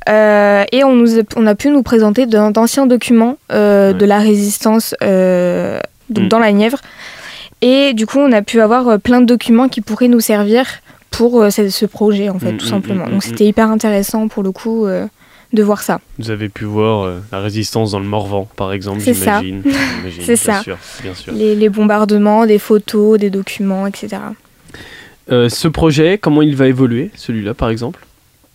Euh, 0.09 0.65
et 0.73 0.83
on, 0.85 0.95
nous 0.95 1.19
a, 1.19 1.23
on 1.37 1.47
a 1.47 1.55
pu 1.55 1.69
nous 1.71 1.83
présenter 1.83 2.27
d'anciens 2.27 2.87
documents 2.87 3.37
euh, 3.53 3.93
Ouais. 3.93 3.99
de 3.99 4.05
la 4.07 4.19
résistance 4.19 4.95
euh, 5.03 5.79
donc 6.09 6.25
Mm. 6.25 6.29
dans 6.29 6.39
la 6.39 6.53
Nièvre. 6.53 6.79
Et 7.63 7.93
du 7.93 8.07
coup, 8.07 8.19
on 8.19 8.33
a 8.33 8.43
pu 8.43 8.61
avoir 8.61 8.99
plein 8.99 9.21
de 9.21 9.27
documents 9.27 9.69
qui 9.69 9.81
pourraient 9.83 10.09
nous 10.09 10.21
servir 10.21 10.65
pour 11.11 11.45
ce, 11.51 11.69
ce 11.69 11.87
projet, 11.87 12.31
en 12.31 12.39
fait, 12.39 12.53
Mm, 12.53 12.57
tout 12.57 12.67
mm, 12.67 12.71
simplement. 12.71 13.09
Donc 13.09 13.23
c'était 13.23 13.45
hyper 13.47 13.69
intéressant 13.71 14.29
pour 14.29 14.43
le 14.43 14.51
coup 14.53 14.87
de 15.53 15.63
voir 15.63 15.83
ça. 15.83 16.01
Vous 16.19 16.31
avez 16.31 16.49
pu 16.49 16.65
voir 16.65 17.03
euh, 17.05 17.19
la 17.33 17.41
résistance 17.41 17.91
dans 17.91 17.99
le 17.99 18.07
Morvan, 18.07 18.49
par 18.57 18.73
exemple, 18.73 19.01
j'imagine. 19.05 19.63
C'est 20.21 20.37
ça. 20.37 20.63
Sûr, 20.63 20.79
bien 21.03 21.13
sûr. 21.15 21.33
Les, 21.33 21.55
les 21.57 21.69
bombardements, 21.69 22.47
des 22.47 22.59
photos, 22.59 23.19
des 23.19 23.31
documents, 23.31 23.87
etc. 23.87 24.09
Euh, 25.31 25.49
ce 25.49 25.69
projet, 25.69 26.19
comment 26.19 26.43
il 26.43 26.57
va 26.57 26.67
évoluer, 26.69 27.11
celui-là, 27.17 27.55
par 27.55 27.69
exemple? 27.71 28.01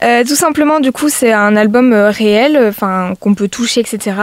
Euh, 0.06 0.24
tout 0.24 0.36
simplement, 0.36 0.80
du 0.80 0.92
coup, 0.92 1.10
c'est 1.10 1.34
un 1.34 1.56
album 1.56 1.92
euh, 1.92 2.10
réel, 2.12 2.58
enfin 2.68 3.14
qu'on 3.20 3.34
peut 3.34 3.48
toucher, 3.48 3.82
etc. 3.82 4.18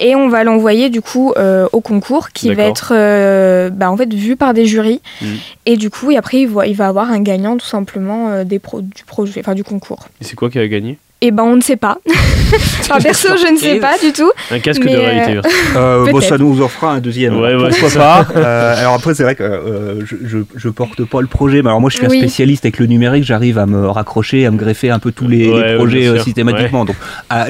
Et 0.00 0.14
on 0.16 0.28
va 0.28 0.42
l'envoyer 0.44 0.90
du 0.90 1.00
coup 1.00 1.32
euh, 1.36 1.68
au 1.72 1.80
concours, 1.80 2.30
qui 2.30 2.48
va 2.54 2.64
être 2.64 2.92
euh, 2.96 3.70
bah, 3.70 3.90
en 3.90 3.96
fait 3.96 4.12
vu 4.12 4.36
par 4.36 4.54
des 4.54 4.66
jurys. 4.66 5.00
Mhm. 5.22 5.36
Et 5.66 5.76
du 5.76 5.88
coup, 5.90 6.10
et 6.10 6.16
après, 6.16 6.38
il 6.40 6.48
va, 6.48 6.66
il 6.66 6.74
va 6.74 6.88
avoir 6.88 7.10
un 7.10 7.20
gagnant 7.20 7.56
tout 7.56 7.66
simplement 7.66 8.30
euh, 8.30 8.44
des 8.44 8.58
pro- 8.58 8.80
du 8.80 9.04
projet, 9.04 9.40
enfin 9.40 9.54
du 9.54 9.62
concours. 9.64 10.08
Et 10.20 10.24
c'est 10.24 10.34
quoi 10.36 10.50
qui 10.50 10.58
a 10.58 10.66
gagné? 10.66 10.98
Eh 11.22 11.30
ben, 11.32 11.42
on 11.42 11.56
ne 11.56 11.60
sait 11.60 11.76
pas. 11.76 11.98
enfin, 12.80 12.98
perso, 12.98 13.28
je 13.36 13.52
ne 13.52 13.58
sais 13.58 13.78
pas 13.78 13.98
du 13.98 14.10
tout. 14.12 14.30
Un 14.50 14.58
casque 14.58 14.82
Mais, 14.84 14.92
de 14.92 14.96
euh, 14.96 15.00
réalité 15.00 15.32
virtuelle. 15.34 15.52
Euh, 15.76 16.04
bon, 16.06 16.12
Peut-être. 16.18 16.28
ça 16.30 16.38
nous 16.38 16.62
en 16.62 16.68
fera 16.68 16.92
un 16.92 17.00
deuxième. 17.00 17.38
Ouais, 17.38 17.54
ouais, 17.54 17.68
Pourquoi 17.68 17.90
pas 17.90 18.26
Euh, 18.36 18.74
Alors 18.80 18.94
après, 18.94 19.14
c'est 19.14 19.22
vrai 19.24 19.34
que 19.34 19.42
euh, 19.42 20.00
je, 20.06 20.16
je, 20.24 20.38
je 20.56 20.68
porte 20.70 21.04
pas 21.04 21.20
le 21.20 21.26
projet, 21.26 21.60
mais 21.62 21.68
alors 21.68 21.80
moi, 21.82 21.90
je 21.90 21.96
suis 21.96 22.06
un 22.06 22.08
spécialiste 22.08 22.64
avec 22.64 22.78
le 22.78 22.86
numérique. 22.86 23.24
J'arrive 23.24 23.58
à 23.58 23.66
me 23.66 23.86
raccrocher, 23.88 24.46
à 24.46 24.50
me 24.50 24.56
greffer 24.56 24.88
un 24.90 24.98
peu 24.98 25.12
tous 25.12 25.28
les, 25.28 25.48
Ouais, 25.50 25.76
projets 25.76 26.06
euh, 26.06 26.18
systématiquement. 26.20 26.86
Donc, 26.86 26.96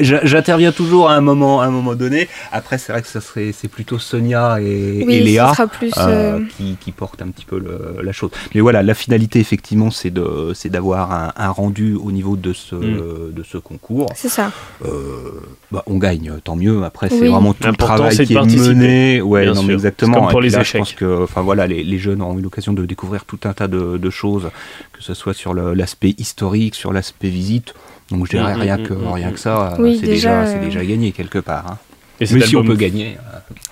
j'interviens 0.01 0.71
toujours 0.73 1.09
à 1.09 1.15
un 1.15 1.21
moment, 1.21 1.61
à 1.61 1.65
un 1.65 1.71
moment 1.71 1.95
donné. 1.95 2.27
Après, 2.51 2.77
c'est 2.77 2.91
vrai 2.91 3.01
que 3.01 3.07
ça 3.07 3.21
serait, 3.21 3.53
c'est 3.57 3.67
plutôt 3.69 3.99
Sonia 3.99 4.57
et, 4.61 5.03
Oui, 5.07 5.15
et 5.15 5.19
ce 5.19 5.23
Léa. 5.25 5.51
sera 5.53 5.67
plus. 5.67 5.91
euh, 5.97 6.01
euh, 6.07 6.39
qui, 6.57 6.75
qui 6.79 6.91
portent 6.91 7.21
un 7.21 7.27
petit 7.29 7.45
peu 7.45 7.57
le- 7.57 8.01
la 8.03 8.11
chose. 8.11 8.31
Mais 8.53 8.61
voilà, 8.61 8.83
la 8.83 8.93
finalité 8.93 9.39
effectivement, 9.39 9.91
c'est 9.91 10.09
de, 10.11 10.51
c'est 10.53 10.69
d'avoir 10.69 11.11
un, 11.13 11.31
un 11.37 11.49
rendu 11.49 11.95
au 11.95 12.11
niveau 12.11 12.35
de 12.35 12.51
ce, 12.53 12.75
Mm. 12.75 13.33
de 13.33 13.43
ce 13.43 13.57
concours. 13.61 14.11
C'est 14.15 14.29
ça. 14.29 14.51
Euh, 14.85 15.41
bah, 15.71 15.83
on 15.87 15.97
gagne, 15.97 16.33
tant 16.43 16.55
mieux. 16.55 16.83
Après, 16.83 17.09
c'est 17.09 17.19
Oui. 17.21 17.27
vraiment 17.29 17.53
tout 17.53 17.67
le 17.67 17.75
travail 17.75 18.15
c'est 18.15 18.23
de 18.23 18.27
qui 18.27 18.33
est 18.35 18.67
mené. 18.67 19.21
Ouais, 19.21 19.45
non, 19.45 19.63
mais 19.63 19.73
exactement. 19.73 20.13
C'est 20.13 20.19
comme 20.19 20.29
pour 20.31 20.41
les 20.41 20.49
là, 20.49 20.61
échecs. 20.61 20.73
Je 20.73 20.77
pense 20.79 20.93
que, 20.93 21.23
enfin 21.23 21.41
voilà, 21.41 21.67
les, 21.67 21.83
les 21.83 21.97
jeunes 21.97 22.21
ont 22.21 22.37
eu 22.37 22.41
l'occasion 22.41 22.73
de 22.73 22.85
découvrir 22.85 23.25
tout 23.25 23.39
un 23.45 23.53
tas 23.53 23.67
de, 23.67 23.97
de 23.97 24.09
choses, 24.09 24.49
que 24.93 25.01
ce 25.01 25.13
soit 25.13 25.33
sur 25.33 25.53
l'aspect 25.53 26.15
historique, 26.17 26.75
sur 26.75 26.91
l'aspect 26.93 27.29
visite. 27.29 27.73
Donc 28.09 28.25
je 28.25 28.31
dirais 28.31 28.55
Mm, 28.55 28.59
rien 28.59 28.77
mm, 28.77 28.83
que 28.83 28.93
mm, 28.93 29.07
rien 29.13 29.29
mm. 29.29 29.33
que 29.33 29.39
ça, 29.39 29.75
Oui, 29.79 29.97
c'est 29.99 30.07
déjà, 30.07 30.41
déjà, 30.41 30.51
c'est 30.51 30.59
euh, 30.59 30.65
déjà 30.65 30.85
gagné 30.85 31.11
quelque 31.11 31.39
part. 31.39 31.65
Hein. 31.67 31.77
Et 32.19 32.25
Mais 32.33 32.41
si 32.41 32.55
on 32.55 32.63
peut 32.63 32.75
gagner. 32.75 33.17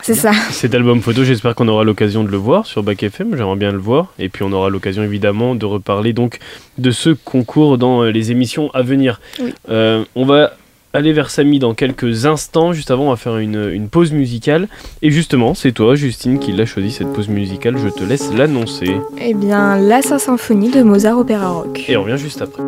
C'est 0.02 0.16
ça. 0.16 0.32
cet 0.52 0.74
album 0.74 1.02
photo, 1.02 1.24
j'espère 1.24 1.56
qu'on 1.56 1.68
aura 1.68 1.84
l'occasion 1.84 2.24
de 2.24 2.30
le 2.30 2.38
voir 2.38 2.66
sur 2.66 2.84
Bac 2.84 3.04
FM. 3.04 3.36
J'aimerais 3.36 3.56
bien 3.56 3.72
le 3.72 3.78
voir. 3.78 4.14
Et 4.20 4.30
puis 4.30 4.44
on 4.44 4.52
aura 4.52 4.70
l'occasion 4.70 5.04
évidemment 5.04 5.56
de 5.56 5.66
reparler 5.66 6.14
donc 6.14 6.40
de 6.78 6.92
ce 6.92 7.10
concours 7.10 7.78
dans 7.78 8.04
euh, 8.04 8.12
les 8.12 8.32
émissions 8.32 8.72
à 8.74 8.82
venir. 8.82 9.20
Oui. 9.42 9.54
Euh, 9.70 10.04
on 10.16 10.26
va 10.26 10.54
aller 10.94 11.14
vers 11.14 11.30
Samy 11.30 11.60
dans 11.60 11.74
quelques 11.74 12.26
instants. 12.26 12.74
Juste 12.74 12.92
avant, 12.92 13.06
on 13.06 13.10
va 13.10 13.16
faire 13.16 13.38
une, 13.38 13.70
une 13.72 13.90
pause 13.90 14.12
musicale. 14.12 14.68
Et 15.02 15.12
justement, 15.12 15.54
c'est 15.54 15.72
toi, 15.72 15.96
Justine, 15.96 16.40
qui 16.40 16.52
l'a 16.52 16.66
choisi 16.66 16.92
cette 16.92 17.14
pause 17.14 17.28
musicale. 17.30 17.78
Je 17.78 17.90
te 17.90 18.04
laisse 18.04 18.34
l'annoncer. 18.34 18.96
Eh 19.22 19.34
bien, 19.34 19.78
la 19.78 20.02
Saint 20.02 20.20
Symphonie 20.20 20.72
de 20.72 20.82
Mozart 20.82 21.18
Opéra 21.18 21.50
Rock. 21.50 21.86
Et 21.88 21.98
on 21.98 22.04
revient 22.04 22.18
juste 22.18 22.42
après. 22.42 22.64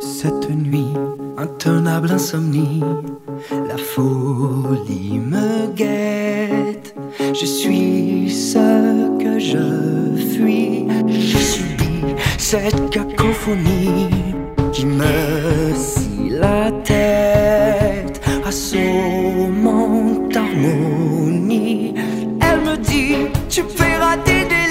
Cette 0.00 0.50
nuit, 0.50 0.86
intenable 1.38 2.12
insomnie, 2.12 2.82
la 3.50 3.76
folie 3.76 5.18
me 5.18 5.72
guette. 5.74 6.94
Je 7.18 7.46
suis 7.46 8.30
ce 8.30 9.18
que 9.18 9.38
je 9.38 10.16
fuis. 10.34 10.86
Je 11.08 11.38
subis 11.38 12.14
cette 12.38 12.90
cacophonie 12.90 14.08
qui 14.72 14.86
me 14.86 15.74
scie 15.74 16.30
la 16.30 16.70
tête, 16.84 18.20
assommant 18.44 20.28
harmonie. 20.34 21.94
Elle 22.40 22.60
me 22.60 22.76
dit, 22.76 23.28
tu 23.48 23.62
feras 23.62 24.16
des 24.18 24.61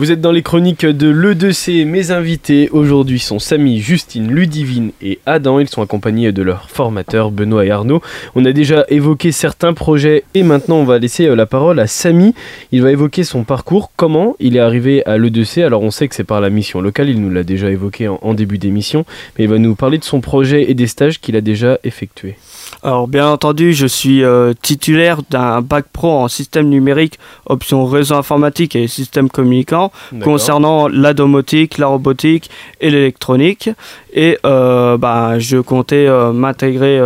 Vous 0.00 0.10
êtes 0.10 0.22
dans 0.22 0.32
les 0.32 0.40
chroniques 0.40 0.86
de 0.86 1.10
l'E2C. 1.10 1.84
Mes 1.84 2.10
invités 2.10 2.70
aujourd'hui 2.70 3.18
sont 3.18 3.38
Samy, 3.38 3.80
Justine, 3.80 4.32
Ludivine 4.32 4.92
et 5.02 5.18
Adam. 5.26 5.60
Ils 5.60 5.68
sont 5.68 5.82
accompagnés 5.82 6.32
de 6.32 6.42
leurs 6.42 6.70
formateurs 6.70 7.30
Benoît 7.30 7.66
et 7.66 7.70
Arnaud. 7.70 8.00
On 8.34 8.46
a 8.46 8.52
déjà 8.52 8.86
évoqué 8.88 9.30
certains 9.30 9.74
projets 9.74 10.24
et 10.32 10.42
maintenant 10.42 10.76
on 10.76 10.84
va 10.84 10.98
laisser 10.98 11.26
euh, 11.26 11.36
la 11.36 11.44
parole 11.44 11.78
à 11.78 11.86
Samy. 11.86 12.34
Il 12.72 12.80
va 12.80 12.90
évoquer 12.90 13.24
son 13.24 13.44
parcours, 13.44 13.90
comment 13.94 14.36
il 14.40 14.56
est 14.56 14.60
arrivé 14.60 15.04
à 15.04 15.18
l'E2C. 15.18 15.66
Alors 15.66 15.82
on 15.82 15.90
sait 15.90 16.08
que 16.08 16.14
c'est 16.14 16.24
par 16.24 16.40
la 16.40 16.48
mission 16.48 16.80
locale, 16.80 17.10
il 17.10 17.20
nous 17.20 17.28
l'a 17.28 17.42
déjà 17.42 17.70
évoqué 17.70 18.08
en, 18.08 18.18
en 18.22 18.32
début 18.32 18.56
d'émission, 18.56 19.04
mais 19.36 19.44
il 19.44 19.50
va 19.50 19.58
nous 19.58 19.74
parler 19.74 19.98
de 19.98 20.04
son 20.04 20.22
projet 20.22 20.70
et 20.70 20.72
des 20.72 20.86
stages 20.86 21.20
qu'il 21.20 21.36
a 21.36 21.42
déjà 21.42 21.78
effectués. 21.84 22.36
Alors 22.82 23.08
bien 23.08 23.28
entendu, 23.28 23.74
je 23.74 23.86
suis 23.86 24.24
euh, 24.24 24.52
titulaire 24.60 25.18
d'un 25.28 25.60
bac 25.60 25.84
pro 25.92 26.10
en 26.10 26.28
système 26.28 26.68
numérique, 26.68 27.18
option 27.46 27.84
réseau 27.84 28.14
informatique 28.14 28.74
et 28.74 28.86
système 28.88 29.28
communicant, 29.28 29.92
concernant 30.22 30.88
la 30.88 31.12
domotique, 31.12 31.76
la 31.76 31.88
robotique 31.88 32.50
et 32.80 32.90
l'électronique. 32.90 33.68
Et 34.12 34.38
euh, 34.46 34.96
bah, 34.96 35.38
je 35.38 35.58
comptais 35.58 36.06
euh, 36.06 36.32
m'intégrer 36.32 36.98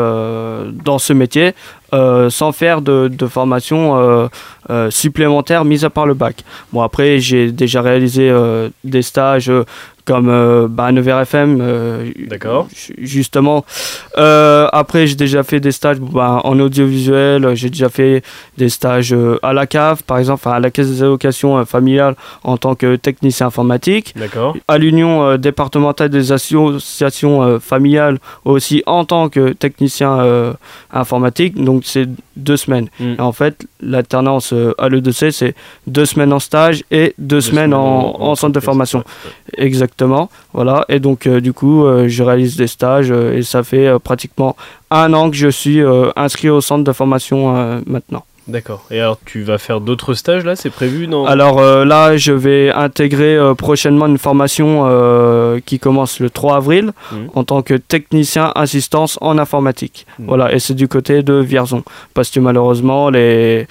dans 0.85 0.99
ce 0.99 1.13
métier 1.13 1.55
sans 1.93 2.51
faire 2.51 2.81
de, 2.83 3.07
de 3.07 3.27
formation 3.29 4.29
supplémentaire 4.91 5.65
mise 5.65 5.85
à 5.85 5.91
part 5.91 6.07
le 6.07 6.15
bac. 6.15 6.45
Bon 6.73 6.83
après 6.83 7.21
j'ai 7.21 7.53
déjà 7.53 7.83
réalisé 7.83 8.33
des 8.83 9.03
stages 9.03 9.51
comme 10.05 10.29
euh, 10.29 10.67
bah, 10.69 10.93
9 10.93 11.07
FM 11.23 11.59
euh, 11.61 12.11
D'accord. 12.29 12.69
ju- 12.75 12.95
justement 12.99 13.65
Euh, 14.17 14.69
après 14.73 15.07
j'ai 15.07 15.17
déjà 15.17 15.43
fait 15.43 15.61
des 15.61 15.73
stages 15.73 15.99
bah, 15.99 16.41
en 16.45 16.59
audiovisuel 16.61 17.55
j'ai 17.55 17.71
déjà 17.71 17.89
fait 17.89 18.23
des 18.59 18.69
stages 18.69 19.13
euh, 19.13 19.39
à 19.43 19.53
la 19.53 19.67
cave 19.67 20.03
par 20.05 20.19
exemple 20.19 20.47
à 20.49 20.61
la 20.61 20.71
caisse 20.71 20.89
des 20.89 21.03
allocations 21.03 21.65
familiales 21.65 22.15
en 22.45 22.57
tant 22.57 22.75
que 22.75 22.97
technicien 22.97 23.47
informatique 23.47 24.15
D'accord. 24.17 24.57
à 24.69 24.79
l'union 24.79 25.37
départementale 25.37 26.11
des 26.11 26.31
associations 26.33 27.59
familiales 27.59 28.19
aussi 28.45 28.83
en 28.87 29.05
tant 29.05 29.29
que 29.29 29.53
technicien 29.53 30.13
informatique 30.93 31.55
donc 31.63 31.83
c'est 31.85 32.09
deux 32.37 32.57
semaines 32.57 32.89
Mm. 32.99 33.15
Et 33.19 33.21
en 33.21 33.33
fait 33.33 33.67
l'alternance 33.81 34.53
euh, 34.53 34.75
à 34.79 34.89
l'E2C 34.89 35.31
c'est 35.31 35.55
deux 35.87 36.05
semaines 36.05 36.33
en 36.33 36.39
stage 36.39 36.85
et 36.91 37.15
deux, 37.19 37.41
semaines, 37.41 37.75
en, 37.75 38.21
en 38.21 38.35
centre 38.35 38.53
de 38.53 38.61
formation 38.61 38.99
Ouais, 38.99 39.65
Exactement, 39.67 40.31
voilà. 40.53 40.85
Et 40.89 41.01
donc, 41.01 41.27
euh, 41.27 41.41
du 41.41 41.53
coup, 41.53 41.85
euh, 41.85 42.09
je 42.09 42.23
réalise 42.23 42.57
des 42.57 42.67
stages 42.67 43.11
et 43.11 43.43
ça 43.43 43.63
fait 43.63 43.99
pratiquement 44.01 44.57
un 44.91 45.13
an 45.13 45.31
que 45.31 45.37
je 45.37 45.49
suis 45.49 45.81
inscrit 46.17 46.51
au 46.51 46.61
centre 46.61 46.85
de 46.85 46.93
formation 46.93 47.83
maintenant. 47.87 48.25
D'accord. 48.47 48.85
Et 48.91 49.01
alors 49.01 49.19
tu 49.25 49.43
vas 49.43 49.57
faire 49.57 49.81
d'autres 49.81 50.13
stages 50.13 50.45
là 50.45 50.55
C'est 50.55 50.69
prévu 50.69 51.07
dans 51.07 51.25
Alors 51.25 51.61
euh, 51.61 51.85
là, 51.87 52.17
je 52.19 52.33
vais 52.33 52.71
intégrer 52.71 53.37
euh, 53.37 53.55
prochainement 53.55 54.07
une 54.07 54.19
formation 54.19 54.85
euh, 54.87 55.61
qui 55.65 55.79
commence 55.79 56.21
le 56.21 56.29
3 56.29 56.57
avril 56.57 56.93
Mhm. 57.13 57.31
en 57.35 57.45
tant 57.45 57.63
que 57.63 57.75
technicien 57.75 58.53
assistance 58.55 59.17
en 59.23 59.39
informatique. 59.39 60.07
Mhm. 60.19 60.27
Voilà, 60.29 60.53
et 60.55 60.59
c'est 60.59 60.75
du 60.75 60.89
côté 60.89 61.23
de 61.23 61.35
Vierzon. 61.35 61.85
Parce 62.13 62.29
que 62.31 62.39
malheureusement, 62.39 63.09
les, 63.09 63.67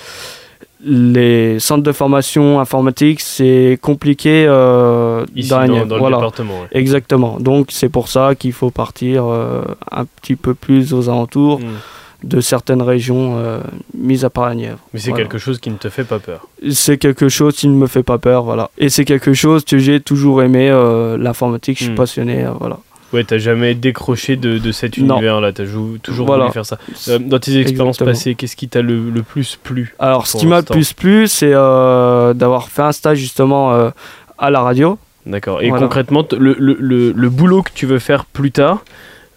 les 0.84 1.60
centres 1.60 1.84
de 1.84 1.92
formation 1.92 2.60
informatique, 2.60 3.22
c'est 3.22 3.78
compliqué 3.82 4.44
ici 5.36 5.50
dans 5.50 5.68
dans, 5.68 5.96
le 5.96 6.00
Voilà. 6.00 6.18
département. 6.18 6.62
ouais. 6.62 6.68
Exactement. 6.80 7.38
Donc 7.40 7.68
c'est 7.70 7.90
pour 7.90 8.08
ça 8.08 8.34
qu'il 8.36 8.54
faut 8.54 8.72
partir 8.72 9.24
un 9.92 10.06
petit 10.22 10.36
peu 10.36 10.54
plus 10.56 10.94
aux 10.94 11.10
alentours 11.10 11.60
Mm. 11.60 11.64
De 12.24 12.40
certaines 12.42 12.82
régions 12.82 13.36
euh, 13.38 13.60
mises 13.94 14.24
à 14.26 14.30
part 14.30 14.46
la 14.48 14.56
Nièvre. 14.56 14.80
Mais 14.94 15.00
c'est 15.00 15.10
Voilà. 15.10 15.24
quelque 15.26 15.38
chose 15.38 15.60
qui 15.60 15.70
ne 15.70 15.76
te 15.78 15.90
fait 15.90 16.04
pas 16.06 16.20
peur. 16.20 16.48
C'est 16.72 16.98
quelque 16.98 17.28
chose 17.30 17.56
qui 17.56 17.68
ne 17.68 17.76
me 17.76 17.88
fait 17.88 18.04
pas 18.04 18.18
peur, 18.18 18.44
voilà. 18.44 18.70
Et 18.78 18.90
c'est 18.90 19.06
quelque 19.06 19.34
chose 19.34 19.66
que 19.66 19.78
j'ai 19.78 20.00
toujours 20.00 20.42
aimé, 20.42 20.70
euh, 20.70 21.18
l'informatique, 21.18 21.78
je 21.80 21.84
suis 21.86 21.94
Mm. 21.94 21.96
passionné, 21.96 22.46
euh, 22.46 22.52
voilà. 22.60 22.80
Ouais, 23.12 23.24
t'as 23.24 23.38
jamais 23.38 23.76
décroché 23.76 24.38
de, 24.38 24.58
de 24.58 24.72
cet 24.72 24.98
univers-là, 24.98 25.52
t'as 25.54 25.66
jou- 25.66 25.98
toujours 26.02 26.26
Voilà. 26.26 26.46
voulu 26.46 26.54
faire 26.54 26.66
ça. 26.66 26.80
Euh, 27.10 27.20
dans 27.20 27.38
tes 27.40 27.58
expériences 27.60 27.98
Exactement. 27.98 28.10
passées, 28.12 28.34
qu'est-ce 28.36 28.56
qui 28.56 28.68
t'a 28.68 28.82
le, 28.82 29.10
le 29.12 29.22
plus 29.22 29.60
plu 29.62 29.94
Alors 30.00 30.26
ce 30.26 30.38
qui 30.38 30.48
m'a 30.48 30.58
le 30.60 30.64
plus 30.64 30.94
plu, 30.94 31.28
c'est 31.28 31.52
d'avoir 31.52 32.70
fait 32.70 32.82
un 32.82 32.92
stage 32.92 33.18
justement 33.20 33.92
à 34.40 34.50
la 34.50 34.62
radio. 34.62 34.98
D'accord. 35.26 35.62
Et 35.62 35.70
Voilà. 35.70 35.86
concrètement, 35.86 36.26
le 36.32 37.30
boulot 37.30 37.62
que 37.62 37.70
tu 37.76 37.86
veux 37.86 38.00
faire 38.00 38.26
plus 38.26 38.52
tard, 38.52 38.84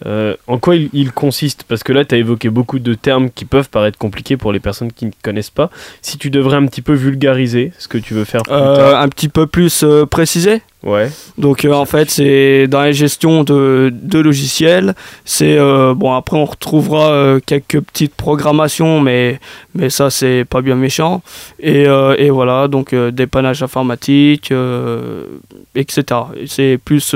euh, 0.05 0.35
en 0.47 0.59
quoi 0.59 0.77
il, 0.77 0.91
il 0.93 1.11
consiste? 1.13 1.65
Parce 1.67 1.83
que 1.83 1.93
là, 1.93 2.05
tu 2.05 2.15
as 2.15 2.19
évoqué 2.19 2.51
beaucoup 2.51 2.79
de 2.79 2.93
termes 2.95 3.31
qui 3.31 3.47
peuvent 3.47 3.71
paraître 3.71 3.97
compliqués 3.97 4.37
pour 4.37 4.53
les 4.53 4.61
personnes 4.61 4.93
qui 4.93 5.07
ne 5.07 5.11
connaissent 5.23 5.49
pas. 5.51 5.71
Si 6.03 6.19
tu 6.19 6.29
devrais 6.29 6.57
un 6.59 6.67
petit 6.67 6.83
peu 6.83 6.93
vulgariser 6.93 7.73
ce 7.79 7.89
que 7.89 7.97
tu 7.99 8.13
veux 8.13 8.25
faire 8.25 8.43
plus 8.43 8.53
Euh, 8.53 8.91
tard. 8.93 9.01
un 9.01 9.09
petit 9.09 9.29
peu 9.31 9.47
plus 9.47 9.83
euh, 9.85 10.05
précisé. 10.05 10.61
Ouais. 10.83 11.11
Donc 11.39 11.65
euh, 11.65 11.73
en 11.73 11.85
fait 11.87 12.11
c'est 12.11 12.69
dans 12.69 12.81
la 12.81 12.93
gestion 12.93 13.43
de, 13.43 13.91
de 13.93 14.19
logiciels. 14.21 14.95
C'est 15.25 15.57
bon 15.59 16.13
après 16.13 16.37
on 16.37 16.45
retrouvera 16.45 17.39
quelques 17.45 17.81
petites 17.81 18.15
programmations 18.15 19.01
mais 19.01 19.41
mais 19.77 19.91
ça 19.91 20.11
c'est 20.11 20.45
pas 20.49 20.63
bien 20.63 20.75
méchant 20.75 21.23
et, 21.61 21.87
euh, 21.87 22.15
et 22.19 22.31
voilà 22.31 22.69
donc 22.69 22.93
euh, 22.93 23.11
dépannage 23.11 23.63
informatique 23.63 24.51
euh, 24.53 25.25
etc. 25.75 26.21
Et 26.41 26.47
C'est 26.47 26.79
plus 26.83 27.15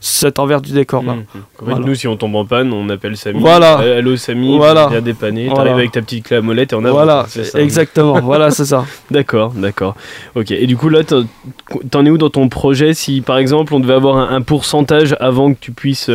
cet 0.00 0.38
envers 0.38 0.60
du 0.60 0.72
décor 0.72 1.02
là. 1.02 1.14
Fait, 1.32 1.38
Voilà. 1.60 1.80
nous, 1.80 1.94
si 1.94 2.06
on 2.06 2.16
tombe 2.16 2.36
en 2.36 2.44
panne, 2.44 2.72
on 2.72 2.88
appelle 2.88 3.16
Samy. 3.16 3.40
Voilà. 3.40 3.78
Allô 3.78 4.16
Samy, 4.16 4.56
Voilà. 4.56 4.88
viens 4.90 5.00
dépanner. 5.00 5.46
Voilà. 5.48 5.56
T'arrives 5.64 5.78
avec 5.78 5.92
ta 5.92 6.02
petite 6.02 6.24
clé 6.24 6.36
à 6.36 6.40
molette 6.42 6.72
et 6.72 6.76
on 6.76 6.84
avance. 6.84 6.92
Voilà 6.92 7.24
c'est 7.28 7.44
ça. 7.44 7.60
exactement 7.60 8.20
voilà 8.22 8.50
c'est 8.50 8.64
ça. 8.66 8.84
D'accord, 9.10 9.52
d'accord. 9.52 9.94
Ok. 10.34 10.50
Et 10.52 10.66
du 10.66 10.76
coup, 10.76 10.88
là, 10.88 11.00
t'en 11.90 12.06
es 12.06 12.10
où 12.10 12.18
dans 12.18 12.30
ton 12.30 12.48
projet? 12.48 12.94
Si 12.94 13.20
par 13.20 13.38
exemple, 13.38 13.74
on 13.74 13.80
devait 13.80 13.94
avoir 13.94 14.16
un, 14.16 14.34
un 14.36 14.42
pourcentage 14.42 15.16
avant 15.20 15.52
que 15.52 15.58
tu 15.60 15.72
puisses 15.72 16.10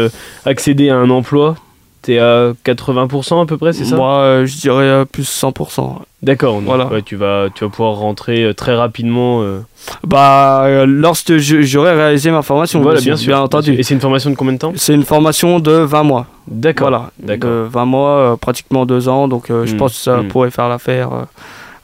accéder 0.46 0.90
à 0.90 0.96
un 0.98 1.10
emploi, 1.10 1.56
t'es 2.02 2.20
à 2.20 2.52
80% 2.66 3.44
à 3.44 3.46
peu 3.46 3.58
près, 3.58 3.74
c'est 3.74 3.86
ça 3.86 3.96
Moi 3.96 4.18
euh, 4.20 4.46
je 4.46 4.58
dirais 4.58 4.84
euh, 4.86 5.06
plus 5.06 5.24
100%. 5.30 5.98
D'accord. 6.24 6.56
donc, 6.56 6.64
Voilà. 6.66 6.86
ouais, 6.88 7.02
tu 7.02 7.16
vas, 7.16 7.48
tu 7.54 7.64
vas 7.64 7.70
pouvoir 7.70 7.96
rentrer 7.96 8.44
euh, 8.44 8.54
très 8.54 8.76
rapidement. 8.76 9.42
euh, 9.42 9.60
Bah 10.08 10.68
lorsque 10.86 11.38
j'aurai 11.38 11.94
réalisé 11.96 12.30
ma 12.32 12.42
formation 12.42 12.82
voilà, 12.82 13.00
bien, 13.02 13.16
sûr, 13.16 13.28
bien 13.34 13.40
entendu. 13.42 13.74
Et 13.74 13.84
c'est 13.84 13.94
une 13.94 14.00
formation 14.02 14.30
de 14.30 14.36
combien 14.36 14.54
de 14.54 14.58
temps 14.60 14.74
C'est 14.76 14.94
une 14.94 15.04
formation 15.04 15.60
de 15.60 15.72
20 15.72 16.04
mois. 16.04 16.28
D'accord. 16.48 16.90
Voilà, 16.90 17.12
d'accord. 17.20 17.50
de 17.50 17.56
20 17.70 17.86
mois, 17.86 18.38
pratiquement 18.40 18.86
2 18.86 19.08
ans, 19.10 19.28
donc 19.28 19.46
je 19.50 19.74
Mm, 19.74 19.78
pense 19.78 19.94
que 19.94 20.00
ça 20.00 20.18
mm. 20.18 20.28
pourrait 20.28 20.52
faire 20.52 20.70
l'affaire 20.70 21.10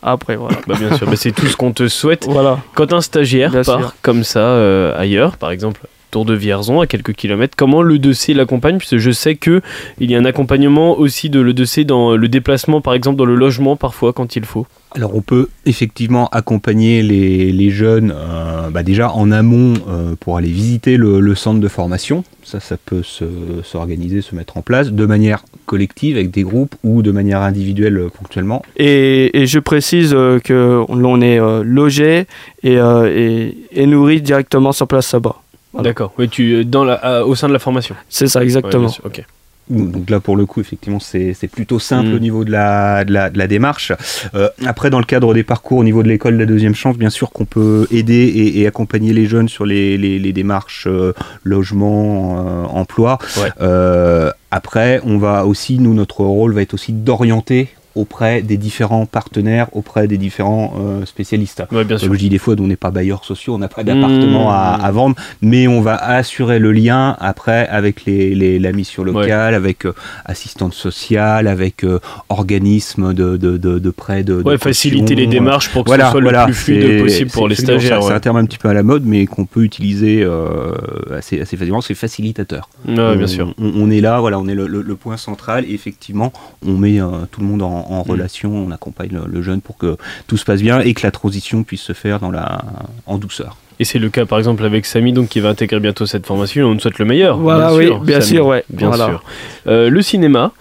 après. 0.03 0.35
Voilà. 0.35 0.57
Bah, 0.67 0.75
bien 0.79 0.95
sûr. 0.95 1.07
Bah, 1.07 1.13
c'est 1.15 1.31
tout 1.31 1.47
ce 1.47 1.55
qu'on 1.57 1.71
te 1.71 1.87
souhaite. 1.87 2.25
voilà. 2.29 2.59
Quand 2.75 2.93
un 2.93 3.01
stagiaire 3.01 3.51
Bien 3.51 3.63
part 3.63 3.79
sûr. 3.79 3.93
comme 4.01 4.23
ça 4.23 4.95
ailleurs, 4.97 5.37
par 5.37 5.51
exemple 5.51 5.81
Tour 6.11 6.25
de 6.25 6.33
Vierzon 6.33 6.79
à 6.81 6.87
quelques 6.87 7.13
kilomètres, 7.13 7.55
comment 7.57 7.81
le 7.81 7.97
2C 7.97 8.33
l'accompagne? 8.33 8.77
Puisque 8.77 8.97
je 8.97 9.11
sais 9.11 9.35
que 9.35 9.61
il 9.99 10.09
y 10.09 10.15
a 10.15 10.19
un 10.19 10.25
accompagnement 10.25 10.97
aussi 10.97 11.29
de 11.29 11.39
le 11.39 11.53
2C 11.53 11.83
dans 11.85 12.15
le 12.15 12.27
déplacement, 12.27 12.81
par 12.81 12.93
exemple 12.93 13.17
dans 13.17 13.25
le 13.25 13.35
logement 13.35 13.75
parfois 13.75 14.13
quand 14.13 14.35
il 14.35 14.45
faut. 14.45 14.65
Alors 14.95 15.13
on 15.15 15.21
peut 15.21 15.49
effectivement 15.65 16.29
accompagner 16.29 17.03
les, 17.03 17.51
les 17.51 17.69
jeunes 17.71 18.13
euh, 18.15 18.69
bah 18.69 18.83
déjà 18.83 19.11
en 19.11 19.31
amont 19.31 19.73
euh, 19.89 20.15
pour 20.19 20.37
aller 20.37 20.47
visiter 20.49 20.95
le, 20.95 21.19
le 21.19 21.35
centre 21.35 21.59
de 21.59 21.67
formation. 21.67 22.23
Ça, 22.43 22.61
ça 22.61 22.77
peut 22.83 23.03
se- 23.03 23.25
s'organiser, 23.65 24.21
se, 24.21 24.33
mettre 24.33 24.55
en 24.55 24.61
place 24.61 24.93
de 24.93 25.05
manière 25.05 25.43
collective 25.65 26.15
avec 26.15 26.31
des 26.31 26.43
groupes 26.43 26.73
ou 26.83 27.01
de 27.01 27.11
manière 27.11 27.41
individuelle 27.41 27.97
euh, 27.97 28.09
ponctuellement. 28.09 28.63
Et, 28.77 29.37
et 29.41 29.45
je 29.45 29.59
précise 29.59 30.11
que 30.11 30.85
l'on 30.89 31.19
est 31.21 31.39
logé 31.63 32.25
et, 32.63 32.75
et, 32.77 33.57
et 33.73 33.85
nourri 33.85 34.21
directement 34.21 34.71
sur 34.71 34.87
place 34.87 35.11
là-bas. 35.11 35.41
Voilà. 35.77 35.89
D'accord. 35.89 36.13
Oui, 36.17 36.27
tu 36.29 36.65
dans 36.65 36.83
la, 36.83 36.93
à- 36.95 37.23
au 37.23 37.35
sein 37.35 37.47
de 37.47 37.53
la 37.53 37.59
formation. 37.59 37.95
C'est 38.09 38.27
ça, 38.27 38.43
exactement. 38.43 38.91
ok. 39.03 39.23
Donc 39.69 40.09
là, 40.09 40.21
pour 40.21 40.37
le 40.37 40.45
coup, 40.45 40.61
effectivement, 40.61 41.01
c'est 41.01 41.33
c'est 41.33 41.49
plutôt 41.49 41.77
simple 41.77 42.13
au 42.13 42.19
niveau 42.19 42.45
de 42.45 42.51
la, 42.51 43.03
de 43.03 43.11
la, 43.11 43.29
de 43.29 43.37
la 43.37 43.47
démarche. 43.47 43.91
Euh, 44.33 44.47
après, 44.65 44.89
dans 44.89 44.99
le 44.99 45.03
cadre 45.03 45.33
des 45.33 45.43
parcours 45.43 45.79
au 45.79 45.83
niveau 45.83 46.03
de 46.03 46.07
l'école 46.07 46.35
de 46.35 46.39
la 46.39 46.45
deuxième 46.45 46.73
chance, 46.73 46.95
bien 46.97 47.09
sûr 47.09 47.31
qu'on 47.31 47.43
peut 47.43 47.85
aider 47.91 48.13
et, 48.13 48.61
et 48.61 48.67
accompagner 48.67 49.11
les 49.11 49.25
jeunes 49.25 49.49
sur 49.49 49.65
les, 49.65 49.97
les, 49.97 50.19
les 50.19 50.31
démarches 50.31 50.85
euh, 50.87 51.11
logement, 51.43 52.45
euh, 52.47 52.63
emploi. 52.63 53.17
Ouais. 53.41 53.49
Euh, 53.59 54.31
après, 54.51 55.01
on 55.03 55.17
va 55.17 55.45
aussi, 55.45 55.79
nous, 55.79 55.93
notre 55.93 56.21
rôle 56.23 56.53
va 56.53 56.61
être 56.61 56.73
aussi 56.73 56.93
d'orienter 56.93 57.67
auprès 57.97 58.41
des 58.41 58.57
différents 58.57 59.05
partenaires, 59.05 59.67
auprès 59.73 60.07
des 60.07 60.17
différents 60.17 60.73
euh, 60.79 61.05
spécialistes. 61.05 61.63
Ouais, 61.71 61.83
bien 61.83 61.97
sûr. 61.97 62.07
Comme 62.07 62.15
je 62.15 62.19
dis 62.21 62.29
des 62.29 62.37
fois, 62.37 62.55
on 62.59 62.67
n'est 62.67 62.75
pas 62.75 62.91
bailleurs 62.91 63.25
sociaux, 63.25 63.55
on 63.55 63.57
n'a 63.57 63.67
pas 63.67 63.83
d'appartement 63.83 64.47
Mmh. 64.49 64.53
à, 64.53 64.73
à 64.75 64.91
vendre, 64.91 65.15
mais 65.41 65.67
on 65.67 65.81
va 65.81 65.95
assurer 65.95 66.59
le 66.59 66.71
lien 66.71 67.15
après 67.19 67.67
avec 67.67 68.05
les, 68.05 68.35
les- 68.35 68.59
la 68.59 68.71
mission 68.71 69.03
locale, 69.03 69.53
avec 69.53 69.85
euh, 69.85 69.93
assistante 70.25 70.73
sociale, 70.73 71.47
avec 71.47 71.83
euh, 71.83 71.99
organisme 72.29 73.13
de, 73.13 73.37
de, 73.37 73.57
de, 73.57 73.79
de 73.79 73.89
prêt 73.89 74.23
de, 74.23 74.41
Ouais, 74.43 74.57
faciliter 74.57 75.15
les 75.15 75.25
caution, 75.25 75.39
démarches 75.39 75.69
pour 75.69 75.83
que 75.83 75.89
voilà, 75.89 76.05
ce 76.05 76.11
soit 76.11 76.21
voilà, 76.21 76.41
le 76.41 76.51
plus 76.51 76.53
fluide 76.53 77.01
possible 77.03 77.31
pour 77.31 77.47
les 77.47 77.55
stagiaires. 77.55 78.01
C'est 78.03 78.09
ouais. 78.09 78.15
un 78.15 78.19
terme 78.19 78.37
un 78.37 78.45
petit 78.45 78.57
peu 78.57 78.69
à 78.69 78.73
la 78.73 78.83
mode, 78.83 79.03
mais 79.05 79.25
qu'on 79.25 79.45
peut 79.45 79.63
utiliser 79.63 80.21
euh, 80.23 80.71
assez, 81.15 81.41
assez 81.41 81.57
facilement. 81.57 81.81
C'est 81.81 81.95
facilitateur. 81.95 82.69
Ouais, 82.87 82.93
bien 83.15 83.23
On- 83.23 83.27
sûr. 83.27 83.53
On, 83.59 83.71
on 83.75 83.89
est 83.89 84.01
là, 84.01 84.19
voilà, 84.19 84.39
on 84.39 84.47
est 84.47 84.55
le, 84.55 84.67
le- 84.67 84.81
le 84.81 84.95
point 84.95 85.17
central. 85.17 85.65
Et 85.67 85.73
effectivement, 85.73 86.31
on 86.65 86.73
met 86.77 86.99
euh, 87.01 87.07
tout 87.31 87.41
le 87.41 87.47
monde 87.47 87.61
en, 87.61 87.85
en 87.91 88.03
relation, 88.03 88.51
on 88.53 88.71
accompagne 88.71 89.09
le, 89.11 89.23
le 89.31 89.41
jeune 89.41 89.61
pour 89.61 89.77
que 89.77 89.97
tout 90.27 90.37
se 90.37 90.45
passe 90.45 90.61
bien 90.61 90.79
et 90.81 90.93
que 90.93 91.01
la 91.05 91.11
transition 91.11 91.63
puisse 91.63 91.81
se 91.81 91.93
faire 91.93 92.19
dans 92.19 92.31
la, 92.31 92.61
en 93.05 93.17
douceur. 93.17 93.57
Et 93.79 93.85
c'est 93.85 93.99
le 93.99 94.09
cas 94.09 94.25
par 94.25 94.39
exemple 94.39 94.65
avec 94.65 94.85
Samy 94.87 95.13
donc 95.13 95.29
qui 95.29 95.39
va 95.39 95.49
intégrer 95.49 95.79
bientôt 95.79 96.05
cette 96.07 96.25
formation. 96.25 96.65
On 96.67 96.73
nous 96.73 96.79
souhaite 96.79 96.97
le 96.97 97.05
meilleur. 97.05 97.37
Voilà, 97.37 97.67
bien 97.69 97.77
oui, 97.77 97.85
sûr, 97.85 97.99
bien 97.99 98.21
Samy. 98.21 98.33
sûr, 98.35 98.45
ouais. 98.47 98.63
Bien 98.69 98.87
Voilà. 98.87 99.05
sûr. 99.05 99.23
Euh, 99.67 99.89
le 99.89 100.01
cinéma. 100.01 100.51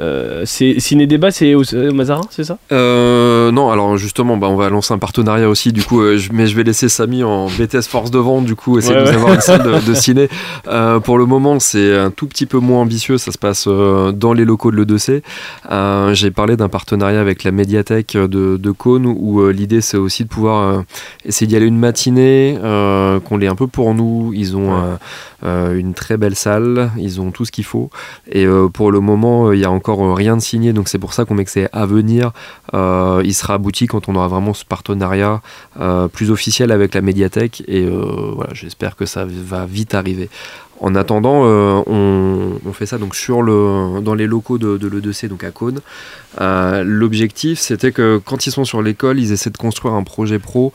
Euh, 0.00 0.42
c'est 0.44 0.80
Ciné 0.80 1.06
Débat, 1.06 1.30
c'est 1.30 1.54
au, 1.54 1.62
au 1.62 1.92
Mazarin, 1.92 2.22
c'est 2.30 2.44
ça? 2.44 2.58
Euh, 2.72 3.50
non, 3.52 3.70
alors 3.70 3.96
justement, 3.96 4.36
bah, 4.36 4.48
on 4.48 4.56
va 4.56 4.68
lancer 4.68 4.92
un 4.92 4.98
partenariat 4.98 5.48
aussi, 5.48 5.72
du 5.72 5.82
coup, 5.82 6.00
euh, 6.00 6.16
je- 6.16 6.30
mais 6.32 6.46
je 6.46 6.56
vais 6.56 6.64
laisser 6.64 6.88
Samy 6.88 7.22
en 7.22 7.46
BTS 7.46 7.82
force 7.88 8.10
de 8.10 8.18
vente, 8.18 8.44
du 8.44 8.56
coup, 8.56 8.78
essayer 8.78 8.94
Ouais, 8.96 9.00
de 9.04 9.06
nous 9.06 9.10
ouais. 9.12 9.16
avoir 9.20 9.34
une 9.34 9.40
salle 9.40 9.62
de, 9.62 9.86
de 9.88 9.94
ciné. 9.94 10.28
Euh, 10.68 10.98
pour 11.00 11.16
le 11.18 11.26
moment, 11.26 11.60
c'est 11.60 11.96
un 11.96 12.10
tout 12.10 12.26
petit 12.26 12.46
peu 12.46 12.58
moins 12.58 12.80
ambitieux, 12.80 13.18
ça 13.18 13.30
se 13.32 13.38
passe 13.38 13.66
euh, 13.68 14.10
dans 14.12 14.32
les 14.32 14.44
locaux 14.44 14.70
de 14.70 14.76
l'E2C. 14.76 15.22
Euh, 15.70 16.12
J'ai 16.14 16.30
parlé 16.30 16.56
d'un 16.56 16.68
partenariat 16.68 17.20
avec 17.20 17.44
la 17.44 17.52
médiathèque 17.52 18.16
de, 18.16 18.56
de 18.56 18.70
Cône, 18.72 19.06
où 19.06 19.40
euh, 19.40 19.50
l'idée 19.52 19.80
c'est 19.80 19.96
aussi 19.96 20.24
de 20.24 20.28
pouvoir 20.28 20.62
euh, 20.78 20.80
essayer 21.24 21.46
d'y 21.46 21.56
aller 21.56 21.66
une 21.66 21.78
matinée, 21.78 22.58
euh, 22.62 23.20
qu'on 23.20 23.36
l'ait 23.36 23.46
un 23.48 23.54
peu 23.54 23.66
pour 23.66 23.94
nous. 23.94 24.32
Ils 24.34 24.56
ont 24.56 24.72
euh, 24.74 24.94
euh, 25.44 25.76
une 25.78 25.94
très 25.94 26.16
belle 26.16 26.34
salle, 26.34 26.90
ils 26.96 27.20
ont 27.20 27.30
tout 27.30 27.44
ce 27.44 27.52
qu'il 27.52 27.64
faut. 27.64 27.90
Et 28.30 28.46
euh, 28.46 28.68
pour 28.68 28.90
le 28.90 29.00
moment, 29.00 29.48
euh, 29.48 29.56
il 29.56 29.60
y 29.60 29.64
a 29.64 29.70
encore 29.70 30.16
rien 30.16 30.36
de 30.36 30.42
signé, 30.42 30.72
donc 30.72 30.88
c'est 30.88 30.98
pour 30.98 31.12
ça 31.12 31.24
qu'on 31.24 31.34
met 31.34 31.44
que 31.44 31.50
c'est 31.50 31.68
à 31.72 31.86
venir. 31.86 32.32
Il 32.72 33.34
sera 33.34 33.54
abouti 33.54 33.86
quand 33.86 34.08
on 34.08 34.16
aura 34.16 34.28
vraiment 34.28 34.54
ce 34.54 34.64
partenariat 34.64 35.40
plus 36.12 36.30
officiel 36.30 36.72
avec 36.72 36.94
la 36.94 37.02
médiathèque. 37.02 37.62
Et 37.68 37.86
voilà, 37.86 38.52
j'espère 38.52 38.96
que 38.96 39.06
ça 39.06 39.24
va 39.24 39.64
vite 39.66 39.94
arriver. 39.94 40.28
En 40.84 40.94
attendant, 40.96 41.44
euh, 41.46 41.80
on, 41.86 42.60
on 42.66 42.72
fait 42.74 42.84
ça 42.84 42.98
donc 42.98 43.14
sur 43.14 43.40
le, 43.40 44.02
dans 44.02 44.12
les 44.12 44.26
locaux 44.26 44.58
de, 44.58 44.76
de 44.76 44.86
l'E2C, 44.86 45.28
donc 45.28 45.42
à 45.42 45.50
Cône. 45.50 45.80
Euh, 46.42 46.84
L'objectif, 46.84 47.58
c'était 47.58 47.90
que 47.90 48.20
quand 48.22 48.46
ils 48.46 48.50
sont 48.50 48.66
sur 48.66 48.82
l'école, 48.82 49.18
ils 49.18 49.32
essaient 49.32 49.48
de 49.48 49.56
construire 49.56 49.94
un 49.94 50.02
projet 50.02 50.38
pro. 50.38 50.74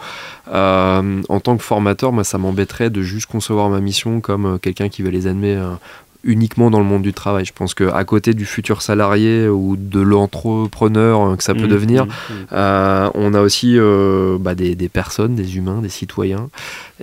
Euh, 0.51 1.21
en 1.29 1.39
tant 1.39 1.57
que 1.57 1.63
formateur, 1.63 2.11
moi, 2.11 2.23
ça 2.23 2.39
m'embêterait 2.39 2.89
de 2.89 3.03
juste 3.03 3.27
concevoir 3.27 3.69
ma 3.69 3.81
mission 3.81 4.19
comme 4.19 4.57
quelqu'un 4.57 4.89
qui 4.89 5.03
va 5.03 5.11
les 5.11 5.27
euh, 5.27 5.75
uniquement 6.23 6.69
dans 6.69 6.79
le 6.79 6.85
monde 6.85 7.03
du 7.03 7.13
travail. 7.13 7.45
Je 7.45 7.53
pense 7.53 7.73
qu'à 7.73 8.03
côté 8.03 8.33
du 8.33 8.45
futur 8.45 8.81
salarié 8.81 9.47
ou 9.47 9.75
de 9.77 9.99
l'entrepreneur 9.99 11.37
que 11.37 11.43
ça 11.43 11.53
peut 11.53 11.65
Mmh, 11.65 11.67
devenir, 11.67 12.05
mmh, 12.05 12.09
mmh. 12.09 12.33
euh, 12.53 13.09
on 13.13 13.33
a 13.33 13.41
aussi 13.41 13.77
euh, 13.77 14.37
bah, 14.39 14.55
des, 14.55 14.75
des 14.75 14.89
personnes, 14.89 15.35
des 15.35 15.57
humains, 15.57 15.81
des 15.81 15.89
citoyens, 15.89 16.49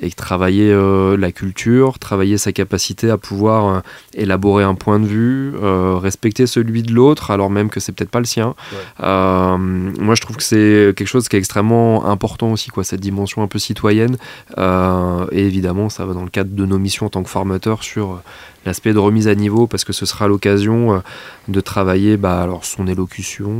et 0.00 0.10
travailler 0.10 0.72
euh, 0.72 1.16
la 1.16 1.30
culture, 1.30 1.98
travailler 1.98 2.38
sa 2.38 2.52
capacité 2.52 3.10
à 3.10 3.18
pouvoir 3.18 3.66
euh, 3.66 3.80
élaborer 4.14 4.64
un 4.64 4.74
point 4.74 4.98
de 4.98 5.06
vue, 5.06 5.52
euh, 5.62 5.96
respecter 5.96 6.46
celui 6.46 6.82
de 6.82 6.92
l'autre, 6.92 7.30
alors 7.30 7.50
même 7.50 7.68
que 7.68 7.80
c'est 7.80 7.92
peut-être 7.92 8.10
pas 8.10 8.20
le 8.20 8.24
sien. 8.24 8.54
Moi, 8.98 10.14
je 10.14 10.20
trouve 10.20 10.36
que 10.36 10.42
c'est 10.42 10.94
quelque 10.96 11.06
chose 11.06 11.28
qui 11.28 11.36
est 11.36 11.38
extrêmement 11.38 12.06
important 12.06 12.52
aussi, 12.52 12.70
quoi, 12.70 12.84
cette 12.84 13.00
dimension 13.00 13.42
un 13.42 13.48
peu 13.48 13.58
citoyenne. 13.58 14.16
Et 14.56 15.46
évidemment, 15.46 15.88
ça 15.88 16.04
va 16.04 16.14
dans 16.14 16.24
le 16.24 16.30
cadre 16.30 16.54
de 16.54 16.66
nos 16.66 16.78
missions 16.78 17.06
en 17.06 17.10
tant 17.10 17.22
que 17.22 17.28
formateur 17.28 17.82
sur 17.82 18.20
l'aspect 18.64 18.92
de 18.92 18.98
remise 18.98 19.28
à 19.28 19.34
niveau, 19.34 19.66
parce 19.66 19.84
que 19.84 19.92
ce 19.92 20.06
sera 20.06 20.26
l'occasion 20.26 21.02
de 21.48 21.60
travailler 21.60 22.16
bah, 22.16 22.42
alors 22.42 22.64
son 22.64 22.88
élocution, 22.88 23.52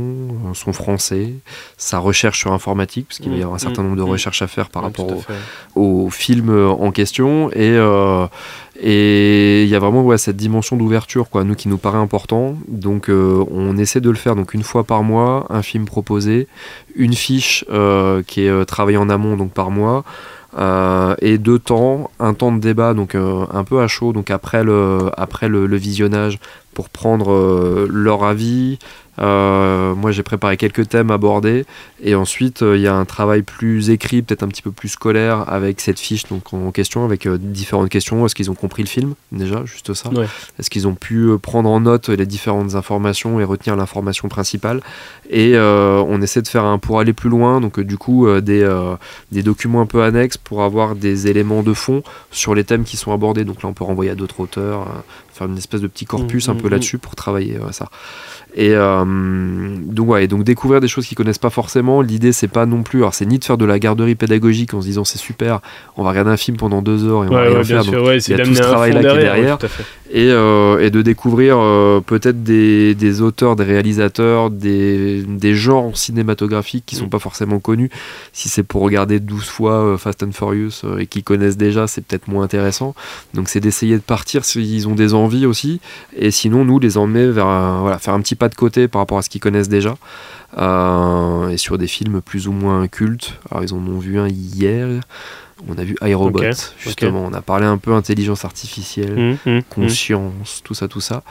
son 0.53 0.73
français, 0.73 1.33
sa 1.77 1.99
recherche 1.99 2.39
sur 2.39 2.51
informatique, 2.51 3.07
parce 3.07 3.19
qu'il 3.19 3.31
va 3.31 3.37
y 3.37 3.41
avoir 3.41 3.55
un 3.55 3.59
certain 3.59 3.83
nombre 3.83 3.95
de 3.95 4.03
Mmh. 4.07 4.11
recherches 4.11 4.41
à 4.41 4.47
faire 4.47 4.69
par 4.69 4.83
rapport 4.83 5.07
au, 5.75 6.05
au 6.05 6.09
film 6.27 6.49
euh, 6.49 6.67
en 6.67 6.91
question 6.91 7.49
et 7.51 7.71
euh, 7.77 8.27
et 8.79 9.63
il 9.63 9.69
y 9.69 9.75
a 9.75 9.79
vraiment 9.79 10.15
cette 10.17 10.35
dimension 10.35 10.75
d'ouverture 10.75 11.29
quoi 11.29 11.43
nous 11.45 11.55
qui 11.55 11.67
nous 11.69 11.77
paraît 11.77 11.97
important. 11.97 12.55
Donc 12.67 13.09
euh, 13.09 13.43
on 13.49 13.77
essaie 13.77 14.01
de 14.01 14.09
le 14.09 14.17
faire 14.17 14.35
donc 14.35 14.53
une 14.53 14.63
fois 14.63 14.83
par 14.83 15.03
mois 15.03 15.45
un 15.49 15.61
film 15.61 15.85
proposé 15.85 16.47
une 16.95 17.13
fiche 17.13 17.65
qui 18.27 18.39
est 18.45 18.65
travaillée 18.65 18.97
en 18.97 19.09
amont 19.09 19.37
donc 19.37 19.51
par 19.51 19.71
mois 19.71 20.03
et 21.29 21.37
deux 21.37 21.59
temps 21.59 22.11
un 22.19 22.33
temps 22.33 22.51
de 22.51 22.59
débat 22.59 22.93
donc 22.93 23.15
un 23.15 23.63
peu 23.63 23.81
à 23.81 23.87
chaud 23.87 24.11
donc 24.13 24.29
après 24.31 24.63
le 24.63 25.09
après 25.15 25.47
le, 25.47 25.77
visionnage 25.77 26.39
pour 26.73 26.89
prendre 26.89 27.29
leur 27.89 28.23
avis 28.23 28.79
Euh, 29.19 29.95
moi 29.95 30.11
j'ai 30.11 30.23
préparé 30.23 30.57
quelques 30.57 30.89
thèmes 30.89 31.09
abordés 31.09 31.65
et 32.03 32.13
ensuite, 32.13 32.61
euh, 32.61 32.77
il 32.77 32.83
y 32.83 32.87
a 32.87 32.93
un 32.93 33.05
travail 33.05 33.41
plus 33.41 33.89
écrit, 33.89 34.21
peut-être 34.21 34.43
un 34.43 34.47
petit 34.47 34.61
peu 34.61 34.71
plus 34.71 34.89
scolaire, 34.89 35.45
avec 35.47 35.81
cette 35.81 35.99
fiche 35.99 36.25
donc, 36.25 36.53
en 36.53 36.71
question, 36.71 37.03
avec 37.03 37.25
euh, 37.25 37.37
différentes 37.39 37.89
questions. 37.89 38.25
Est-ce 38.25 38.35
qu'ils 38.35 38.51
ont 38.51 38.55
compris 38.55 38.83
le 38.83 38.87
film, 38.87 39.15
déjà, 39.31 39.65
juste 39.65 39.93
ça? 39.93 40.09
Ouais. 40.09 40.27
Est-ce 40.59 40.69
qu'ils 40.69 40.87
ont 40.87 40.95
pu 40.95 41.29
prendre 41.41 41.69
en 41.69 41.79
note 41.79 42.09
les 42.09 42.25
différentes 42.25 42.75
informations 42.75 43.39
et 43.39 43.43
retenir 43.43 43.75
l'information 43.75 44.27
principale? 44.29 44.81
Et 45.29 45.57
on 45.57 46.21
essaie 46.21 46.41
de 46.41 46.47
faire 46.47 46.63
un 46.63 46.77
pour 46.77 46.99
aller 46.99 47.13
plus 47.13 47.29
loin, 47.29 47.59
donc 47.59 47.79
du 47.79 47.97
coup, 47.97 48.27
des, 48.41 48.67
des 49.31 49.43
documents 49.43 49.81
un 49.81 49.85
peu 49.85 50.03
annexes 50.03 50.37
pour 50.37 50.63
avoir 50.63 50.95
des 50.95 51.27
éléments 51.27 51.63
de 51.63 51.73
fond 51.73 52.03
sur 52.31 52.55
les 52.55 52.63
thèmes 52.63 52.83
qui 52.83 52.97
sont 52.97 53.11
abordés. 53.11 53.43
Donc 53.43 53.63
là, 53.63 53.69
on 53.69 53.73
peut 53.73 53.83
renvoyer 53.83 54.11
à 54.11 54.15
d'autres 54.15 54.39
auteurs, 54.39 54.87
faire 55.33 55.47
une 55.47 55.57
espèce 55.57 55.81
de 55.81 55.87
petit 55.87 56.05
corpus 56.05 56.47
Mhm, 56.47 56.55
un 56.55 56.59
peu 56.59 56.67
mhm. 56.67 56.73
là-dessus 56.73 56.97
pour 56.97 57.15
travailler 57.15 57.57
ça. 57.71 57.89
Et 58.55 58.71
euh, 58.73 59.05
donc, 59.85 60.09
ouais, 60.09 60.23
et 60.23 60.27
donc 60.27 60.43
découvrir 60.43 60.81
des 60.81 60.87
choses 60.87 61.05
qu'ils 61.05 61.17
connaissent 61.17 61.37
pas 61.37 61.51
forcément. 61.51 62.01
L'idée, 62.01 62.31
c'est 62.31 62.47
pas 62.47 62.65
non 62.65 62.81
plus, 62.81 62.99
alors 62.99 63.13
c'est 63.13 63.25
ni 63.25 63.37
de 63.37 63.43
faire 63.43 63.57
de 63.57 63.65
la 63.65 63.77
garderie 63.77 64.15
pédagogique 64.15 64.73
en 64.73 64.81
se 64.81 64.87
disant 64.87 65.03
c'est 65.03 65.19
super, 65.19 65.59
on 65.95 66.03
va 66.03 66.09
regarder 66.09 66.31
un 66.31 66.37
film 66.37 66.57
pendant 66.57 66.81
deux 66.81 67.05
heures 67.05 67.23
et 67.25 67.27
on 67.27 67.31
va 67.33 67.41
rien 67.41 67.51
ouais, 67.57 67.63
faire. 67.63 67.83
sûr, 67.83 67.91
Donc, 67.93 68.07
ouais, 68.07 68.17
il 68.19 68.31
y 68.31 68.33
a 68.41 68.43
tout 68.43 68.55
ce 68.55 68.59
un 68.59 68.63
fond 68.63 68.69
travail-là 68.71 68.99
qui 69.01 69.07
est 69.07 69.19
derrière. 69.19 69.57
et, 70.11 70.31
euh, 70.31 70.79
et 70.79 70.89
de 70.89 71.01
découvrir 71.03 71.57
euh, 71.59 71.99
peut-être 71.99 72.41
des, 72.43 72.95
des 72.95 73.21
auteurs, 73.21 73.55
des 73.55 73.63
réalisateurs, 73.63 74.49
des, 74.49 75.21
des 75.23 75.53
genres 75.53 75.95
cinématographiques 75.97 76.85
qui 76.85 76.95
sont 76.95 77.05
Mm. 77.05 77.09
pas 77.09 77.19
forcément 77.19 77.59
connus. 77.59 77.89
Si 78.33 78.49
c'est 78.49 78.63
pour 78.63 78.81
regarder 78.81 79.19
12 79.19 79.45
fois 79.45 79.97
Fast 79.99 80.23
and 80.23 80.31
Furious 80.31 80.81
et 80.97 81.05
qui 81.05 81.21
connaissent 81.23 81.57
déjà, 81.57 81.85
c'est 81.87 82.01
peut-être 82.01 82.27
moins 82.27 82.43
intéressant. 82.43 82.95
Donc 83.33 83.49
c'est 83.49 83.59
d'essayer 83.59 83.95
de 83.95 84.01
partir 84.01 84.43
s'ils 84.45 84.87
ont 84.87 84.95
des 84.95 85.13
envies 85.13 85.45
aussi, 85.45 85.79
et 86.17 86.31
sinon 86.31 86.65
nous 86.65 86.79
les 86.79 86.97
emmener 86.97 87.27
vers 87.29 87.45
un- 87.47 87.81
voilà, 87.81 87.99
faire 87.99 88.13
un 88.13 88.21
petit 88.21 88.35
pas 88.37 88.49
de 88.49 88.55
côté 88.55 88.87
par 88.87 89.01
rapport 89.01 89.17
à 89.17 89.21
ce 89.21 89.29
qu'ils 89.29 89.41
connaissent 89.41 89.69
déjà. 89.69 89.95
Euh, 90.57 91.49
et 91.49 91.57
sur 91.57 91.77
des 91.77 91.87
films 91.87 92.21
plus 92.21 92.47
ou 92.47 92.51
moins 92.51 92.87
cultes. 92.87 93.33
Alors 93.51 93.63
ils 93.63 93.73
en 93.73 93.77
ont 93.77 93.99
vu 93.99 94.19
un 94.19 94.27
hier. 94.27 94.87
On 95.67 95.77
a 95.77 95.83
vu 95.83 95.95
iRobot, 96.01 96.39
justement. 96.77 97.25
On 97.25 97.33
a 97.33 97.41
parlé 97.41 97.65
un 97.65 97.77
peu 97.79 97.93
intelligence 97.93 98.45
artificielle 98.45 99.17
Hum, 99.17 99.37
hum, 99.45 99.55
hum. 99.57 99.63
conscience, 99.63 100.61
tout 100.63 100.75
ça, 100.75 100.87
tout 100.87 101.01
ça. 101.01 101.23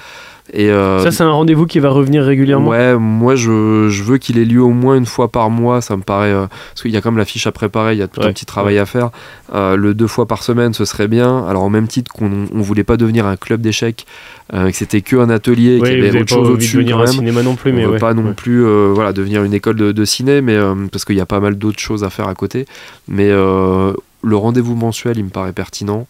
Et 0.52 0.70
euh, 0.70 1.02
Ça, 1.02 1.10
c'est 1.10 1.24
un 1.24 1.30
rendez-vous 1.32 1.66
qui 1.66 1.80
va 1.80 1.90
revenir 1.90 2.22
régulièrement. 2.22 2.68
ouais, 2.70 2.96
moi 2.96 3.34
je, 3.34 3.88
je 3.88 4.02
veux 4.04 4.16
qu'il 4.18 4.38
ait 4.38 4.44
lieu 4.44 4.62
au 4.62 4.70
moins 4.70 4.96
une 4.96 5.06
fois 5.06 5.28
par 5.28 5.50
mois. 5.50 5.80
Ça 5.80 5.96
me 5.96 6.02
paraît 6.02 6.30
euh, 6.32 6.46
parce 6.48 6.82
qu'il 6.82 6.92
y 6.92 6.96
a 6.96 7.00
comme 7.00 7.18
la 7.18 7.24
fiche 7.24 7.46
à 7.46 7.52
préparer, 7.52 7.94
il 7.94 7.98
y 7.98 8.02
a 8.02 8.08
tout 8.08 8.20
Ouais, 8.20 8.26
un 8.26 8.32
petit 8.32 8.46
travail 8.46 8.78
à 8.78 8.86
faire. 8.86 9.10
Euh, 9.54 9.74
le 9.76 9.92
deux 9.94 10.06
fois 10.06 10.26
par 10.26 10.42
semaine, 10.44 10.72
ce 10.72 10.84
serait 10.84 11.08
bien. 11.08 11.44
Alors 11.48 11.64
au 11.64 11.68
même 11.68 11.88
titre 11.88 12.12
qu'on 12.12 12.46
on 12.52 12.60
voulait 12.60 12.84
pas 12.84 12.96
devenir 12.96 13.26
un 13.26 13.36
club 13.36 13.60
d'échecs, 13.60 14.06
que 14.52 14.70
c'était 14.72 15.00
que 15.00 15.16
un 15.16 15.30
atelier, 15.30 15.80
qu'il 15.80 16.04
y 16.04 16.06
avait 16.08 16.20
autre 16.20 16.32
chose 16.32 16.50
au-dessus 16.50 16.76
venir 16.78 16.96
quand 16.96 17.00
à 17.02 17.04
un 17.04 17.06
même. 17.06 17.14
cinéma 17.14 17.42
non 17.42 17.56
plus, 17.56 17.72
On 17.72 17.74
mais 17.74 17.84
veut 17.84 17.92
ouais. 17.92 17.98
pas 17.98 18.14
non 18.14 18.26
ouais. 18.26 18.32
plus 18.34 18.64
voilà, 18.92 19.12
devenir 19.12 19.42
une 19.42 19.52
école 19.54 19.74
de, 19.76 19.90
de 19.90 20.04
ciné, 20.04 20.40
mais 20.42 20.56
parce 20.92 21.04
qu'il 21.04 21.16
y 21.16 21.20
a 21.20 21.26
pas 21.26 21.40
mal 21.40 21.56
d'autres 21.56 21.80
choses 21.80 22.04
à 22.04 22.10
faire 22.10 22.28
à 22.28 22.34
côté. 22.34 22.66
Mais 23.08 23.28
le 23.30 24.36
rendez-vous 24.36 24.76
mensuel, 24.76 25.18
il 25.18 25.24
me 25.24 25.30
paraît 25.30 25.52
pertinent. 25.52 26.06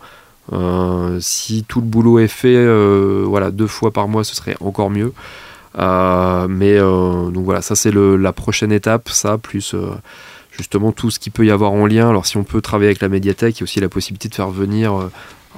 Euh, 0.52 1.18
si 1.20 1.64
tout 1.66 1.80
le 1.80 1.86
boulot 1.86 2.18
est 2.18 2.28
fait, 2.28 2.54
euh, 2.54 3.24
voilà, 3.26 3.50
deux 3.50 3.66
fois 3.66 3.90
par 3.90 4.08
mois, 4.08 4.24
ce 4.24 4.34
serait 4.34 4.56
encore 4.60 4.90
mieux. 4.90 5.12
Euh, 5.78 6.46
mais 6.48 6.78
donc 6.78 7.44
voilà, 7.44 7.62
ça 7.62 7.74
c'est 7.74 7.92
la 7.92 8.32
prochaine 8.32 8.72
étape, 8.72 9.08
ça 9.08 9.38
plus 9.38 9.74
justement 10.50 10.92
tout 10.92 11.10
ce 11.10 11.18
qui 11.18 11.30
peut 11.30 11.44
y 11.44 11.50
avoir 11.50 11.72
en 11.72 11.86
lien. 11.86 12.08
Alors 12.08 12.26
si 12.26 12.36
on 12.36 12.44
peut 12.44 12.60
travailler 12.60 12.88
avec 12.88 13.02
la 13.02 13.08
médiathèque, 13.08 13.58
il 13.58 13.60
y 13.60 13.62
a 13.62 13.64
aussi 13.64 13.80
la 13.80 13.88
possibilité 13.88 14.28
de 14.28 14.34
faire 14.34 14.50
venir. 14.50 15.10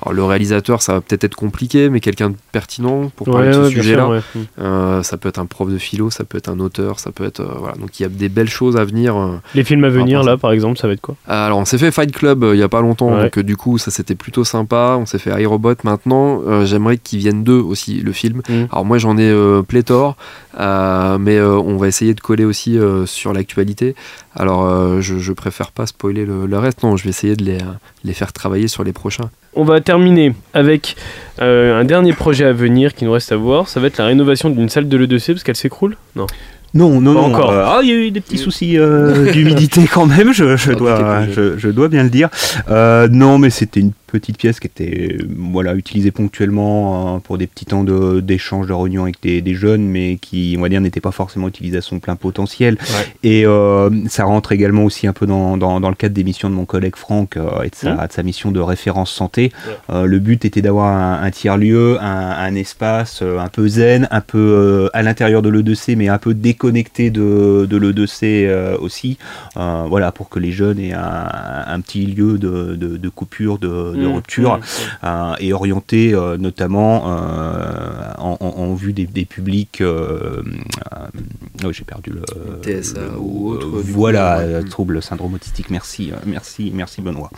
Alors 0.03 0.13
le 0.15 0.25
réalisateur, 0.25 0.83
ça 0.83 0.95
va 0.95 1.01
peut-être 1.01 1.25
être 1.25 1.35
compliqué, 1.37 1.89
mais 1.91 2.01
quelqu'un 2.01 2.31
de 2.31 2.37
pertinent 2.53 3.11
pour 3.17 3.27
parler 3.27 3.49
Ouais, 3.49 3.57
de 3.59 3.65
ce 3.65 3.71
sujet-là. 3.71 4.09
ouais. 4.09 4.21
Euh, 4.61 5.03
ça 5.03 5.17
peut 5.17 5.29
être 5.29 5.39
un 5.39 5.47
prof 5.47 5.71
de 5.71 5.79
philo, 5.79 6.11
ça 6.11 6.25
peut 6.25 6.39
être 6.39 6.49
un 6.49 6.61
auteur, 6.61 7.01
ça 7.01 7.11
peut 7.11 7.25
être 7.25 7.41
euh, 7.41 7.49
voilà. 7.59 7.75
Donc 7.77 7.99
il 7.99 8.03
y 8.05 8.07
a 8.07 8.09
des 8.09 8.29
belles 8.29 8.49
choses 8.49 8.77
à 8.77 8.85
venir. 8.85 9.17
euh. 9.17 9.37
Les 9.55 9.65
films 9.65 9.85
à 9.85 9.89
venir, 9.89 10.23
là, 10.23 10.37
par 10.37 10.53
exemple, 10.53 10.79
ça 10.79 10.87
va 10.87 10.93
être 10.93 11.01
quoi? 11.01 11.17
Alors 11.27 11.59
on 11.59 11.65
s'est 11.65 11.79
fait 11.79 11.91
Fight 11.91 12.13
Club 12.13 12.45
il 12.53 12.59
y 12.59 12.63
a 12.63 12.69
pas 12.69 12.81
longtemps, 12.81 13.13
Ouais. 13.15 13.23
donc 13.25 13.39
du 13.41 13.57
coup 13.57 13.79
ça 13.79 13.91
c'était 13.91 14.15
plutôt 14.15 14.45
sympa. 14.45 14.97
On 15.01 15.07
s'est 15.07 15.19
fait 15.19 15.31
iRobot. 15.43 15.75
Maintenant, 15.85 16.65
j'aimerais 16.65 16.99
qu'ils 16.99 17.19
viennent 17.19 17.45
deux 17.45 17.59
aussi 17.61 18.01
le 18.01 18.13
film. 18.13 18.43
Mm. 18.49 18.65
Alors 18.73 18.85
moi 18.85 18.99
j'en 18.99 19.17
ai 19.19 19.33
pléthore, 19.67 20.17
mais 20.59 21.41
on 21.41 21.77
va 21.77 21.89
essayer 21.89 22.15
de 22.15 22.21
coller 22.21 22.45
aussi 22.45 22.79
sur 23.07 23.33
l'actualité. 23.33 23.95
Alors 24.35 25.01
je, 25.01 25.19
je 25.19 25.33
préfère 25.33 25.73
pas 25.73 25.87
spoiler 25.87 26.25
le, 26.25 26.47
le 26.47 26.59
reste. 26.59 26.83
Non, 26.83 26.97
je 26.97 27.05
vais 27.05 27.11
essayer 27.11 27.37
de 27.37 27.45
les, 27.45 27.59
les 28.05 28.13
faire 28.13 28.33
travailler 28.33 28.69
sur 28.69 28.85
les 28.85 28.93
prochains. 28.93 29.31
On 29.59 29.65
va 29.65 29.81
terminer 29.81 30.35
avec 30.55 30.95
euh, 31.43 31.81
un 31.81 31.85
dernier 31.85 32.13
projet 32.13 32.45
à 32.45 32.53
venir 32.53 32.95
qui 32.95 33.05
nous 33.05 33.11
reste 33.13 33.33
à 33.33 33.37
voir. 33.37 33.69
Ça 33.69 33.81
va 33.81 33.89
être 33.89 33.99
la 33.99 34.07
rénovation 34.07 34.51
d'une 34.51 34.69
salle 34.69 34.89
de 34.89 34.97
l'E2C 34.97 35.33
parce 35.33 35.43
qu'elle 35.43 35.57
s'écroule 35.57 35.97
Non. 36.15 36.27
Non, 36.75 37.01
non, 37.01 37.15
Pas 37.15 37.21
non. 37.21 37.27
encore. 37.35 37.51
euh, 37.51 37.65
ah, 37.67 37.81
il 37.83 37.89
y 37.89 37.93
a 37.93 37.97
eu 37.97 38.11
des 38.11 38.21
petits 38.21 38.37
soucis 38.39 38.79
euh, 38.79 39.33
d'humidité 39.33 39.89
quand 39.93 40.05
même, 40.07 40.33
je, 40.35 40.57
je 40.57 40.71
Ah, 40.73 40.75
dois, 40.77 41.23
je, 41.35 41.57
je 41.59 41.69
dois 41.71 41.89
bien 41.89 42.03
le 42.05 42.11
dire. 42.11 42.29
Euh, 42.71 43.09
non, 43.11 43.39
mais 43.39 43.49
c'était 43.51 43.81
une 43.81 43.93
petite 44.09 44.37
pièce 44.39 44.59
qui 44.61 44.67
était 44.67 45.17
voilà, 45.37 45.75
utilisée 45.75 46.11
ponctuellement 46.11 47.17
euh, 47.17 47.19
pour 47.21 47.39
des 47.39 47.47
petits 47.47 47.65
temps 47.67 47.85
de- 47.85 48.21
d'échange, 48.21 48.67
de, 48.67 48.73
réunion 48.73 49.05
avec 49.05 49.17
des, 49.23 49.41
des 49.41 49.55
jeunes, 49.55 49.83
mais 49.87 50.17
qui, 50.21 50.57
on 50.59 50.63
va 50.63 50.69
dire, 50.69 50.81
n'était 50.81 51.01
pas 51.01 51.11
forcément 51.13 51.49
utilisée 51.49 51.79
à 51.79 51.81
son 51.83 52.01
plein 52.01 52.17
potentiel. 52.17 52.77
Et 53.23 53.45
euh, 53.47 53.91
ça 54.09 54.25
rentre 54.25 54.53
également 54.53 54.85
aussi 54.85 55.07
un 55.07 55.13
peu 55.13 55.27
dans, 55.27 55.57
dans, 55.57 55.81
dans 55.81 55.89
le 55.91 55.95
cadre 55.95 56.15
des 56.15 56.25
missions 56.25 56.51
de 56.51 56.55
mon 56.55 56.65
collègue 56.65 56.97
Franck 56.97 57.37
euh, 57.37 57.63
et 57.63 57.69
de 57.71 57.75
sa, 57.75 58.07
de 58.07 58.13
sa 58.13 58.23
mission 58.23 58.51
de 58.51 58.61
référence 58.61 59.11
santé. 59.13 59.53
Euh, 59.91 60.05
le 60.07 60.19
but 60.19 60.45
était 60.45 60.63
d'avoir 60.63 60.87
un, 60.97 61.23
un 61.23 61.31
tiers-lieu, 61.31 61.99
un, 62.01 62.31
un 62.31 62.55
espace 62.55 63.21
euh, 63.23 63.39
un 63.39 63.49
peu 63.49 63.69
zen, 63.69 64.09
un 64.11 64.21
peu 64.21 64.39
euh, 64.39 64.89
à 64.93 65.03
l'intérieur 65.03 65.43
de 65.43 65.49
l'E2C, 65.51 65.97
mais 65.97 66.09
un 66.09 66.19
peu 66.19 66.35
déconnecté 66.35 67.11
de, 67.11 67.67
de 67.69 67.77
l'E2C 67.77 68.47
euh, 68.47 68.77
aussi. 68.79 69.19
Euh, 69.57 69.85
voilà, 69.89 70.13
pour 70.13 70.29
que 70.29 70.39
les 70.39 70.53
jeunes 70.53 70.79
aient 70.79 70.93
un, 70.95 71.29
un 71.67 71.81
petit 71.81 72.07
lieu 72.07 72.39
de, 72.39 72.75
de, 72.77 72.97
de 72.97 73.09
coupure, 73.09 73.59
de, 73.59 73.69
de 73.99 74.07
Mmh, 74.07 74.15
rupture, 74.15 74.57
mmh, 74.59 74.61
euh, 75.05 75.35
et 75.41 75.53
orienté 75.53 76.15
euh, 76.15 76.37
notamment 76.39 77.05
euh, 77.07 78.13
en, 78.19 78.37
en- 78.41 78.47
en 78.63 78.75
vue 78.75 78.93
des, 78.93 79.07
des 79.07 79.25
publics. 79.25 79.81
euh, 79.81 80.43
euh, 80.93 81.07
oh, 81.65 81.73
J'ai 81.73 81.85
perdu 81.85 82.11
le. 82.11 82.23
TSA 82.63 83.01
le- 83.01 83.19
ou 83.19 83.51
autre, 83.51 83.67
coup, 83.69 83.79
voilà, 83.85 84.39
ouais. 84.39 84.45
euh, 84.45 84.63
trouble 84.63 85.03
syndrome 85.03 85.35
autistique. 85.35 85.71
Merci, 85.71 86.13
merci, 86.27 86.73
merci 86.75 87.01
Benoît. 87.03 87.31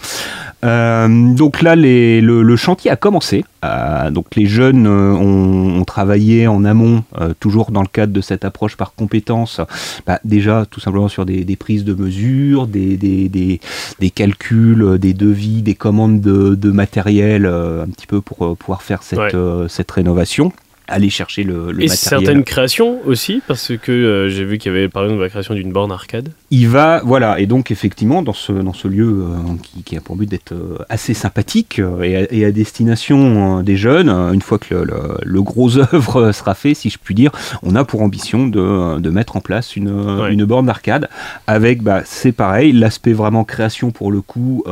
Euh, 0.64 1.34
donc 1.34 1.62
là, 1.62 1.76
les- 1.76 2.20
le, 2.20 2.42
le 2.42 2.56
chantier 2.56 2.90
a 2.90 2.96
commencé. 2.96 3.44
Euh, 3.64 4.10
donc 4.10 4.36
les 4.36 4.46
jeunes 4.46 4.86
ont, 4.86 5.80
ont 5.80 5.84
travaillé 5.84 6.46
en 6.46 6.64
amont, 6.64 7.04
euh, 7.20 7.34
toujours 7.38 7.70
dans 7.72 7.82
le 7.82 7.88
cadre 7.88 8.12
de 8.12 8.20
cette 8.22 8.44
approche 8.44 8.76
par 8.76 8.94
compétences. 8.94 9.60
Bah, 10.06 10.18
déjà, 10.24 10.64
tout 10.70 10.80
simplement 10.80 11.08
sur 11.08 11.26
des, 11.26 11.44
des 11.44 11.56
prises 11.56 11.84
de 11.84 11.94
mesures, 11.94 12.66
des, 12.66 12.96
des, 12.96 13.28
des, 13.28 13.60
des 13.98 14.10
calculs, 14.10 14.98
des 14.98 15.12
devis, 15.14 15.62
des 15.62 15.74
commandes 15.74 16.20
de, 16.20 16.49
de 16.56 16.70
matériel, 16.70 17.46
euh, 17.46 17.82
un 17.84 17.88
petit 17.88 18.06
peu 18.06 18.20
pour 18.20 18.44
euh, 18.46 18.54
pouvoir 18.54 18.82
faire 18.82 19.02
cette, 19.02 19.18
Ouais. 19.18 19.34
euh, 19.34 19.68
cette 19.68 19.90
rénovation. 19.90 20.52
Aller 20.90 21.08
chercher 21.10 21.44
le, 21.44 21.70
le 21.72 21.82
Et 21.84 21.86
matériel. 21.86 21.90
certaines 21.96 22.44
créations 22.44 22.98
aussi, 23.06 23.40
parce 23.46 23.72
que 23.80 23.92
euh, 23.92 24.28
j'ai 24.28 24.44
vu 24.44 24.58
qu'il 24.58 24.72
y 24.72 24.74
avait 24.76 24.88
par 24.88 25.04
exemple 25.04 25.22
la 25.22 25.28
création 25.28 25.54
d'une 25.54 25.72
borne 25.72 25.92
arcade. 25.92 26.30
il 26.50 26.68
va, 26.68 27.00
voilà, 27.04 27.38
et 27.38 27.46
donc 27.46 27.70
effectivement, 27.70 28.22
dans 28.22 28.32
ce, 28.32 28.50
dans 28.52 28.72
ce 28.72 28.88
lieu 28.88 29.06
euh, 29.28 29.36
qui, 29.62 29.82
qui 29.84 29.96
a 29.96 30.00
pour 30.00 30.16
but 30.16 30.28
d'être 30.28 30.52
euh, 30.52 30.76
assez 30.88 31.14
sympathique 31.14 31.80
et, 32.02 32.16
à, 32.16 32.32
et 32.32 32.44
à 32.44 32.50
destination 32.52 33.62
des 33.62 33.76
jeunes, 33.76 34.08
une 34.10 34.42
fois 34.42 34.58
que 34.58 34.74
le, 34.74 34.84
le- 34.84 35.16
le 35.24 35.42
gros 35.42 35.78
œuvre 35.94 36.32
sera 36.32 36.54
fait, 36.54 36.74
si 36.74 36.90
je 36.90 36.98
puis 37.02 37.14
dire, 37.14 37.30
on 37.62 37.76
a 37.76 37.84
pour 37.84 38.02
ambition 38.02 38.46
de, 38.48 38.98
de 38.98 39.10
mettre 39.10 39.36
en 39.36 39.40
place 39.40 39.76
une, 39.76 39.90
Ouais. 40.20 40.32
une 40.32 40.44
borne 40.44 40.66
d'arcade 40.66 41.08
avec, 41.46 41.82
bah, 41.82 42.02
c'est 42.04 42.32
pareil, 42.32 42.72
l'aspect 42.72 43.12
vraiment 43.12 43.44
création 43.44 43.90
pour 43.92 44.10
le 44.10 44.20
coup, 44.22 44.64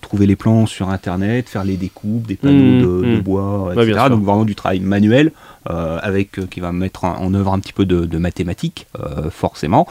trouver 0.00 0.26
les 0.26 0.36
plans 0.36 0.66
sur 0.66 0.88
internet, 0.90 1.48
faire 1.48 1.64
les 1.64 1.76
découpes, 1.76 2.26
des 2.26 2.36
panneaux 2.36 2.58
Mmh, 2.58 2.80
de, 2.82 3.06
de 3.12 3.16
mmh. 3.16 3.20
bois, 3.20 3.72
etc. 3.76 4.06
donc 4.10 4.22
vraiment 4.24 4.44
du 4.44 4.54
travail 4.54 4.80
manuel. 4.80 5.32
Euh, 5.70 5.98
avec 6.02 6.38
euh, 6.38 6.46
qui 6.50 6.60
va 6.60 6.72
mettre 6.72 7.04
en, 7.04 7.16
en 7.18 7.34
œuvre 7.34 7.52
un 7.52 7.58
petit 7.60 7.72
peu 7.72 7.84
de, 7.84 8.04
de 8.06 8.18
mathématiques 8.18 8.86
euh, 8.98 9.30
forcément 9.30 9.86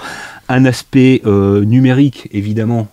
un 0.50 0.64
aspect 0.66 1.22
numérique 1.26 2.30
évidemment 2.32 2.88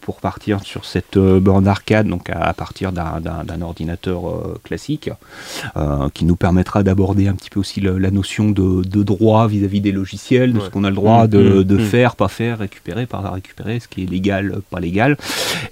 pour 0.00 0.16
partir 0.16 0.60
sur 0.64 0.84
cette 0.84 1.16
borne 1.18 1.68
arcade 1.68 2.06
donc 2.08 2.28
à, 2.30 2.40
à 2.42 2.52
partir 2.52 2.90
d'un- 2.92 3.62
ordinateur 3.62 4.20
classique 4.64 5.10
qui 6.14 6.24
nous 6.24 6.36
permettra 6.36 6.82
d'aborder 6.82 7.28
un 7.28 7.34
petit 7.34 7.50
peu 7.50 7.60
aussi 7.60 7.80
le- 7.80 7.98
la 7.98 8.10
notion 8.10 8.50
de, 8.50 8.82
de 8.82 9.02
droit 9.02 9.46
vis-à-vis 9.46 9.80
des 9.80 9.92
logiciels 9.92 10.52
de 10.52 10.58
Ouais. 10.58 10.64
ce 10.64 10.70
qu'on 10.70 10.84
a 10.84 10.90
le 10.90 10.96
droit 10.96 11.24
Mmh, 11.24 11.28
de, 11.28 11.62
de 11.62 11.76
mmh. 11.76 11.80
faire 11.80 12.16
pas 12.16 12.28
faire 12.28 12.58
récupérer 12.58 13.06
pas 13.06 13.20
récupérer 13.30 13.78
ce 13.80 13.86
qui 13.88 14.02
est 14.02 14.06
légal 14.06 14.56
pas 14.70 14.80
légal 14.80 15.16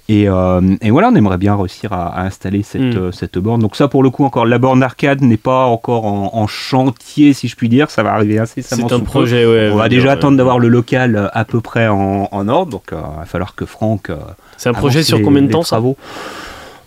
et, 0.07 0.27
euh, 0.29 0.75
et 0.81 0.91
voilà 0.91 1.09
on 1.11 1.15
aimerait 1.15 1.37
bien 1.37 1.55
réussir 1.55 1.91
à, 1.93 2.07
à 2.07 2.23
installer 2.23 2.63
cette, 2.63 2.81
Mm. 2.81 3.11
cette 3.11 3.37
borne 3.37 3.61
donc 3.61 3.75
ça 3.75 3.87
pour 3.89 4.01
le 4.03 4.09
coup 4.09 4.23
encore 4.23 4.45
la 4.45 4.57
borne 4.59 4.81
arcade 4.83 5.21
n'est 5.21 5.37
pas 5.37 5.65
encore 5.65 6.05
en, 6.05 6.31
en 6.33 6.46
chantier 6.47 7.33
si 7.33 7.47
je 7.47 7.55
puis 7.55 7.69
dire 7.69 7.89
ça 7.91 8.03
va 8.03 8.13
arriver 8.13 8.39
assez 8.39 8.61
C'est 8.61 8.91
un 8.91 8.99
projet, 8.99 9.45
ouais. 9.45 9.69
On 9.71 9.77
va 9.77 9.89
déjà 9.89 10.11
attendre 10.13 10.37
d'avoir 10.37 10.59
le 10.59 10.67
local 10.69 11.15
euh, 11.15 11.27
à 11.33 11.45
peu 11.45 11.61
près 11.61 11.87
en, 11.87 12.27
en 12.31 12.47
ordre, 12.47 12.71
donc 12.71 12.91
euh, 12.93 12.97
il 13.15 13.19
va 13.19 13.25
falloir 13.25 13.55
que 13.55 13.65
Franck. 13.65 14.09
euh, 14.09 14.15
C'est 14.57 14.69
un 14.69 14.73
projet 14.73 15.03
sur 15.03 15.17
les- 15.17 15.23
combien 15.23 15.41
de 15.43 15.49
temps 15.51 15.63
ça. 15.63 15.79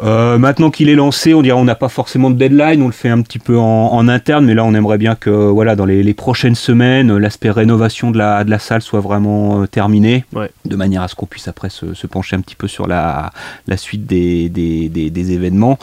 Euh, 0.02 0.38
maintenant 0.38 0.70
qu'il 0.70 0.88
est 0.88 0.94
lancé, 0.94 1.34
on 1.34 1.42
dirait 1.42 1.58
on 1.58 1.64
n'a 1.64 1.74
pas 1.74 1.90
forcément 1.90 2.30
de 2.30 2.36
deadline, 2.36 2.80
on 2.80 2.86
le 2.86 2.92
fait 2.92 3.10
un 3.10 3.20
petit 3.20 3.38
peu 3.38 3.58
en, 3.58 3.88
en 3.92 4.08
interne, 4.08 4.46
mais 4.46 4.54
là 4.54 4.64
on 4.64 4.72
aimerait 4.72 4.96
bien 4.96 5.14
que 5.14 5.28
voilà 5.28 5.76
dans 5.76 5.84
les, 5.84 6.02
les 6.02 6.14
prochaines 6.14 6.54
semaines, 6.54 7.14
l'aspect 7.18 7.50
rénovation 7.50 8.10
de 8.10 8.16
la, 8.16 8.42
de 8.44 8.48
la 8.50 8.58
salle 8.58 8.80
soit 8.80 9.00
vraiment 9.00 9.60
euh, 9.60 9.66
terminé, 9.66 10.24
Ouais. 10.32 10.50
de 10.64 10.74
manière 10.74 11.02
à 11.02 11.08
ce 11.08 11.14
qu'on 11.14 11.26
puisse 11.26 11.48
après 11.48 11.68
se, 11.68 11.92
se 11.92 12.06
pencher 12.06 12.34
un 12.34 12.40
petit 12.40 12.56
peu 12.56 12.66
sur 12.66 12.86
la, 12.86 13.30
la 13.66 13.76
suite 13.76 14.06
des, 14.06 14.48
des, 14.48 14.88
des- 14.88 15.10
des 15.10 15.32
événements. 15.32 15.78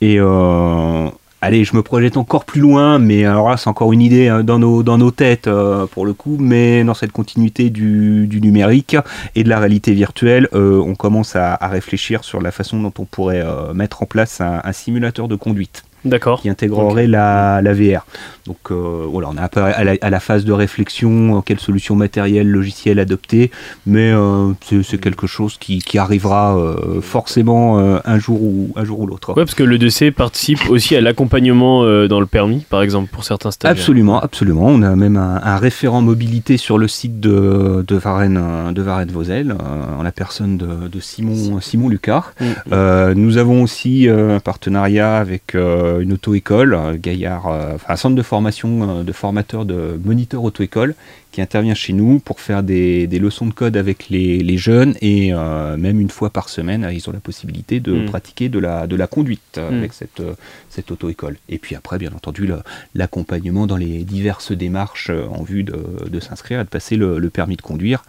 Et 0.00 0.16
euh, 0.18 1.06
allez, 1.40 1.64
je 1.64 1.74
me 1.74 1.82
projette 1.82 2.16
encore 2.16 2.44
plus 2.44 2.60
loin, 2.60 2.98
mais 2.98 3.24
alors 3.24 3.48
là 3.48 3.56
c'est 3.56 3.68
encore 3.68 3.92
une 3.92 4.00
idée 4.00 4.28
hein, 4.28 4.44
dans, 4.44 4.58
nos, 4.58 4.82
dans 4.82 4.98
nos 4.98 5.10
têtes 5.10 5.46
euh, 5.46 5.86
pour 5.86 6.06
le 6.06 6.12
coup, 6.12 6.36
mais 6.38 6.84
dans 6.84 6.94
cette 6.94 7.12
continuité 7.12 7.70
du, 7.70 8.26
du 8.26 8.40
numérique 8.40 8.96
et 9.34 9.44
de 9.44 9.48
la 9.48 9.58
réalité 9.58 9.92
virtuelle, 9.92 10.48
euh, 10.54 10.80
on 10.80 10.94
commence 10.94 11.36
à, 11.36 11.54
à 11.54 11.68
réfléchir 11.68 12.24
sur 12.24 12.40
la 12.40 12.50
façon 12.50 12.80
dont 12.80 12.92
on 12.98 13.04
pourrait 13.04 13.42
euh, 13.42 13.72
mettre 13.74 14.02
en 14.02 14.06
place 14.06 14.40
un, 14.40 14.60
un 14.62 14.72
simulateur 14.72 15.28
de 15.28 15.36
conduite 15.36 15.84
D'accord. 16.04 16.40
qui 16.40 16.48
intégrerait 16.48 17.06
la, 17.06 17.60
la 17.62 17.72
VR. 17.72 18.06
Donc 18.46 18.70
euh, 18.70 19.04
voilà, 19.06 19.28
on 19.30 19.36
est 19.36 19.40
un 19.40 19.48
peu 19.48 19.60
à 19.60 19.84
la, 19.84 19.94
à 20.00 20.10
la 20.10 20.20
phase 20.20 20.44
de 20.44 20.52
réflexion, 20.52 21.38
euh, 21.38 21.40
quelle 21.44 21.60
solution 21.60 21.94
matérielle, 21.94 22.48
logicielle 22.48 22.98
adopter, 22.98 23.50
mais 23.86 24.10
euh, 24.10 24.52
c'est 24.82 25.00
quelque 25.00 25.26
chose 25.26 25.56
qui, 25.58 25.78
qui 25.80 25.98
arrivera 25.98 26.56
euh, 26.56 27.00
forcément 27.00 27.78
un 27.78 28.18
jour 28.18 28.42
ou 28.42 28.72
un 28.76 28.84
jour 28.84 29.00
ou 29.00 29.06
l'autre. 29.06 29.30
Ouais, 29.30 29.44
parce 29.44 29.54
que 29.54 29.62
le 29.62 29.78
2C 29.78 30.10
participe 30.10 30.68
aussi 30.68 30.96
à 30.96 31.00
l'accompagnement 31.00 31.84
dans 32.06 32.20
le 32.20 32.26
permis, 32.26 32.64
par 32.68 32.82
exemple, 32.82 33.10
pour 33.10 33.24
certains 33.24 33.50
stagiaires. 33.50 33.78
Absolument, 33.78 34.20
absolument. 34.20 34.66
On 34.66 34.82
a 34.82 34.96
même 34.96 35.16
un, 35.16 35.40
un 35.42 35.56
référent 35.56 36.02
mobilité 36.02 36.56
sur 36.56 36.78
le 36.78 36.88
site 36.88 37.20
de, 37.20 37.84
de 37.86 37.96
Varennes, 37.96 38.72
de 38.72 38.82
Varennes 38.82 39.10
Vosel, 39.10 39.54
en 39.98 40.02
la 40.02 40.12
personne 40.12 40.56
de, 40.56 40.88
de 40.88 41.00
Simon, 41.00 41.60
Simon 41.60 41.88
Lucas. 41.88 42.32
Mm. 42.40 43.12
Nous 43.14 43.38
avons 43.38 43.62
aussi 43.62 44.08
un 44.08 44.40
partenariat 44.40 45.16
avec 45.16 45.54
une 45.98 46.12
auto-école, 46.12 46.74
euh, 46.74 46.96
Gaillard, 46.96 47.48
euh, 47.48 47.74
enfin 47.74 47.94
un 47.94 47.96
centre 47.96 48.14
de 48.14 48.22
formation 48.22 49.00
euh, 49.00 49.02
de 49.02 49.12
formateurs 49.12 49.64
de 49.64 49.98
moniteurs 50.04 50.44
auto-école 50.44 50.94
qui 51.32 51.40
intervient 51.40 51.74
chez 51.74 51.92
nous 51.92 52.18
pour 52.20 52.40
faire 52.40 52.62
des, 52.62 53.06
des 53.06 53.18
leçons 53.18 53.46
de 53.46 53.52
code 53.52 53.76
avec 53.76 54.08
les, 54.10 54.38
les 54.40 54.58
jeunes 54.58 54.94
et 55.00 55.32
euh, 55.32 55.76
même 55.76 56.00
une 56.00 56.10
fois 56.10 56.30
par 56.30 56.48
semaine, 56.48 56.84
euh, 56.84 56.92
ils 56.92 57.08
ont 57.08 57.12
la 57.12 57.20
possibilité 57.20 57.80
de 57.80 57.92
Mm. 57.92 58.06
pratiquer 58.06 58.48
de 58.48 58.58
la, 58.58 58.86
de 58.86 58.96
la 58.96 59.06
conduite 59.06 59.56
euh, 59.58 59.70
Mm. 59.70 59.78
avec 59.78 59.92
cette, 59.92 60.20
euh, 60.20 60.34
cette 60.68 60.90
auto-école. 60.90 61.36
Et 61.48 61.58
puis 61.58 61.74
après, 61.76 61.98
bien 61.98 62.12
entendu, 62.14 62.48
l'accompagnement 62.94 63.66
dans 63.66 63.76
les 63.76 64.04
diverses 64.04 64.52
démarches 64.52 65.10
euh, 65.10 65.26
en 65.28 65.42
vue 65.42 65.62
de, 65.62 65.76
de 66.08 66.20
s'inscrire 66.20 66.60
et 66.60 66.64
de 66.64 66.68
passer 66.68 66.96
le, 66.96 67.18
le 67.18 67.30
permis 67.30 67.56
de 67.56 67.62
conduire 67.62 68.02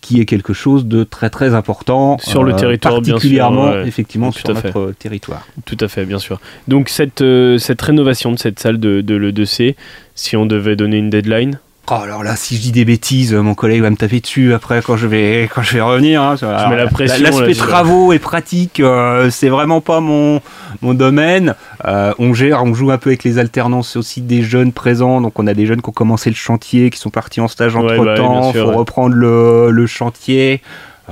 qui 0.00 0.20
est 0.20 0.24
quelque 0.24 0.52
chose 0.52 0.86
de 0.86 1.04
très 1.04 1.30
très 1.30 1.54
important 1.54 2.14
euh, 2.14 2.30
Sur 2.30 2.42
le 2.42 2.54
territoire, 2.54 3.00
bien 3.00 3.04
sûr, 3.04 3.14
particulièrement 3.14 3.70
ouais. 3.70 3.86
effectivement 3.86 4.30
Tout 4.30 4.38
sur 4.38 4.58
fait. 4.58 4.74
notre 4.74 4.92
territoire. 4.92 5.46
Tout 5.64 5.76
à 5.80 5.88
fait, 5.88 6.04
bien 6.04 6.18
sûr. 6.18 6.40
Donc 6.68 6.88
cette, 6.88 7.20
euh, 7.22 7.58
cette 7.58 7.80
rénovation 7.82 8.32
de 8.32 8.38
cette 8.38 8.58
salle 8.58 8.78
de, 8.80 9.00
de 9.00 9.14
l'E2C, 9.14 9.76
si 10.14 10.36
on 10.36 10.46
devait 10.46 10.76
donner 10.76 10.98
une 10.98 11.10
deadline 11.10 11.58
Oh, 11.92 11.94
alors 11.94 12.22
là, 12.22 12.36
si 12.36 12.56
je 12.56 12.60
dis 12.60 12.70
des 12.70 12.84
bêtises, 12.84 13.34
mon 13.34 13.54
collègue 13.54 13.82
va 13.82 13.90
me 13.90 13.96
taper 13.96 14.20
dessus 14.20 14.54
après 14.54 14.80
quand 14.80 14.96
je 14.96 15.08
vais, 15.08 15.50
quand 15.54 15.62
je 15.62 15.74
vais 15.74 15.80
revenir. 15.80 16.22
hein. 16.22 16.36
Alors, 16.40 16.68
mets 16.68 16.76
la 16.76 16.86
pression, 16.86 17.22
L'aspect 17.24 17.54
je- 17.54 17.58
travaux 17.58 18.12
et 18.12 18.20
pratique, 18.20 18.78
euh, 18.78 19.28
c'est 19.30 19.48
vraiment 19.48 19.80
pas 19.80 19.98
mon, 19.98 20.40
mon 20.82 20.94
domaine. 20.94 21.56
Euh, 21.86 22.12
on 22.20 22.32
gère, 22.32 22.62
on 22.62 22.74
joue 22.74 22.92
un 22.92 22.98
peu 22.98 23.10
avec 23.10 23.24
les 23.24 23.38
alternances 23.38 23.96
aussi 23.96 24.20
des 24.20 24.42
jeunes 24.42 24.72
présents. 24.72 25.20
Donc 25.20 25.38
on 25.40 25.46
a 25.48 25.54
des 25.54 25.66
jeunes 25.66 25.82
qui 25.82 25.88
ont 25.88 25.92
commencé 25.92 26.30
le 26.30 26.36
chantier, 26.36 26.90
qui 26.90 26.98
sont 27.00 27.10
partis 27.10 27.40
en 27.40 27.48
stage 27.48 27.74
Ouais, 27.74 27.82
entre 27.82 28.04
bah 28.04 28.12
oui, 28.12 28.16
temps. 28.16 28.40
bien 28.40 28.52
sûr, 28.52 28.64
faut 28.66 28.70
ouais. 28.70 28.76
reprendre 28.76 29.14
le, 29.16 29.70
le 29.72 29.86
chantier. 29.88 30.62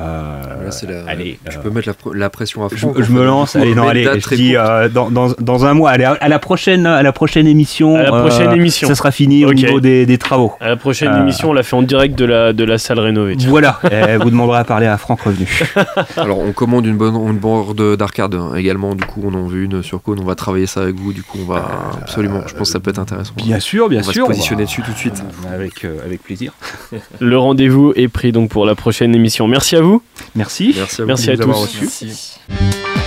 Euh, 0.01 0.65
Là, 0.65 0.71
c'est 0.71 0.89
la- 0.89 1.05
allez, 1.09 1.39
tu 1.49 1.57
euh, 1.57 1.61
peux 1.63 1.71
mettre 1.71 1.89
la, 1.89 1.95
pr- 1.95 2.15
la 2.17 2.31
pression 2.31 2.65
à 2.65 2.69
fond. 2.69 2.93
je 2.99 3.11
me 3.13 3.25
lance, 3.25 3.57
allez, 3.57 3.75
non, 3.75 3.89
allez, 3.89 4.05
je 4.05 4.35
dis 4.35 4.57
euh, 4.57 4.89
dans, 4.89 5.11
dans, 5.11 5.29
dans 5.41 5.65
un 5.65 5.75
mois, 5.75 5.91
allez, 5.91 6.05
à 6.05 6.29
la 6.29 6.39
prochaine, 6.39 6.87
à 6.87 7.03
la 7.03 7.13
prochaine 7.13 7.47
émission, 7.47 7.97
À 7.97 8.03
la 8.03 8.11
prochaine 8.11 8.49
euh, 8.51 8.55
émission. 8.57 8.87
ça 8.89 8.95
sera 8.95 9.11
fini 9.11 9.45
au 9.45 9.55
niveau 9.55 9.81
des, 9.81 10.05
des 10.07 10.19
travaux. 10.19 10.53
À 10.61 10.69
la 10.69 10.77
prochaine 10.77 11.09
Euh. 11.13 11.21
émission, 11.23 11.51
on 11.51 11.53
l'a 11.53 11.63
fait 11.63 11.75
en 11.77 11.83
direct 11.83 12.19
de 12.19 12.25
la, 12.27 12.53
de 12.53 12.65
la 12.65 12.79
salle 12.79 12.99
rénovée. 13.01 13.37
tiens. 13.37 13.49
Voilà, 13.51 13.81
Eh, 13.91 14.17
vous 14.19 14.31
demanderez 14.31 14.59
à 14.59 14.65
parler 14.65 14.87
à 14.87 14.97
Franck 14.99 15.23
Revenu. 15.23 15.47
Alors, 16.17 16.39
on 16.39 16.53
commande 16.53 16.87
une 16.87 16.97
bonne 16.97 17.15
une 17.17 17.39
board 17.39 17.97
d'arcade 17.97 18.35
hein, 18.35 18.53
également. 18.57 18.95
Du 18.95 19.05
coup, 19.05 19.23
on 19.25 19.35
en 19.35 19.47
veut 19.47 19.63
une 19.63 19.83
sur 19.83 20.03
Cône. 20.03 20.19
On 20.21 20.25
va 20.27 20.35
travailler 20.35 20.67
ça 20.67 20.83
avec 20.83 20.97
vous. 20.97 21.13
Du 21.13 21.23
coup, 21.23 21.39
on 21.43 21.51
va 21.51 21.63
absolument. 22.03 22.43
Je 22.47 22.53
pense 22.55 22.69
que 22.69 22.73
ça 22.73 22.81
peut 22.81 22.91
être 22.91 22.99
intéressant. 22.99 23.33
Bien 23.37 23.59
sûr, 23.61 23.89
bien 23.89 24.01
on 24.03 24.07
va 24.07 24.13
sûr. 24.13 24.27
se 24.27 24.31
positionner 24.33 24.65
dessus 24.65 24.83
tout 24.83 24.93
de 24.93 24.97
suite. 24.99 25.23
Avec, 25.53 25.85
euh, 25.85 25.97
avec 26.05 26.23
plaisir. 26.23 26.53
Le 27.21 27.39
rendez-vous 27.39 27.93
est 27.97 28.09
pris 28.09 28.33
donc 28.33 28.51
pour 28.51 28.67
la 28.67 28.75
prochaine 28.75 29.15
émission. 29.15 29.47
Merci 29.49 29.77
à 29.77 29.81
vous. 29.81 29.88
Merci. 30.35 30.75
Merci 30.77 31.01
à 31.01 31.05
vous 31.05 31.09
Merci 31.09 31.31
à 31.31 31.37
tous. 31.37 32.98